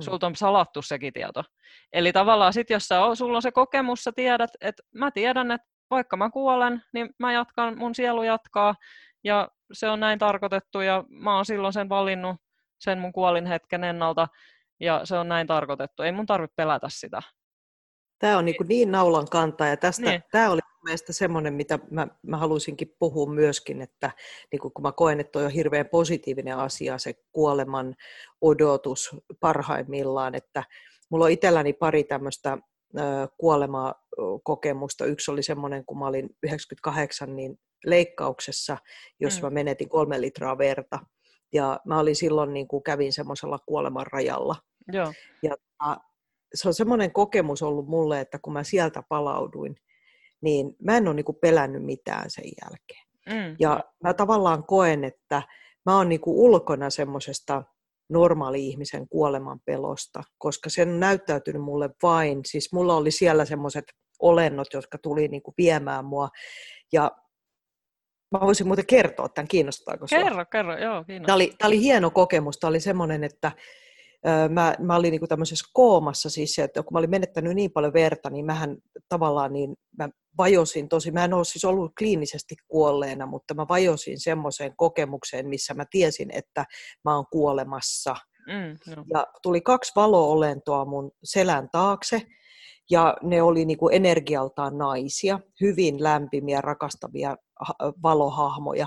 [0.00, 1.44] Sulta on salattu sekin tieto.
[1.92, 5.68] Eli tavallaan sit, jos sä, sulla on se kokemus, sä tiedät, että mä tiedän, että
[5.90, 8.74] vaikka mä kuolen, niin mä jatkan, mun sielu jatkaa
[9.24, 12.36] ja se on näin tarkoitettu ja mä oon silloin sen valinnut,
[12.78, 14.28] sen mun kuolin hetken ennalta
[14.80, 16.02] ja se on näin tarkoitettu.
[16.02, 17.22] Ei mun tarvitse pelätä sitä.
[18.18, 20.22] Tämä on niin, niin naulan kanta ja tästä, Niin.
[20.30, 24.10] tämä oli mielestäni semmoinen, mitä mä, mä haluaisinkin puhua myöskin, että
[24.52, 27.94] niin kun mä koen, että toi on hirveän positiivinen asia, se kuoleman
[28.40, 30.64] odotus parhaimmillaan, että
[31.10, 32.58] mulla on itselläni pari tämmöistä
[33.38, 35.04] kuolemakokemusta.
[35.04, 38.76] Yksi oli semmoinen, kun mä olin 98 niin leikkauksessa,
[39.20, 39.46] jos Mm.
[39.46, 40.98] mä menetin kolme litraa verta.
[41.52, 44.56] Ja mä olin silloin, niin kuin kävin semmoisella kuoleman rajalla.
[44.92, 45.12] Joo.
[45.42, 45.56] Ja
[46.54, 49.76] se on semmoinen kokemus ollut mulle, että kun mä sieltä palauduin,
[50.40, 53.06] niin mä en ole niin kuin pelännyt mitään sen jälkeen.
[53.26, 53.56] Mm.
[53.58, 55.42] Ja mä tavallaan koen, että
[55.86, 57.62] mä oon niin kuin ulkona semmoisesta
[58.08, 63.84] normaali-ihmisen kuoleman pelosta, koska se on näyttäytynyt mulle vain, siis mulla oli siellä semmoiset
[64.18, 66.28] olennot, jotka tuli niin kuin viemään mua,
[66.92, 67.10] ja
[68.32, 70.18] mä voisin muuten kertoa tämän, kiinnostaako sua?
[70.18, 71.34] Kerro, kerro, joo, Tämä kiinnostaa.
[71.34, 72.58] oli, tämä oli hieno kokemus.
[72.58, 73.52] Tämä oli semmoinen, että
[74.48, 78.30] mä, mä olin niin tämmöisessä koomassa, siis että kun mä olin menettänyt niin paljon verta,
[78.30, 78.76] niin mähän
[79.08, 80.08] tavallaan niin, mä
[80.38, 85.74] vajosin tosi, mä en ole siis ollut kliinisesti kuolleena, mutta mä vajosin semmoiseen kokemukseen, missä
[85.74, 86.64] mä tiesin, että
[87.04, 88.16] mä oon kuolemassa.
[88.46, 89.04] Mm, joo.
[89.14, 92.22] Ja tuli kaksi valo-olentoa mun selän taakse,
[92.90, 97.36] ja ne oli niin kuin energialtaan naisia, hyvin lämpimiä, rakastavia
[98.02, 98.86] valohahmoja,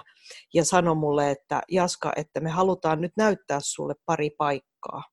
[0.53, 5.03] ja sanoi mulle, että Jaska, että me halutaan nyt näyttää sulle pari paikkaa.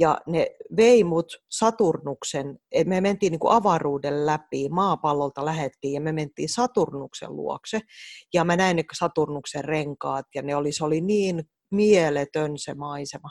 [0.00, 0.46] Ja ne
[0.76, 7.36] vei mut Saturnuksen, me mentiin niin kuin avaruuden läpi, maapallolta lähettiin ja me mentiin Saturnuksen
[7.36, 7.80] luokse.
[8.34, 13.28] Ja mä näin ne Saturnuksen renkaat ja ne oli, se oli niin mieletön se maisema.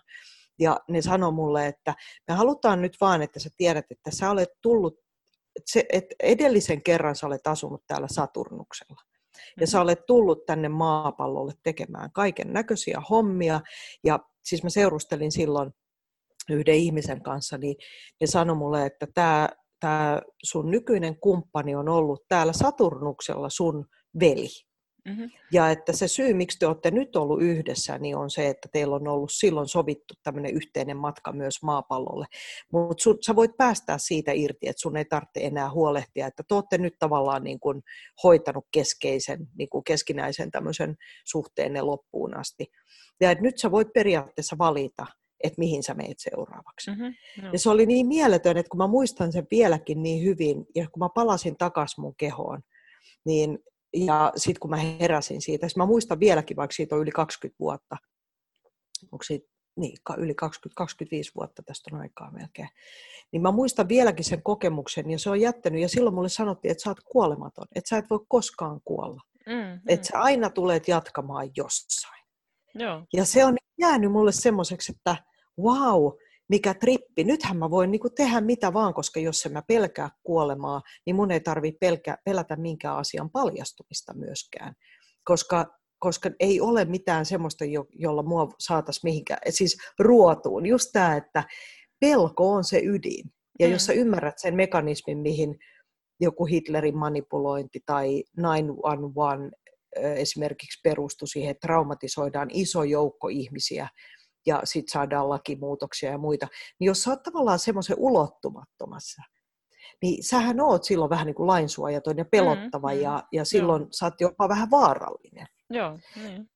[0.60, 1.96] Ja ne sanoi mulle, että
[2.28, 5.00] me halutaan nyt vaan, että sä tiedät, että sä olet tullut,
[5.66, 9.02] se, että edellisen kerran sä olet asunut täällä Saturnuksella.
[9.60, 9.84] Ja sä mm-hmm.
[9.84, 13.62] olet tullut tänne maapallolle tekemään kaiken näköisiä hommia.
[14.04, 15.72] Ja siis mä seurustelin silloin
[16.50, 17.76] yhden ihmisen kanssa, niin
[18.22, 23.86] ne sanoi mulle, että tämä, tämä sun nykyinen kumppani on ollut täällä Saturnuksella sun
[24.20, 24.67] veli.
[25.08, 25.30] Mm-hmm.
[25.52, 28.96] Ja että se syy, miksi te olette nyt ollut yhdessä, niin on se, että teillä
[28.96, 32.26] on ollut silloin sovittu tämmöinen yhteinen matka myös maapallolle.
[32.72, 36.78] Mutta sä voit päästää siitä irti, että sun ei tarvitse enää huolehtia, että te olette
[36.78, 37.82] nyt tavallaan niin kuin
[38.24, 42.66] hoitanut keskeisen, niin kuin keskinäisen tämmöisen suhteenne loppuun asti.
[43.22, 45.06] Ja että nyt sä voit periaatteessa valita,
[45.44, 46.92] että mihin sä meet seuraavaksi.
[46.92, 47.50] Mm-hmm, no.
[47.54, 51.00] Ja se oli niin mieletön, että kun mä muistan sen vieläkin niin hyvin, ja kun
[51.00, 52.62] mä palasin takaisin mun kehoon,
[53.26, 53.60] niin
[53.94, 57.98] ja sitten kun mä heräsin siitä, mä muistan vieläkin, vaikka siitä on yli 20 vuotta,
[59.12, 59.48] onko siitä
[59.78, 62.70] niin, yli 20, 25 vuotta tästä on aikaa melkein,
[63.32, 66.84] niin mä muistan vieläkin sen kokemuksen, ja se on jättänyt, ja silloin mulle sanottiin, että
[66.84, 69.80] sä oot kuolematon, että sä et voi koskaan kuolla, mm, mm.
[69.88, 72.24] että sä aina tulet jatkamaan jossain.
[72.76, 73.06] Joo.
[73.14, 75.24] Ja se on jäänyt mulle semmoiseksi, että
[75.60, 76.12] wow,
[76.50, 80.82] mikä trippi, nythän mä voin niinku tehdä mitä vaan, koska jos en mä pelkää kuolemaa,
[81.06, 84.74] niin mun ei tarvitse pelkä, pelätä minkään asian paljastumista myöskään,
[85.24, 85.66] koska,
[86.00, 90.66] koska ei ole mitään semmoista, jo, jolla mua saataisiin mihinkään, siis ruotuun.
[90.66, 91.44] Just tämä, että
[92.00, 93.32] pelko on se ydin.
[93.60, 93.74] Ja mm.
[93.74, 95.58] jos sä ymmärrät sen mekanismin, mihin
[96.20, 99.58] joku Hitlerin manipulointi tai 911
[99.96, 103.88] esimerkiksi perustui siihen, että traumatisoidaan iso joukko ihmisiä
[104.48, 106.48] ja sitten saadaan lakimuutoksia ja muita,
[106.80, 109.22] niin jos sä oot tavallaan semmoisen ulottumattomassa,
[110.02, 113.82] niin sähän oot silloin vähän niin kuin lainsuojaton ja mm, pelottava mm, ja, ja silloin
[113.82, 113.90] joo.
[113.92, 115.48] sä oot jopa vähän vaarallinen.
[115.70, 116.50] Joo, niin.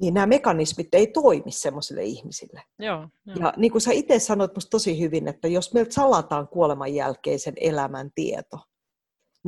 [0.00, 2.62] Niin nämä mekanismit ei toimi semmoisille ihmisille.
[2.78, 3.36] Joo, joo.
[3.40, 7.54] Ja niin kuin sä itse sanoit musta tosi hyvin, että jos meiltä salataan kuoleman jälkeisen
[7.60, 8.58] elämän tieto,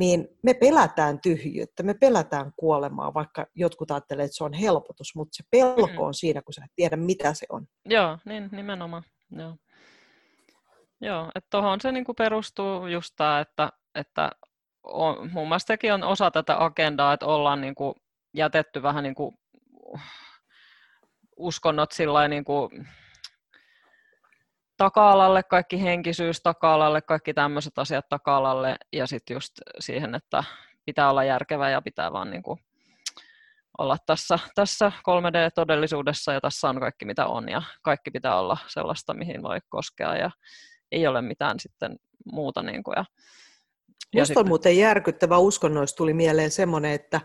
[0.01, 5.35] niin me pelätään tyhjyyttä, me pelätään kuolemaa, vaikka jotkut ajattelee, että se on helpotus, mutta
[5.35, 7.67] se pelko on siinä, kun sä et tiedä, mitä se on.
[7.85, 9.03] Joo, niin nimenomaan.
[9.31, 9.55] Joo,
[11.01, 14.31] Joo että tuohon se niinku perustuu just tämä, että, että
[14.83, 17.95] on, mun mielestä sekin on osa tätä agendaa, että ollaan niinku
[18.33, 19.33] jätetty vähän niinku
[21.37, 22.69] uskonnot sillä niinku
[24.81, 30.43] taka-alalle, kaikki henkisyys taka-alalle, kaikki tämmöiset asiat taka-alalle ja sitten just siihen, että
[30.85, 32.59] pitää olla järkevä ja pitää vaan niin kuin
[33.77, 39.13] olla tässä, tässä 3D-todellisuudessa ja tässä on kaikki mitä on ja kaikki pitää olla sellaista,
[39.13, 40.31] mihin voi koskea ja
[40.91, 41.95] ei ole mitään sitten
[42.31, 42.63] muuta.
[42.63, 43.05] Niin kuin, ja,
[44.13, 44.41] ja Musta sitten...
[44.41, 47.21] on muuten järkyttävä uskonnoista tuli mieleen semmoinen, että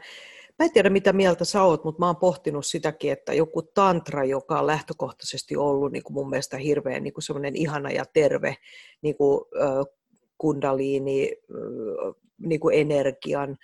[0.58, 4.24] Mä en tiedä, mitä mieltä sä oot, mutta mä oon pohtinut sitäkin, että joku tantra,
[4.24, 8.56] joka on lähtökohtaisesti ollut niin kuin mun mielestä hirveän niin semmoinen ihana ja terve
[9.02, 9.84] niin kuin, äh,
[10.38, 13.56] kundaliini, äh, niin kuin energian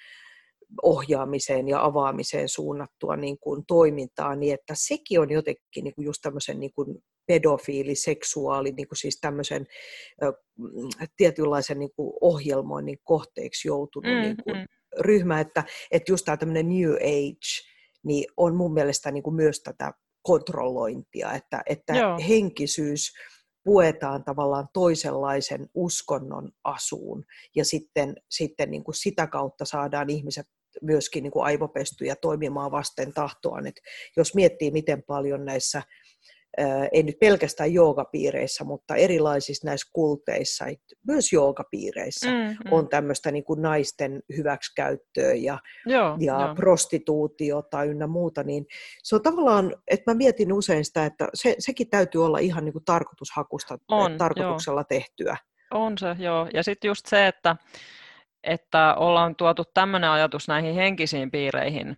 [0.82, 6.22] ohjaamiseen ja avaamiseen suunnattua niin kuin toimintaa, niin että sekin on jotenkin niin kuin just
[6.22, 9.66] tämmöisen niin kuin pedofiili, seksuaali, niin kuin siis tämmöisen
[10.22, 14.66] äh, tietynlaisen niin kuin ohjelmoinnin kohteeksi joutunut mm, niin kuin, mm
[14.98, 17.72] ryhmä, että, että just tämä tämmöinen New Age
[18.04, 19.92] niin on mun mielestä niin kuin myös tätä
[20.22, 21.92] kontrollointia, että, että
[22.28, 23.12] henkisyys
[23.64, 27.24] puetaan tavallaan toisenlaisen uskonnon asuun
[27.56, 30.46] ja sitten, sitten niin kuin sitä kautta saadaan ihmiset
[30.82, 33.66] myöskin niin kuin aivopestyjä toimimaan vasten tahtoaan.
[33.66, 33.80] Et
[34.16, 35.82] jos miettii, miten paljon näissä
[36.92, 40.64] ei nyt pelkästään joogapiireissä, mutta erilaisissa näissä kulteissa,
[41.06, 42.72] myös joogapiireissä mm, mm.
[42.72, 46.54] on tämmöistä niin kuin naisten hyväksikäyttöä ja, joo, ja joo.
[46.54, 48.66] prostituutiota ynnä muuta, niin
[49.02, 52.72] se on tavallaan, että mä mietin usein sitä, että se, sekin täytyy olla ihan niin
[52.72, 54.86] kuin tarkoitushakusta, on, tarkoituksella joo.
[54.88, 55.36] tehtyä.
[55.70, 56.48] On se, joo.
[56.54, 57.56] Ja sitten just se, että,
[58.44, 61.96] että ollaan tuotu tämmöinen ajatus näihin henkisiin piireihin,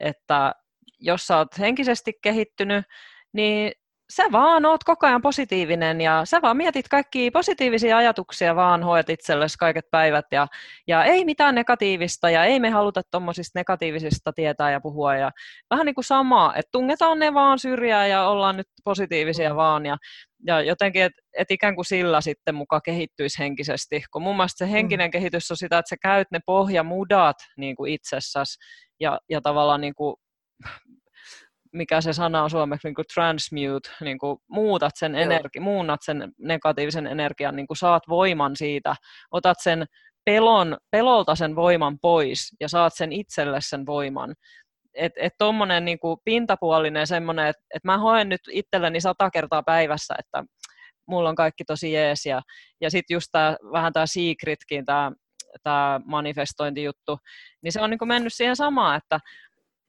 [0.00, 0.54] että
[1.00, 2.84] jos sä oot henkisesti kehittynyt,
[3.32, 3.72] niin
[4.16, 9.10] sä vaan oot koko ajan positiivinen ja sä vaan mietit kaikki positiivisia ajatuksia, vaan hoet
[9.10, 10.46] itsellesi kaiket päivät ja,
[10.88, 15.30] ja ei mitään negatiivista ja ei me haluta tuommoisista negatiivisista tietää ja puhua ja
[15.70, 19.56] vähän niin kuin sama, että tungetaan ne vaan syrjään ja ollaan nyt positiivisia mm.
[19.56, 19.96] vaan ja,
[20.46, 24.64] ja jotenkin, että et ikään kuin sillä sitten muka kehittyisi henkisesti, kun mun mielestä se
[24.64, 24.70] mm.
[24.70, 25.12] henkinen mm.
[25.12, 28.58] kehitys on sitä, että sä käyt ne pohjamudat niin kuin itsessäsi
[29.00, 30.16] ja, ja tavallaan niin kuin
[31.72, 36.32] mikä se sana on suomeksi, niin kuin transmute, niin kuin muutat sen energi- muunnat sen
[36.38, 38.94] negatiivisen energian, niin kuin saat voiman siitä,
[39.30, 39.84] otat sen
[40.24, 44.34] pelon, pelolta sen voiman pois ja saat sen itselle sen voiman.
[44.94, 50.14] Että et tuommoinen niin pintapuolinen semmoinen, että et mä hoen nyt itselleni sata kertaa päivässä,
[50.18, 50.44] että
[51.06, 52.26] mulla on kaikki tosi jees.
[52.26, 52.42] Ja,
[52.80, 55.12] ja sitten just tää, vähän tämä secretkin, tämä
[55.62, 57.18] tämä manifestointijuttu,
[57.62, 59.20] niin se on niin kuin mennyt siihen samaan, että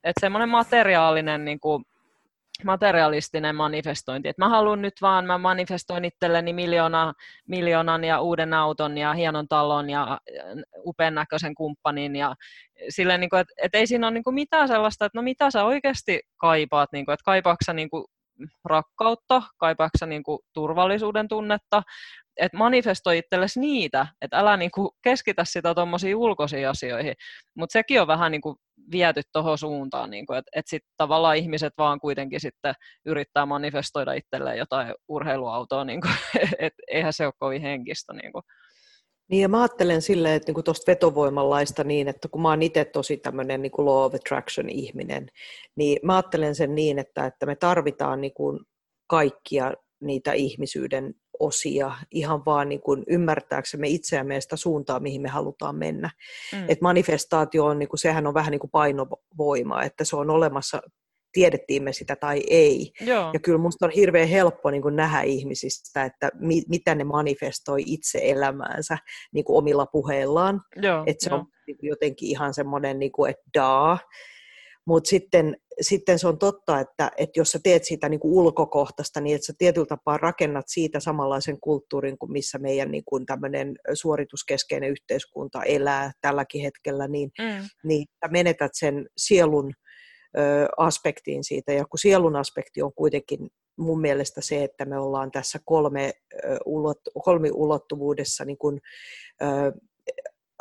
[0.04, 1.84] että semmoinen materiaalinen niin kuin,
[2.64, 7.12] materialistinen manifestointi, että mä haluan nyt vaan, mä manifestoin itselleni miljoona,
[7.48, 10.20] miljoonan ja uuden auton ja hienon talon ja
[10.76, 12.34] upean näköisen kumppanin ja
[12.88, 15.50] silleen, niin kuin, että, että ei siinä ole niin kuin mitään sellaista, että no mitä
[15.50, 18.04] sä oikeasti kaipaat, niin kuin, että kaipaatko sä niin kuin
[18.64, 21.82] rakkautta, kaipaatko sä niin kuin turvallisuuden tunnetta,
[22.36, 27.14] että manifestoi itsellesi niitä, että älä niinku keskitä sitä tuommoisiin ulkoisiin asioihin.
[27.54, 28.56] Mutta sekin on vähän niinku
[28.92, 32.74] viety tuohon suuntaan, niinku, että et sitten tavallaan ihmiset vaan kuitenkin sitten
[33.06, 36.08] yrittää manifestoida itselleen jotain urheiluautoa, niinku,
[36.58, 38.12] että eihän se ole kovin henkistä.
[38.12, 38.40] Niinku.
[39.30, 42.84] Niin ja mä ajattelen silleen, että niinku tuosta vetovoimanlaista niin, että kun mä oon itse
[42.84, 45.28] tosi tämmöinen niinku law of attraction ihminen,
[45.76, 48.60] niin mä ajattelen sen niin, että, että me tarvitaan niinku
[49.06, 55.76] kaikkia niitä ihmisyyden osia ihan vaan niin kuin ymmärtääksemme itseämme sitä suuntaa, mihin me halutaan
[55.76, 56.10] mennä.
[56.52, 56.64] Mm.
[56.68, 60.82] Et manifestaatio on, niin kuin, sehän on vähän niin kuin painovoima, että se on olemassa,
[61.32, 62.92] tiedettiin me sitä tai ei.
[63.00, 63.30] Joo.
[63.32, 67.82] Ja kyllä minusta on hirveän helppo niin kuin nähdä ihmisistä, että mi, mitä ne manifestoi
[67.86, 68.98] itse elämäänsä
[69.32, 70.60] niin kuin omilla puheillaan.
[71.06, 71.36] Että se jo.
[71.36, 73.98] on niin kuin jotenkin ihan semmoinen, niin kuin, että daa.
[74.86, 79.20] Mutta sitten, sitten se on totta, että, että jos sä teet siitä niin kuin ulkokohtaista,
[79.20, 83.76] niin että sä tietyllä tapaa rakennat siitä samanlaisen kulttuurin kuin missä meidän niin kuin tämmöinen
[83.94, 87.68] suorituskeskeinen yhteiskunta elää tälläkin hetkellä, niin, mm.
[87.84, 89.72] niin menetät sen sielun
[90.38, 91.72] ö, aspektiin siitä.
[91.72, 93.48] Ja kun sielun aspekti on kuitenkin
[93.78, 96.12] mun mielestä se, että me ollaan tässä kolme,
[96.44, 98.80] ö, ulot, kolmiulottuvuudessa niin kuin,
[99.42, 99.72] ö,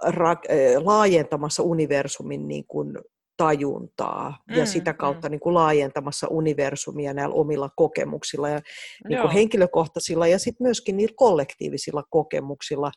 [0.07, 0.35] ra,
[0.77, 2.98] laajentamassa universumin niin kuin
[3.44, 5.32] tajuntaa mm, ja sitä kautta mm.
[5.32, 8.61] niin kuin laajentamassa universumia näillä omilla kokemuksilla ja
[9.10, 12.91] niin kuin henkilökohtaisilla ja sitten myöskin niillä kollektiivisilla kokemuksilla,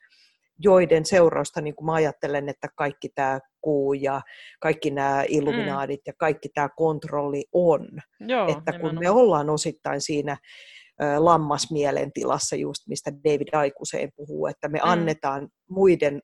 [0.58, 4.20] joiden seurausta niin kuin mä ajattelen, että kaikki tämä kuu ja
[4.60, 6.04] kaikki nämä illuminaadit mm.
[6.06, 7.88] ja kaikki tämä kontrolli on.
[8.20, 9.04] Joo, että kun nimenomaan.
[9.04, 10.36] me ollaan osittain siinä
[11.18, 14.90] lammasmielen tilassa, just mistä David Icke usein puhuu, että me mm.
[14.90, 16.22] annetaan muiden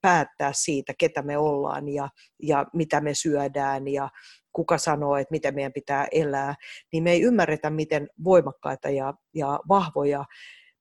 [0.00, 2.08] päättää siitä, ketä me ollaan ja,
[2.42, 4.08] ja mitä me syödään ja
[4.52, 6.54] kuka sanoo, että miten meidän pitää elää,
[6.92, 10.24] niin me ei ymmärretä, miten voimakkaita ja, ja vahvoja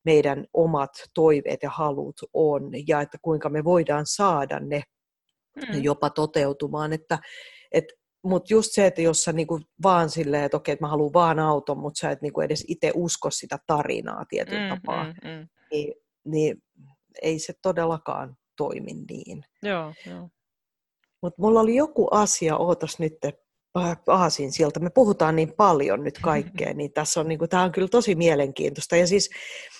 [0.05, 4.81] meidän omat toiveet ja halut on ja että kuinka me voidaan saada ne
[5.55, 5.83] mm.
[5.83, 6.93] jopa toteutumaan.
[6.93, 7.19] Että,
[7.71, 7.85] et,
[8.23, 11.39] mutta just se, että jos sä niinku vaan silleen, että okei, että mä haluan vaan
[11.39, 15.47] auton, mutta sä et niinku edes itse usko sitä tarinaa tietyllä mm, tapaa, mm, mm.
[15.71, 15.93] Niin,
[16.25, 16.63] niin
[17.21, 19.45] ei se todellakaan toimi niin.
[19.63, 20.29] Joo, joo.
[21.21, 23.13] Mutta mulla oli joku asia, ootas nyt
[24.07, 24.79] aasin sieltä.
[24.79, 28.15] Me puhutaan niin paljon nyt kaikkea, niin tässä on, niin kuin, tämä on kyllä tosi
[28.15, 28.95] mielenkiintoista.
[28.95, 29.29] Ja siis,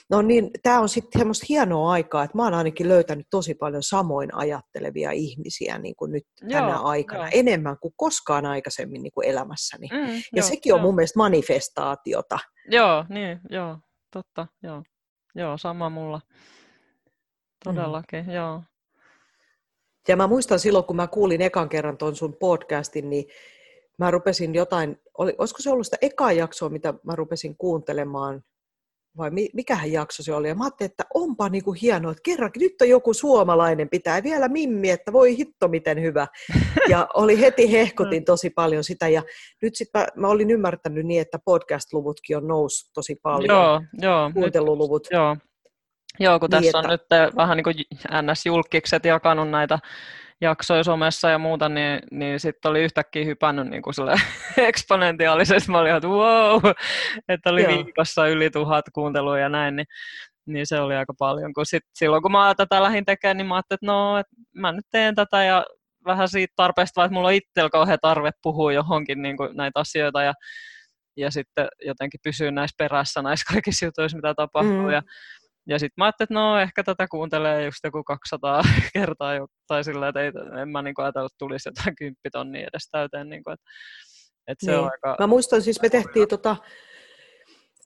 [0.10, 3.84] no niin, tämä on sitten semmoista hienoa aikaa, että mä oon ainakin löytänyt tosi paljon
[3.84, 7.30] samoin ajattelevia ihmisiä niin kuin nyt joo, tänä aikana, joo.
[7.34, 9.88] enemmän kuin koskaan aikaisemmin niin kuin elämässäni.
[9.92, 10.86] Mm, ja joo, sekin on joo.
[10.86, 12.40] mun mielestä manifestaatiota.
[12.72, 13.78] Joo, niin, joo,
[14.12, 14.84] totta, joo.
[15.36, 16.22] Joo, sama mulla.
[17.74, 18.32] Todellakin, mm.
[18.32, 18.64] joo.
[20.08, 23.26] Ja mä muistan silloin, kun mä kuulin ekan kerran tuon sun podcastin, niin
[23.98, 28.44] mä rupesin jotain, oli, olisiko se ollut sitä ekaa jaksoa, mitä mä rupesin kuuntelemaan,
[29.18, 32.82] vai mikähän jakso se oli, ja mä ajattelin, että onpa niinku hienoa, että kerrankin nyt
[32.82, 36.28] on joku suomalainen, pitää vielä mimmi, että voi hitto miten hyvä.
[36.90, 38.26] Ja oli heti hehkutin mm.
[38.26, 39.24] tosi paljon sitä, ja
[39.62, 44.32] nyt sitten mä, mä olin ymmärtänyt niin, että podcast-luvutkin on noussut tosi paljon, joo, joo,
[44.34, 45.08] kuunteluluvut.
[45.12, 45.38] Nyt, joo,
[46.20, 47.26] Joo, kun tässä niin, on että...
[47.26, 47.76] nyt vähän niin kuin
[48.22, 49.80] NS-julkikset jakanut näitä
[50.42, 53.94] jaksoja somessa ja muuta, niin, niin sitten oli yhtäkkiä hypännyt niin kuin
[54.58, 55.72] eksponentiaalisesti.
[55.72, 56.62] Mä olin, että wow,
[57.30, 57.72] että oli Joo.
[57.72, 59.86] viikossa yli tuhat kuuntelua ja näin, niin,
[60.48, 61.54] niin se oli aika paljon.
[61.54, 64.72] Kun sit, silloin kun mä tätä lähdin tekemään, niin mä ajattelin, että no, että mä
[64.72, 65.66] nyt teen tätä ja
[66.06, 70.24] vähän siitä tarpeesta, että mulla on itsellä kauhean tarve puhua johonkin niin kuin näitä asioita
[70.24, 70.34] ja
[71.18, 74.82] ja sitten jotenkin pysyä näissä perässä näissä kaikissa jutuissa, mitä tapahtuu.
[74.82, 74.90] Mm.
[74.90, 75.02] Ja,
[75.68, 78.62] ja sitten mä ajattelin, että no ehkä tätä kuuntelee just joku 200
[78.94, 80.32] kertaa, jo, tai sillä että ei,
[80.62, 83.30] en mä niin ajatellut, että tulisi jotain kymppitonnia edes täyteen.
[83.30, 83.66] Niin kuin, että,
[84.48, 84.80] että se niin.
[84.80, 85.16] on aika...
[85.20, 86.56] Mä muistan siis, me tehtiin tota,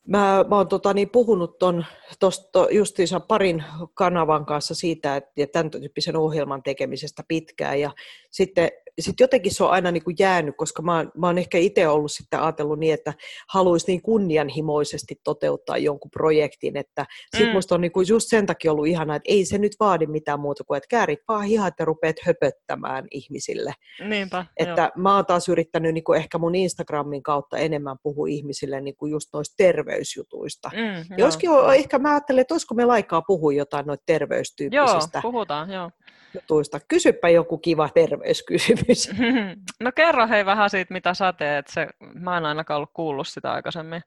[0.08, 1.86] Mä, mä oon tota, niin, puhunut ton,
[2.20, 7.80] tosta, justiinsa parin kanavan kanssa siitä, että ja tämän tyyppisen ohjelman tekemisestä pitkään.
[7.80, 7.92] Ja
[8.32, 8.70] sitten
[9.00, 12.12] sit jotenkin se on aina niin kuin jäänyt, koska mä, mä oon ehkä itse ollut
[12.12, 13.14] sitten ajatellut niin, että
[13.54, 17.06] haluaisi niin kunnianhimoisesti toteuttaa jonkun projektin, että
[17.38, 17.52] sit mm.
[17.52, 20.40] musta on niin kuin just sen takia ollut ihana, että ei se nyt vaadi mitään
[20.40, 23.74] muuta kuin, että käärit vaan hihat ja rupeat höpöttämään ihmisille.
[24.10, 25.04] Niinpä, että joo.
[25.04, 29.12] mä oon taas yrittänyt niin kuin ehkä mun Instagramin kautta enemmän puhua ihmisille niin kuin
[29.12, 30.72] just noista terveysjutuista.
[30.74, 35.22] Mm, Joskin on, ehkä mä ajattelen, että olisiko meillä aikaa puhua jotain noita terveystyyppisistä.
[35.24, 35.90] Joo, puhutaan, joo
[36.34, 36.80] jutuista.
[36.80, 39.10] Kysypä joku kiva terveyskysymys.
[39.80, 41.68] No kerro hei vähän siitä, mitä sä teet.
[41.68, 44.02] Se, mä en ainakaan ollut kuullut sitä aikaisemmin.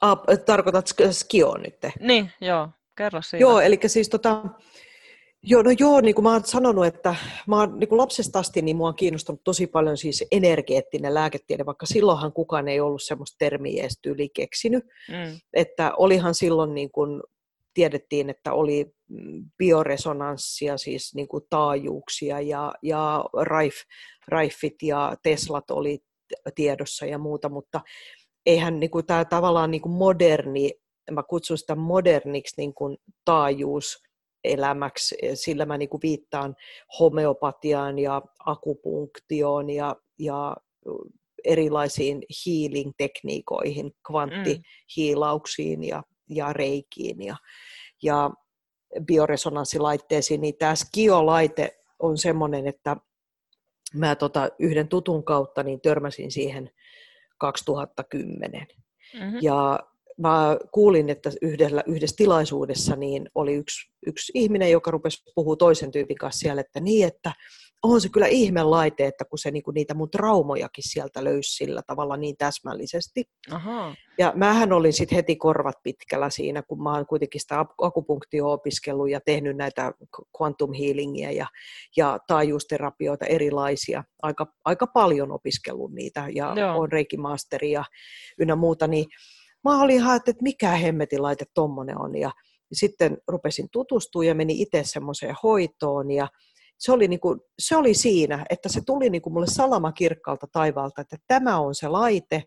[0.00, 1.76] Ah, tarkoitat skio nyt?
[2.00, 2.68] Niin, joo.
[2.96, 3.42] Kerro siitä.
[3.42, 4.42] Joo, eli siis tota,
[5.48, 7.14] Joo, no joo, niin kuin mä oon sanonut, että
[7.46, 11.66] mä oon, niin kuin lapsesta asti niin mua on kiinnostunut tosi paljon siis energeettinen lääketiede,
[11.66, 14.84] vaikka silloinhan kukaan ei ollut semmoista termiä edes tyyli keksinyt.
[15.08, 15.40] Mm.
[15.52, 17.22] Että olihan silloin niin kuin
[17.76, 23.74] tiedettiin, että oli mm, bioresonanssia, siis niin kuin taajuuksia ja, ja Raif,
[24.28, 25.98] Raifit ja Teslat oli
[26.54, 27.80] tiedossa ja muuta, mutta
[28.46, 30.70] eihän niin kuin, tämä tavallaan niin kuin moderni,
[31.10, 33.98] mä kutsun sitä moderniksi niin kuin taajuus,
[34.44, 36.54] elämäksi, sillä mä niin kuin viittaan
[36.98, 40.56] homeopatiaan ja akupunktioon ja, ja
[41.44, 47.36] erilaisiin healing-tekniikoihin, kvanttihiilauksiin ja, ja reikiin ja,
[48.02, 48.30] ja
[49.04, 52.96] bioresonanssilaitteisiin, niin tämä Skio-laite on semmoinen, että
[53.94, 56.70] mä tota yhden tutun kautta niin törmäsin siihen
[57.38, 58.66] 2010.
[59.14, 59.38] Mm-hmm.
[59.42, 59.80] Ja
[60.18, 65.90] mä kuulin, että yhdellä, yhdessä tilaisuudessa niin oli yksi, yksi ihminen, joka rupesi puhua toisen
[65.90, 67.32] tyypin kanssa siellä, että niin, että
[67.94, 71.82] on se kyllä ihme laite, että kun se niinku niitä mun traumojakin sieltä löysi sillä
[71.86, 73.24] tavalla niin täsmällisesti.
[73.50, 73.94] Aha.
[74.18, 79.10] Ja mähän olin sitten heti korvat pitkällä siinä, kun mä oon kuitenkin sitä akupunktio opiskellut
[79.10, 79.92] ja tehnyt näitä
[80.40, 81.46] quantum healingia ja,
[81.96, 84.04] ja taajuusterapioita erilaisia.
[84.22, 86.78] Aika, aika paljon opiskellut niitä ja Joo.
[86.78, 87.84] on reikimasteri ja
[88.38, 89.06] ynnä muuta, niin
[89.64, 92.30] mä olin ihan, että mikä hemmetin laite tommonen on ja
[92.72, 96.28] sitten rupesin tutustumaan ja meni itse semmoiseen hoitoon ja
[96.78, 100.46] se oli, niin kuin, se oli siinä, että se tuli niin kuin mulle salama kirkkaalta
[100.52, 102.42] taivaalta, että tämä on se laite,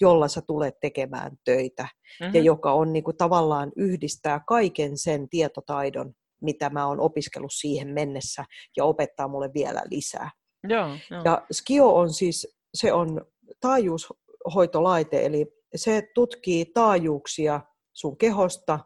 [0.00, 2.34] jolla sä tulet tekemään töitä mm-hmm.
[2.34, 6.12] ja joka on niin kuin, tavallaan yhdistää kaiken sen tietotaidon,
[6.42, 8.44] mitä mä oon opiskellut siihen mennessä
[8.76, 10.30] ja opettaa mulle vielä lisää.
[10.68, 11.22] Joo, joo.
[11.24, 13.26] Ja Skio on siis, se on
[13.60, 15.46] taajuushoitolaite, eli
[15.76, 17.60] se tutkii taajuuksia
[17.92, 18.78] sun kehosta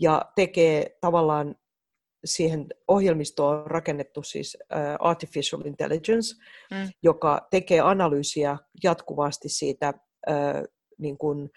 [0.00, 1.54] ja tekee tavallaan
[2.24, 6.34] siihen ohjelmistoon on rakennettu siis uh, artificial intelligence,
[6.70, 6.90] mm.
[7.02, 9.94] joka tekee analyysiä jatkuvasti siitä,
[10.30, 10.64] uh,
[10.98, 11.50] niin kuin,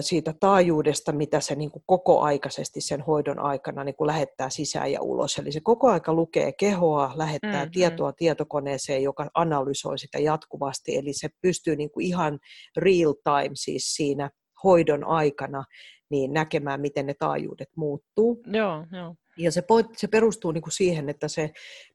[0.00, 4.92] siitä taajuudesta, mitä se niin kuin koko aikaisesti sen hoidon aikana niin kuin lähettää sisään
[4.92, 5.38] ja ulos.
[5.38, 10.96] Eli se koko aika lukee kehoa, lähettää mm, tietoa tietokoneeseen, joka analysoi sitä jatkuvasti.
[10.96, 12.38] Eli se pystyy niin kuin ihan
[12.76, 14.30] real time siis siinä
[14.64, 15.64] hoidon aikana
[16.10, 18.42] niin näkemään, miten ne taajuudet muuttuu.
[18.46, 19.14] Joo, joo.
[19.38, 19.62] Ja se,
[19.96, 21.50] se perustuu niin kuin siihen, että se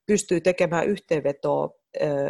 [0.06, 1.70] pystyy tekemään yhteenvetoa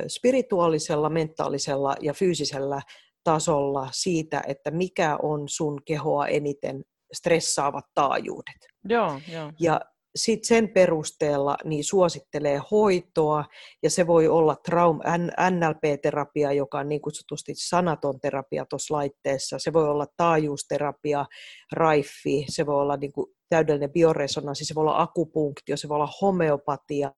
[0.08, 2.82] spirituaalisella, mentaalisella ja fyysisellä
[3.24, 6.84] tasolla siitä, että mikä on sun kehoa eniten
[7.14, 8.56] stressaavat taajuudet.
[8.90, 9.52] Joo, joo.
[9.60, 9.82] Ja
[10.16, 13.46] sitten sen perusteella niin suosittelee hoitoa,
[13.84, 15.02] ja se voi olla traum-
[15.50, 21.26] NLP-terapia, joka on niin kutsutusti sanaton terapia tuossa laitteessa, se voi olla taajuusterapia,
[21.72, 26.14] raifi, se voi olla niin kuin täydellinen bioresonanssi, se voi olla akupunktio, se voi olla
[26.22, 27.12] homeopatia,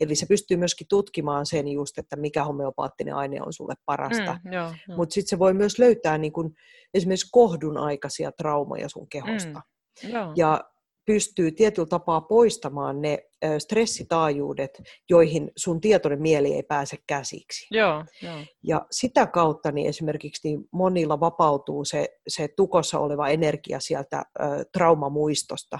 [0.00, 4.38] eli se pystyy myöskin tutkimaan sen just, että mikä homeopaattinen aine on sulle parasta.
[4.44, 4.50] Mm,
[4.96, 6.54] Mutta sitten se voi myös löytää niin kun,
[6.94, 9.60] esimerkiksi kohdun aikaisia traumaja sun kehosta.
[10.02, 10.60] Mm, ja
[11.06, 13.18] pystyy tietyllä tapaa poistamaan ne
[13.58, 17.66] stressitaajuudet, joihin sun tietoinen mieli ei pääse käsiksi.
[17.70, 18.38] Joo, joo.
[18.62, 24.44] Ja sitä kautta niin esimerkiksi niin monilla vapautuu se, se tukossa oleva energia sieltä ö,
[24.72, 25.78] traumamuistosta.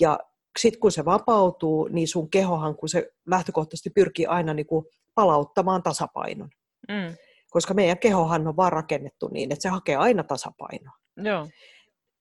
[0.00, 0.18] Ja
[0.58, 5.82] sitten kun se vapautuu, niin sun kehohan, kun se lähtökohtaisesti pyrkii aina niin kuin palauttamaan
[5.82, 6.48] tasapainon.
[6.88, 7.16] Mm.
[7.50, 10.94] Koska meidän kehohan on vaan rakennettu niin, että se hakee aina tasapainoa.
[11.16, 11.48] Joo.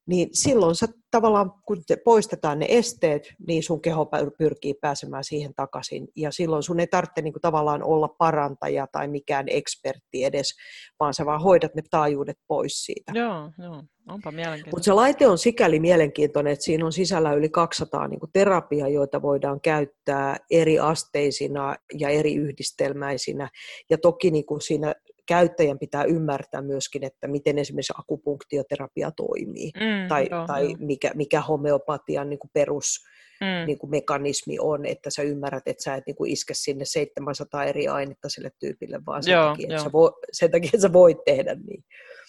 [0.07, 5.53] Niin silloin sä tavallaan, kun te poistetaan ne esteet, niin sun keho pyrkii pääsemään siihen
[5.55, 6.07] takaisin.
[6.15, 10.55] Ja silloin sun ei tarvitse niin kuin, tavallaan olla parantaja tai mikään ekspertti edes,
[10.99, 13.11] vaan sä vaan hoidat ne taajuudet pois siitä.
[13.15, 13.83] Joo, joo.
[14.09, 14.75] Onpa mielenkiintoista.
[14.75, 19.21] Mutta se laite on sikäli mielenkiintoinen, että siinä on sisällä yli 200 niin terapiaa, joita
[19.21, 23.49] voidaan käyttää eri asteisina ja eri yhdistelmäisinä.
[23.89, 24.95] Ja toki niin kuin siinä
[25.27, 30.75] käyttäjän pitää ymmärtää myöskin, että miten esimerkiksi akupunktioterapia toimii, mm, tai, joo, tai joo.
[30.79, 33.05] Mikä, mikä homeopatian niin kuin perus
[33.41, 33.65] mm.
[33.65, 37.63] niin kuin mekanismi on, että sä ymmärrät, että sä et niin kuin iske sinne 700
[37.63, 40.93] eri ainetta sille tyypille, vaan sen, joo, takia, että sä vo, sen takia, että sä
[40.93, 41.83] voit tehdä niin.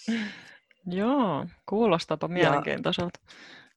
[0.86, 3.20] Joo, kuulostapa mielenkiintoiselta.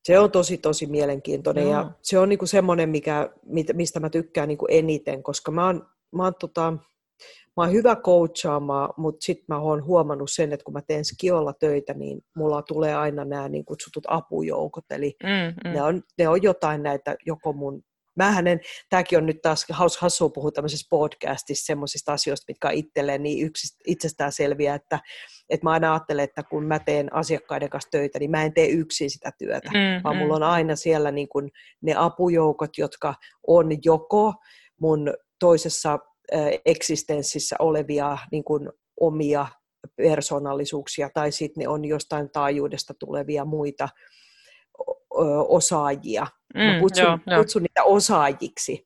[0.03, 1.73] Se on tosi, tosi mielenkiintoinen Joo.
[1.73, 3.29] ja se on niinku semmoinen, mikä,
[3.73, 6.73] mistä mä tykkään niinku eniten, koska mä oon, mä oon tota,
[7.57, 11.53] mä oon hyvä coachaamaan, mutta sitten mä oon huomannut sen, että kun mä teen skiolla
[11.53, 15.73] töitä, niin mulla tulee aina nämä niin kutsutut apujoukot, eli mm, mm.
[15.73, 17.83] Ne, on, ne on jotain näitä, joko mun
[18.15, 18.59] Mähän en,
[18.89, 23.51] tämäkin on nyt taas haus hassua puhua tämmöisessä podcastissa semmoisista asioista, mitkä on itselleen niin
[23.87, 24.99] itsestään selviä, että,
[25.49, 28.67] että mä aina ajattelen, että kun mä teen asiakkaiden kanssa töitä, niin mä en tee
[28.67, 30.19] yksin sitä työtä, mm, vaan mm.
[30.19, 31.51] mulla on aina siellä niin kuin
[31.81, 33.13] ne apujoukot, jotka
[33.47, 34.33] on joko
[34.79, 35.99] mun toisessa
[36.65, 38.69] eksistenssissä olevia niin kuin
[38.99, 39.47] omia
[39.95, 43.89] persoonallisuuksia, tai sitten ne on jostain taajuudesta tulevia muita
[45.47, 46.27] osaajia.
[46.55, 48.85] Mm, Mä kutsun, joo, kutsun niitä osaajiksi.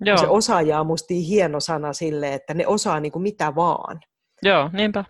[0.00, 0.16] Joo.
[0.16, 4.00] Se osaaja on musta niin hieno sana sille, että ne osaa niin kuin mitä vaan.
[4.42, 5.04] Joo, niinpä.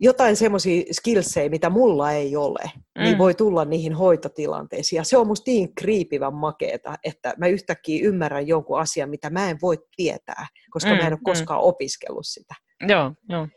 [0.00, 3.02] Jotain semmoisia skillsejä, mitä mulla ei ole, niin mm.
[3.04, 4.96] niin voi tulla niihin hoitotilanteisiin.
[4.96, 9.50] Ja se on musta niin kriipivän makeeta, että mä yhtäkkiä ymmärrän jonkun asian, mitä mä
[9.50, 11.24] en voi tietää, koska mm, mä en ole mm.
[11.24, 12.54] koskaan opiskellut sitä.
[12.88, 13.48] Joo, joo.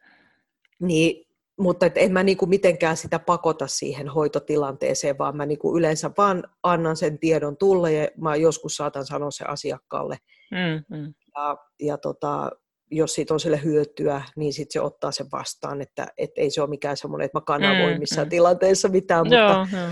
[0.81, 1.29] Niin
[1.59, 6.43] mutta et en mä niinku mitenkään sitä pakota siihen hoitotilanteeseen, vaan mä niinku yleensä vaan
[6.63, 10.17] annan sen tiedon tulla ja mä joskus saatan sanoa se asiakkaalle.
[10.51, 11.13] Mm, mm.
[11.35, 12.51] Ja, ja tota,
[12.91, 16.61] jos siitä on sille hyötyä, niin sitten se ottaa sen vastaan, että et ei se
[16.61, 18.29] ole mikään semmoinen, että mä kanavoin mm, missään mm.
[18.29, 19.87] tilanteessa mitään, joo, mutta, joo.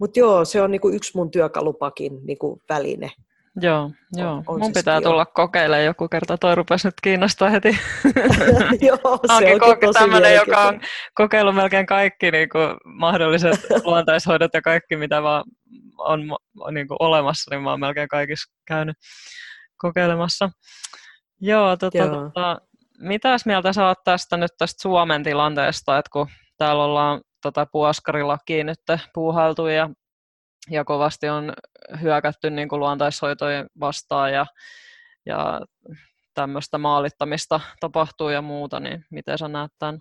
[0.00, 3.10] mutta joo, se on niinku yksi mun työkalupakin niinku väline
[3.60, 4.32] Joo, joo.
[4.32, 5.10] On, on mun pitää skill.
[5.10, 6.38] tulla kokeilemaan joku kerta.
[6.38, 7.68] Toi rupesi nyt kiinnostaa heti.
[8.88, 10.80] joo, se onkin koke- tämmöinen, joka on
[11.14, 15.44] kokeillut melkein kaikki niin kuin, mahdolliset luontaishoidot ja kaikki, mitä vaan
[15.98, 16.20] on
[16.72, 18.96] niin kuin, olemassa, niin mä oon melkein kaikissa käynyt
[19.76, 20.50] kokeilemassa.
[21.44, 22.08] Joo, tota, joo.
[22.08, 22.60] Tota,
[22.98, 26.26] mitäs mieltä sä oot tästä nyt tästä Suomen tilanteesta, että kun
[26.58, 28.78] täällä ollaan tota, puoskarilakiin nyt
[29.14, 29.90] puuhailtu ja
[30.70, 31.52] ja kovasti on
[32.02, 34.46] hyökätty niin kuin luontaishoitojen vastaan ja,
[35.26, 35.60] ja
[36.34, 39.98] tämmöistä maalittamista tapahtuu ja muuta, niin miten sä näet tämän?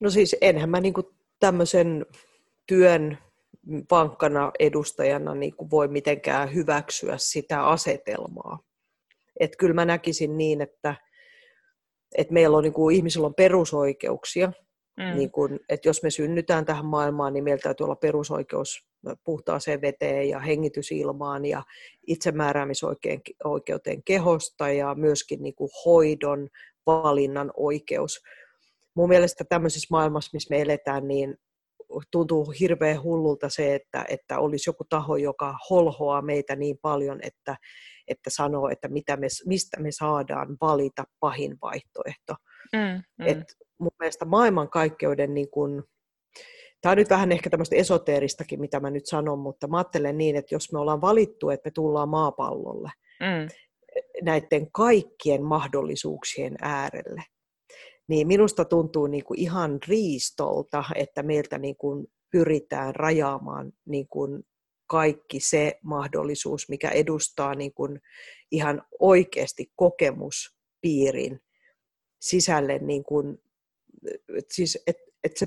[0.00, 1.06] No siis enhän mä niin kuin
[1.40, 2.06] tämmöisen
[2.66, 3.18] työn
[3.90, 8.58] vankkana edustajana niin kuin voi mitenkään hyväksyä sitä asetelmaa.
[9.40, 10.94] Että kyllä mä näkisin niin, että,
[12.18, 14.52] että meillä on niin kuin, ihmisillä on perusoikeuksia,
[14.96, 15.16] Mm.
[15.16, 18.86] Niin kun, että jos me synnytään tähän maailmaan, niin meillä täytyy olla perusoikeus
[19.24, 21.62] puhtaaseen veteen ja hengitysilmaan ja
[22.06, 26.48] itsemääräämisoikeuteen kehosta ja myöskin niin kuin hoidon
[26.86, 28.22] valinnan oikeus.
[28.94, 31.36] Mun mielestä tämmöisessä maailmassa, missä me eletään, niin
[32.10, 37.56] tuntuu hirveän hullulta se, että, että olisi joku taho, joka holhoaa meitä niin paljon, että,
[38.08, 42.34] että sanoo, että mitä me, mistä me saadaan valita pahin vaihtoehto.
[42.72, 43.26] Mm, mm.
[43.26, 43.44] Et
[43.78, 45.84] mun mielestä maailmankaikkeuden niin kun,
[46.84, 50.36] Tämä on nyt vähän ehkä tämmöistä esoteeristakin, mitä mä nyt sanon, mutta mä ajattelen niin,
[50.36, 52.90] että jos me ollaan valittu, että me tullaan maapallolle
[53.20, 53.48] mm.
[54.22, 57.22] näiden kaikkien mahdollisuuksien äärelle,
[58.08, 64.42] niin minusta tuntuu niin kuin ihan riistolta, että meiltä niin kuin pyritään rajaamaan niin kuin
[64.86, 68.00] kaikki se mahdollisuus, mikä edustaa niin kuin
[68.50, 71.40] ihan oikeasti kokemuspiirin
[72.20, 73.38] sisälle, niin kuin,
[74.50, 75.46] siis, että et se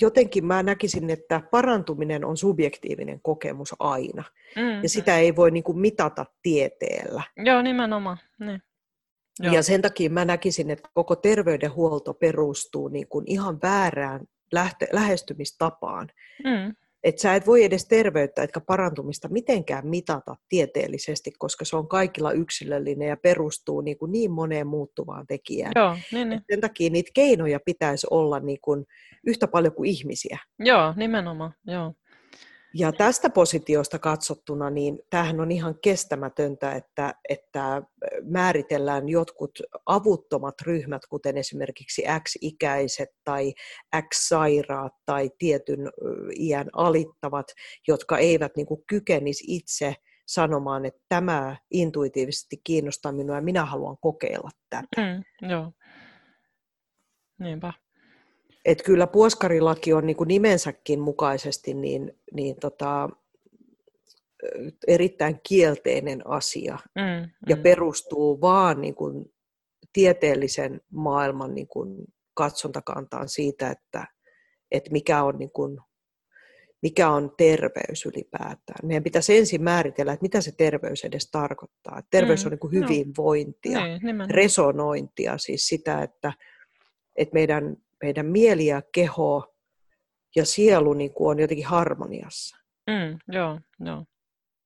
[0.00, 4.24] jotenkin mä näkisin, että parantuminen on subjektiivinen kokemus aina.
[4.56, 5.18] Mm, ja sitä mm.
[5.18, 7.22] ei voi niin kuin mitata tieteellä.
[7.36, 8.18] Joo, nimenomaan.
[8.40, 8.62] Niin.
[9.40, 9.54] Joo.
[9.54, 14.20] Ja sen takia mä näkisin, että koko terveydenhuolto perustuu niin kuin ihan väärään
[14.52, 16.08] lähtö, lähestymistapaan.
[16.44, 16.74] Mm
[17.04, 22.32] että sä et voi edes terveyttä etkä parantumista mitenkään mitata tieteellisesti, koska se on kaikilla
[22.32, 25.72] yksilöllinen ja perustuu niin, kuin niin moneen muuttuvaan tekijään.
[25.76, 26.40] Joo, niin, niin.
[26.50, 28.84] Sen takia niitä keinoja pitäisi olla niin kuin
[29.26, 30.38] yhtä paljon kuin ihmisiä.
[30.58, 31.54] Joo, nimenomaan.
[31.66, 31.92] Joo.
[32.76, 37.82] Ja tästä positiosta katsottuna, niin tämähän on ihan kestämätöntä, että, että
[38.22, 43.52] määritellään jotkut avuttomat ryhmät, kuten esimerkiksi X-ikäiset tai
[44.08, 45.90] X-sairaat tai tietyn
[46.38, 47.46] iän alittavat,
[47.88, 49.94] jotka eivät niin kykenisi itse
[50.26, 54.86] sanomaan, että tämä intuitiivisesti kiinnostaa minua ja minä haluan kokeilla tätä.
[54.96, 55.72] Mm, joo.
[57.38, 57.72] Niinpä.
[58.64, 63.08] Et kyllä puoskarilaki on niin kuin nimensäkin mukaisesti niin, niin tota,
[64.86, 67.30] erittäin kielteinen asia mm, mm.
[67.48, 69.32] ja perustuu vaan niin kuin
[69.92, 72.04] tieteellisen maailman niin kuin
[72.34, 74.06] katsontakantaan siitä, että,
[74.70, 75.78] että mikä on niin kuin
[76.82, 78.78] mikä on terveys ylipäätään.
[78.82, 82.02] Meidän pitäisi ensin määritellä, että mitä se terveys edes tarkoittaa.
[82.10, 86.32] Terveys mm, on niin kuin hyvinvointia, no, niin, resonointia, siis sitä, että,
[87.16, 89.54] että meidän, meidän mieli ja keho
[90.36, 92.56] ja sielu niin kuin on jotenkin harmoniassa.
[92.90, 94.04] Mm, joo, joo.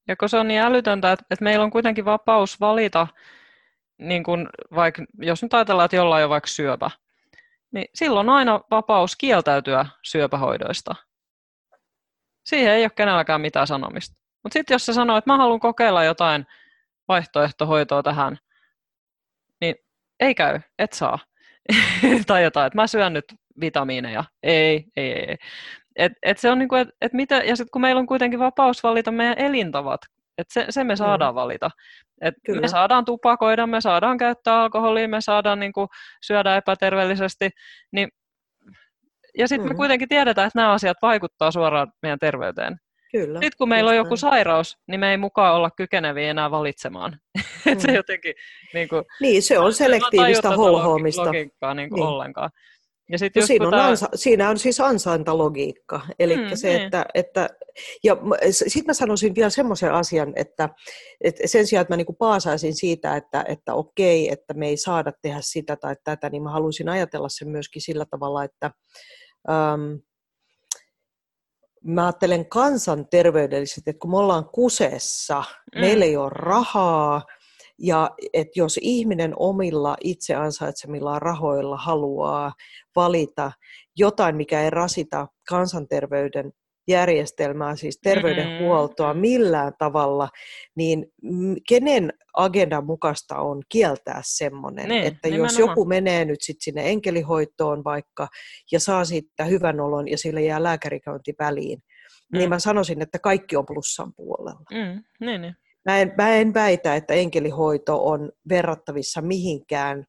[0.09, 3.07] Ja kun se on niin älytöntä, että, että meillä on kuitenkin vapaus valita,
[3.99, 6.91] niin kun vaikka, jos nyt ajatellaan, että jollain on vaikka syöpä,
[7.73, 10.95] niin silloin on aina vapaus kieltäytyä syöpähoidoista
[12.45, 14.17] Siihen ei ole kenelläkään mitään sanomista.
[14.43, 16.47] Mutta sitten jos se sanoo, että mä haluan kokeilla jotain
[17.09, 18.39] vaihtoehtohoitoa tähän,
[19.61, 19.75] niin
[20.21, 21.19] ei käy, et saa.
[22.27, 23.25] tai jotain, että mä syön nyt
[23.61, 24.25] vitamiineja.
[24.43, 25.37] Ei, ei, ei.
[25.97, 28.83] Et, et se on niinku, et, et mitä, ja sitten kun meillä on kuitenkin vapaus
[28.83, 30.01] valita meidän elintavat,
[30.39, 31.37] että se, se me saadaan mm.
[31.37, 31.71] valita.
[32.21, 35.89] Et me saadaan tupakoida, me saadaan käyttää alkoholia, me saadaan niinku
[36.23, 37.51] syödä epäterveellisesti,
[37.93, 38.09] niin
[39.39, 39.73] ja sitten mm.
[39.73, 42.77] me kuitenkin tiedetään, että nämä asiat vaikuttaa suoraan meidän terveyteen.
[43.13, 43.41] Kyllä.
[43.41, 47.19] Sitten kun meillä on joku sairaus, niin me ei mukaan olla kykeneviä enää valitsemaan.
[47.67, 47.79] Mm.
[47.79, 48.35] se jotenkin,
[48.75, 51.25] niin, kuin, niin, se on selektiivistä holhoamista.
[51.25, 52.09] Logiikkaa niin kuin niin.
[52.09, 52.51] ollenkaan.
[53.11, 53.87] Ja sit no, siinä, on tämä...
[53.87, 56.01] ansa, siinä on siis ansaintalogiikka.
[56.19, 56.83] Eli mm, se, niin.
[56.83, 57.49] että, että
[58.05, 58.17] ja
[58.51, 60.69] sitten mä sanoisin vielä semmoisen asian, että,
[61.25, 65.13] että sen sijaan, että mä niinku paasaisin siitä, että, että okei, että me ei saada
[65.23, 68.71] tehdä sitä tai tätä, niin mä haluaisin ajatella sen myöskin sillä tavalla, että
[69.51, 69.95] ähm,
[71.89, 75.45] mä ajattelen kansanterveydellisesti, että kun me ollaan kuseessa,
[75.75, 75.81] mm.
[75.81, 77.23] meillä ei ole rahaa,
[77.79, 82.53] ja että jos ihminen omilla itse ansaitsemillaan rahoilla haluaa
[82.97, 83.53] valita
[83.97, 86.53] jotain, mikä ei rasita kansanterveyden
[86.89, 89.21] järjestelmää, siis terveydenhuoltoa mm-hmm.
[89.21, 90.29] millään tavalla,
[90.77, 91.07] niin
[91.69, 95.51] kenen agendan mukaista on kieltää semmoinen, niin, että nimenomaan.
[95.51, 98.29] jos joku menee nyt sit sinne enkelihoitoon vaikka
[98.73, 101.83] ja saa siitä hyvän olon ja sille jää lääkärikäynti väliin, niin
[102.33, 102.39] mm.
[102.39, 104.61] niin mä sanoisin, että kaikki on plussan puolella.
[104.71, 105.55] Mm, niin, niin.
[105.85, 110.05] Mä, en, mä en väitä, että enkelihoito on verrattavissa mihinkään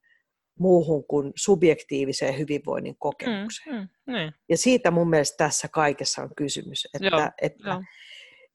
[0.59, 3.75] muuhun kuin subjektiiviseen hyvinvoinnin kokemukseen.
[3.75, 4.33] Mm, mm, niin.
[4.49, 6.87] Ja siitä mun mielestä tässä kaikessa on kysymys.
[6.93, 7.83] Että, joo, että, joo.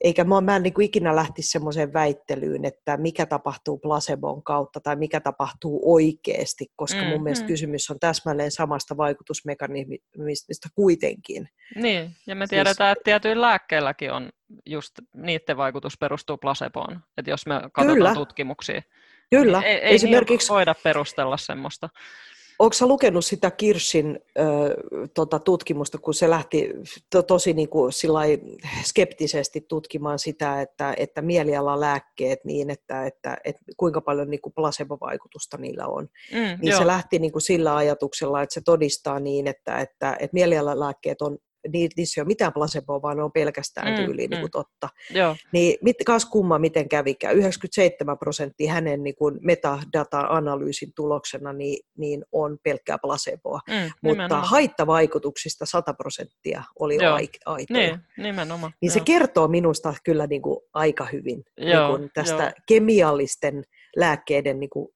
[0.01, 4.81] Eikä mä, mä en niin kuin ikinä lähtisi semmoiseen väittelyyn, että mikä tapahtuu placebon kautta
[4.81, 7.49] tai mikä tapahtuu oikeasti, koska mm, mun mielestä mm.
[7.49, 11.49] kysymys on täsmälleen samasta vaikutusmekanismista kuitenkin.
[11.75, 12.99] Niin, ja me siis tiedetään, siis...
[12.99, 14.31] että tietyillä lääkkeilläkin on
[14.67, 18.15] just niiden vaikutus perustuu placeboon, että jos me katsotaan Kyllä.
[18.15, 18.83] tutkimuksia.
[19.31, 19.63] Kyllä.
[19.63, 20.49] Ei, ei Esimerkiksi...
[20.49, 21.89] voida perustella semmoista.
[22.59, 24.47] Onko lukenut sitä Kirsin äh,
[25.15, 26.71] tota, tutkimusta, kun se lähti
[27.11, 27.93] to, tosi niin kuin,
[28.85, 35.57] skeptisesti tutkimaan sitä, että, että mielialalääkkeet niin, että, että, että kuinka paljon niin kuin placebo-vaikutusta
[35.59, 36.09] niillä on.
[36.33, 36.79] Mm, niin joo.
[36.79, 41.39] se lähti niin kuin sillä ajatuksella, että se todistaa niin, että, että, että mielialalääkkeet on
[41.73, 44.37] niissä ei ole mitään placeboa, vaan ne on pelkästään mm, tyyliin mm.
[44.37, 44.89] niin totta.
[45.11, 45.37] Joo.
[45.53, 47.37] Niin mit, kas kumma miten kävikään.
[47.37, 53.61] 97 prosenttia hänen niin kuin metadata-analyysin tuloksena niin, niin on pelkkää placeboa.
[53.69, 54.49] Mm, Mutta nimenomaan.
[54.49, 57.15] haittavaikutuksista 100 prosenttia oli Joo.
[57.47, 57.67] aitoja.
[57.71, 58.73] Niin, nimenomaan.
[58.81, 62.63] Niin se kertoo minusta kyllä niin kuin aika hyvin Joo, niin kuin tästä jo.
[62.69, 63.65] kemiallisten
[63.97, 64.89] lääkkeiden niin kuin,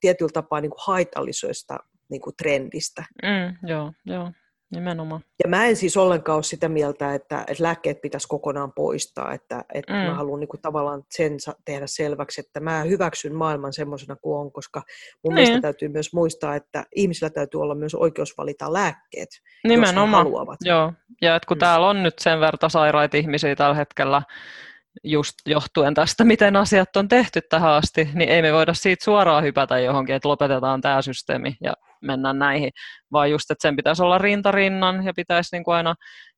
[0.00, 1.78] tietyllä tapaa niin kuin haitallisesta
[2.10, 3.04] niin kuin trendistä.
[3.22, 4.32] Mm, joo, joo.
[4.72, 5.20] Nimenomaan.
[5.44, 9.64] Ja mä en siis ollenkaan ole sitä mieltä, että, että lääkkeet pitäisi kokonaan poistaa, että,
[9.74, 9.98] että mm.
[9.98, 11.32] mä haluan niin kuin tavallaan sen
[11.64, 14.82] tehdä selväksi, että mä hyväksyn maailman semmoisena kuin on, koska
[15.24, 15.44] mun niin.
[15.44, 19.28] mielestä täytyy myös muistaa, että ihmisillä täytyy olla myös oikeus valita lääkkeet,
[19.64, 20.08] Nimenomaan.
[20.08, 20.58] jos he haluavat.
[20.64, 20.92] Joo,
[21.22, 21.60] ja että kun mm.
[21.60, 24.22] täällä on nyt sen verran sairaita ihmisiä tällä hetkellä,
[25.04, 29.44] just johtuen tästä, miten asiat on tehty tähän asti, niin ei me voida siitä suoraan
[29.44, 31.72] hypätä johonkin, että lopetetaan tämä systeemi ja
[32.02, 32.70] mennään näihin,
[33.12, 35.94] vaan just, että sen pitäisi olla rintarinnan ja pitäisi niin kuin aina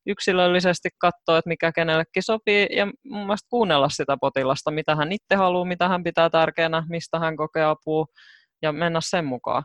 [0.07, 5.35] yksilöllisesti katsoa, että mikä kenellekin sopii ja mun mielestä kuunnella sitä potilasta, mitä hän itse
[5.35, 8.05] haluaa, mitä hän pitää tärkeänä, mistä hän kokee apua
[8.61, 9.63] ja mennä sen mukaan.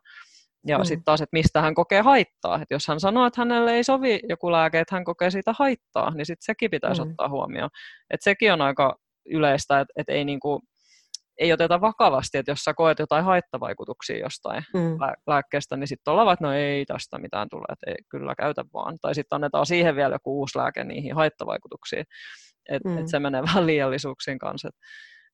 [0.66, 0.84] Ja mm.
[0.84, 2.54] sitten taas, että mistä hän kokee haittaa.
[2.54, 6.10] Että jos hän sanoo, että hänelle ei sovi joku lääke, että hän kokee siitä haittaa,
[6.10, 7.10] niin sitten sekin pitäisi mm.
[7.10, 7.70] ottaa huomioon.
[8.10, 8.96] Että sekin on aika
[9.26, 10.60] yleistä, että, että ei, niinku,
[11.40, 14.98] ei oteta vakavasti, että jos sä koet jotain haittavaikutuksia jostain mm.
[15.26, 18.98] lääkkeestä, niin sitten ollaan, että no ei tästä mitään tule, että ei, kyllä käytä vaan.
[19.00, 22.04] Tai sitten annetaan siihen vielä joku uusi lääke niihin haittavaikutuksiin.
[22.68, 22.98] Että mm.
[22.98, 24.68] et se menee vähän liiallisuuksiin kanssa.
[24.68, 24.74] Et,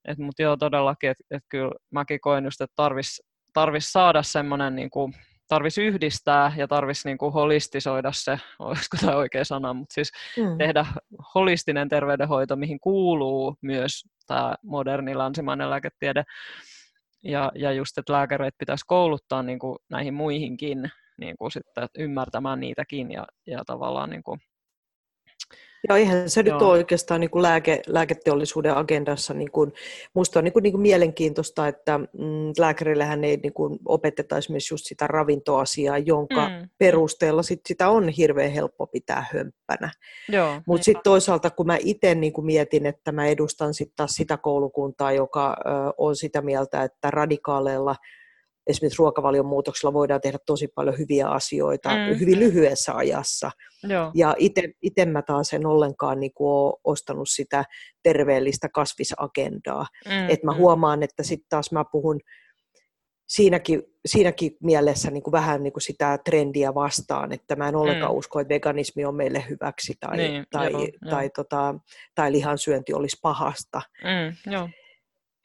[0.08, 3.22] et, Mutta joo, todellakin, että et kyllä mäkin koen just, että tarvitsisi
[3.52, 5.12] tarvis saada semmoinen niin kuin,
[5.48, 10.59] tarvitsisi yhdistää ja tarvitsisi niin kuin holistisoida se, olisiko tämä oikea sana, mutta siis mm.
[10.59, 10.86] tehdä
[11.35, 16.24] holistinen terveydenhoito, mihin kuuluu myös tämä moderni länsimainen lääketiede.
[17.24, 22.60] Ja, ja just, että lääkäreitä pitäisi kouluttaa niin kuin näihin muihinkin, niin kuin sitten ymmärtämään
[22.60, 24.40] niitäkin ja, ja tavallaan niin kuin
[25.88, 26.54] ja eihän se Joo.
[26.54, 29.34] nyt ole oikeastaan niin kuin lääke, lääketeollisuuden agendassa.
[29.34, 29.72] Niin kuin,
[30.14, 34.74] musta on niin kuin, niin kuin mielenkiintoista, että mm, lääkärillähän ei niin kuin, opeteta esimerkiksi
[34.74, 36.68] just sitä ravintoasiaa, jonka mm.
[36.78, 39.90] perusteella sit sitä on hirveän helppo pitää hömppänä.
[40.66, 45.12] Mutta sitten toisaalta, kun mä itse niin mietin, että mä edustan sit taas sitä koulukuntaa,
[45.12, 47.96] joka ö, on sitä mieltä, että radikaaleilla
[48.66, 52.18] esimerkiksi ruokavalion muutoksella voidaan tehdä tosi paljon hyviä asioita mm.
[52.20, 53.51] hyvin lyhyessä ajassa.
[53.82, 54.10] Joo.
[54.14, 54.34] Ja
[54.82, 57.64] itse mä taas en ollenkaan niin kuin ole ostanut sitä
[58.02, 59.86] terveellistä kasvisagendaa.
[60.05, 60.30] Mm.
[60.30, 60.59] Et mä mm.
[60.59, 62.20] huomaan, että sitten taas mä puhun
[63.26, 68.12] siinäkin, siinäkin mielessä niin kuin vähän niin kuin sitä trendiä vastaan, että mä en ollenkaan
[68.12, 68.18] mm.
[68.18, 71.30] usko, että veganismi on meille hyväksi tai, niin, tai, joo, tai, joo.
[71.34, 71.74] Tota,
[72.14, 73.82] tai lihansyönti olisi pahasta.
[74.05, 74.68] Mm, joo.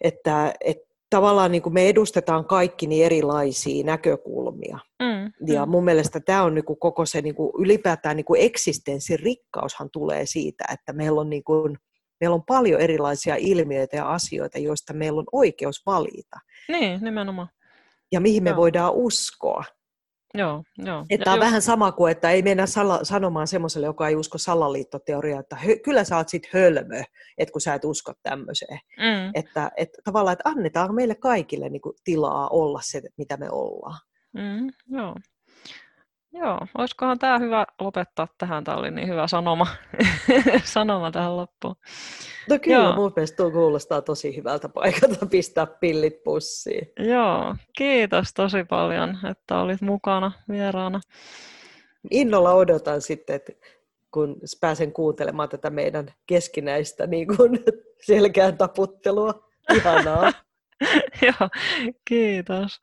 [0.01, 0.77] Että, et,
[1.11, 4.79] tavallaan niin kuin me edustetaan kaikki niin erilaisia näkökulmia.
[5.03, 5.71] Mm, ja mm.
[5.71, 9.89] mun mielestä tämä on niin kuin koko se niin kuin ylipäätään niin kuin eksistenssin rikkaushan
[9.93, 11.77] tulee siitä, että meillä on, niin kuin,
[12.19, 16.39] meillä on paljon erilaisia ilmiöitä ja asioita, joista meillä on oikeus valita.
[16.67, 17.49] Niin, nimenomaan.
[18.11, 18.57] Ja mihin me Joo.
[18.57, 19.63] voidaan uskoa.
[20.33, 21.05] Joo, joo.
[21.09, 21.41] Että on jo.
[21.41, 25.75] vähän sama kuin, että ei mennä sala, sanomaan semmoiselle, joka ei usko salaliittoteoriaa, että hö,
[25.83, 27.03] kyllä sä oot sit hölmö,
[27.37, 28.79] että kun sä et usko tämmöiseen.
[28.97, 29.31] Mm.
[29.33, 33.99] Että, että tavallaan, että annetaan meille kaikille niin kuin, tilaa olla se, mitä me ollaan.
[34.33, 35.15] Mm, joo.
[36.33, 38.63] Joo, olisikohan tämä hyvä lopettaa tähän.
[38.63, 39.67] Tämä oli niin hyvä sanoma,
[40.63, 41.75] sanoma tähän loppuun.
[42.49, 42.95] No kyllä, Joo.
[42.95, 46.91] mun mielestä tuo kuulostaa tosi hyvältä paikalta pistää pillit pussiin.
[46.99, 51.01] Joo, kiitos tosi paljon, että olit mukana vieraana.
[52.11, 53.51] Innolla odotan sitten, että
[54.11, 57.59] kun pääsen kuuntelemaan tätä meidän keskinäistä niin kuin
[58.07, 59.49] selkään taputtelua.
[59.75, 60.31] Ihanaa.
[61.21, 61.49] Joo,
[62.05, 62.81] kiitos.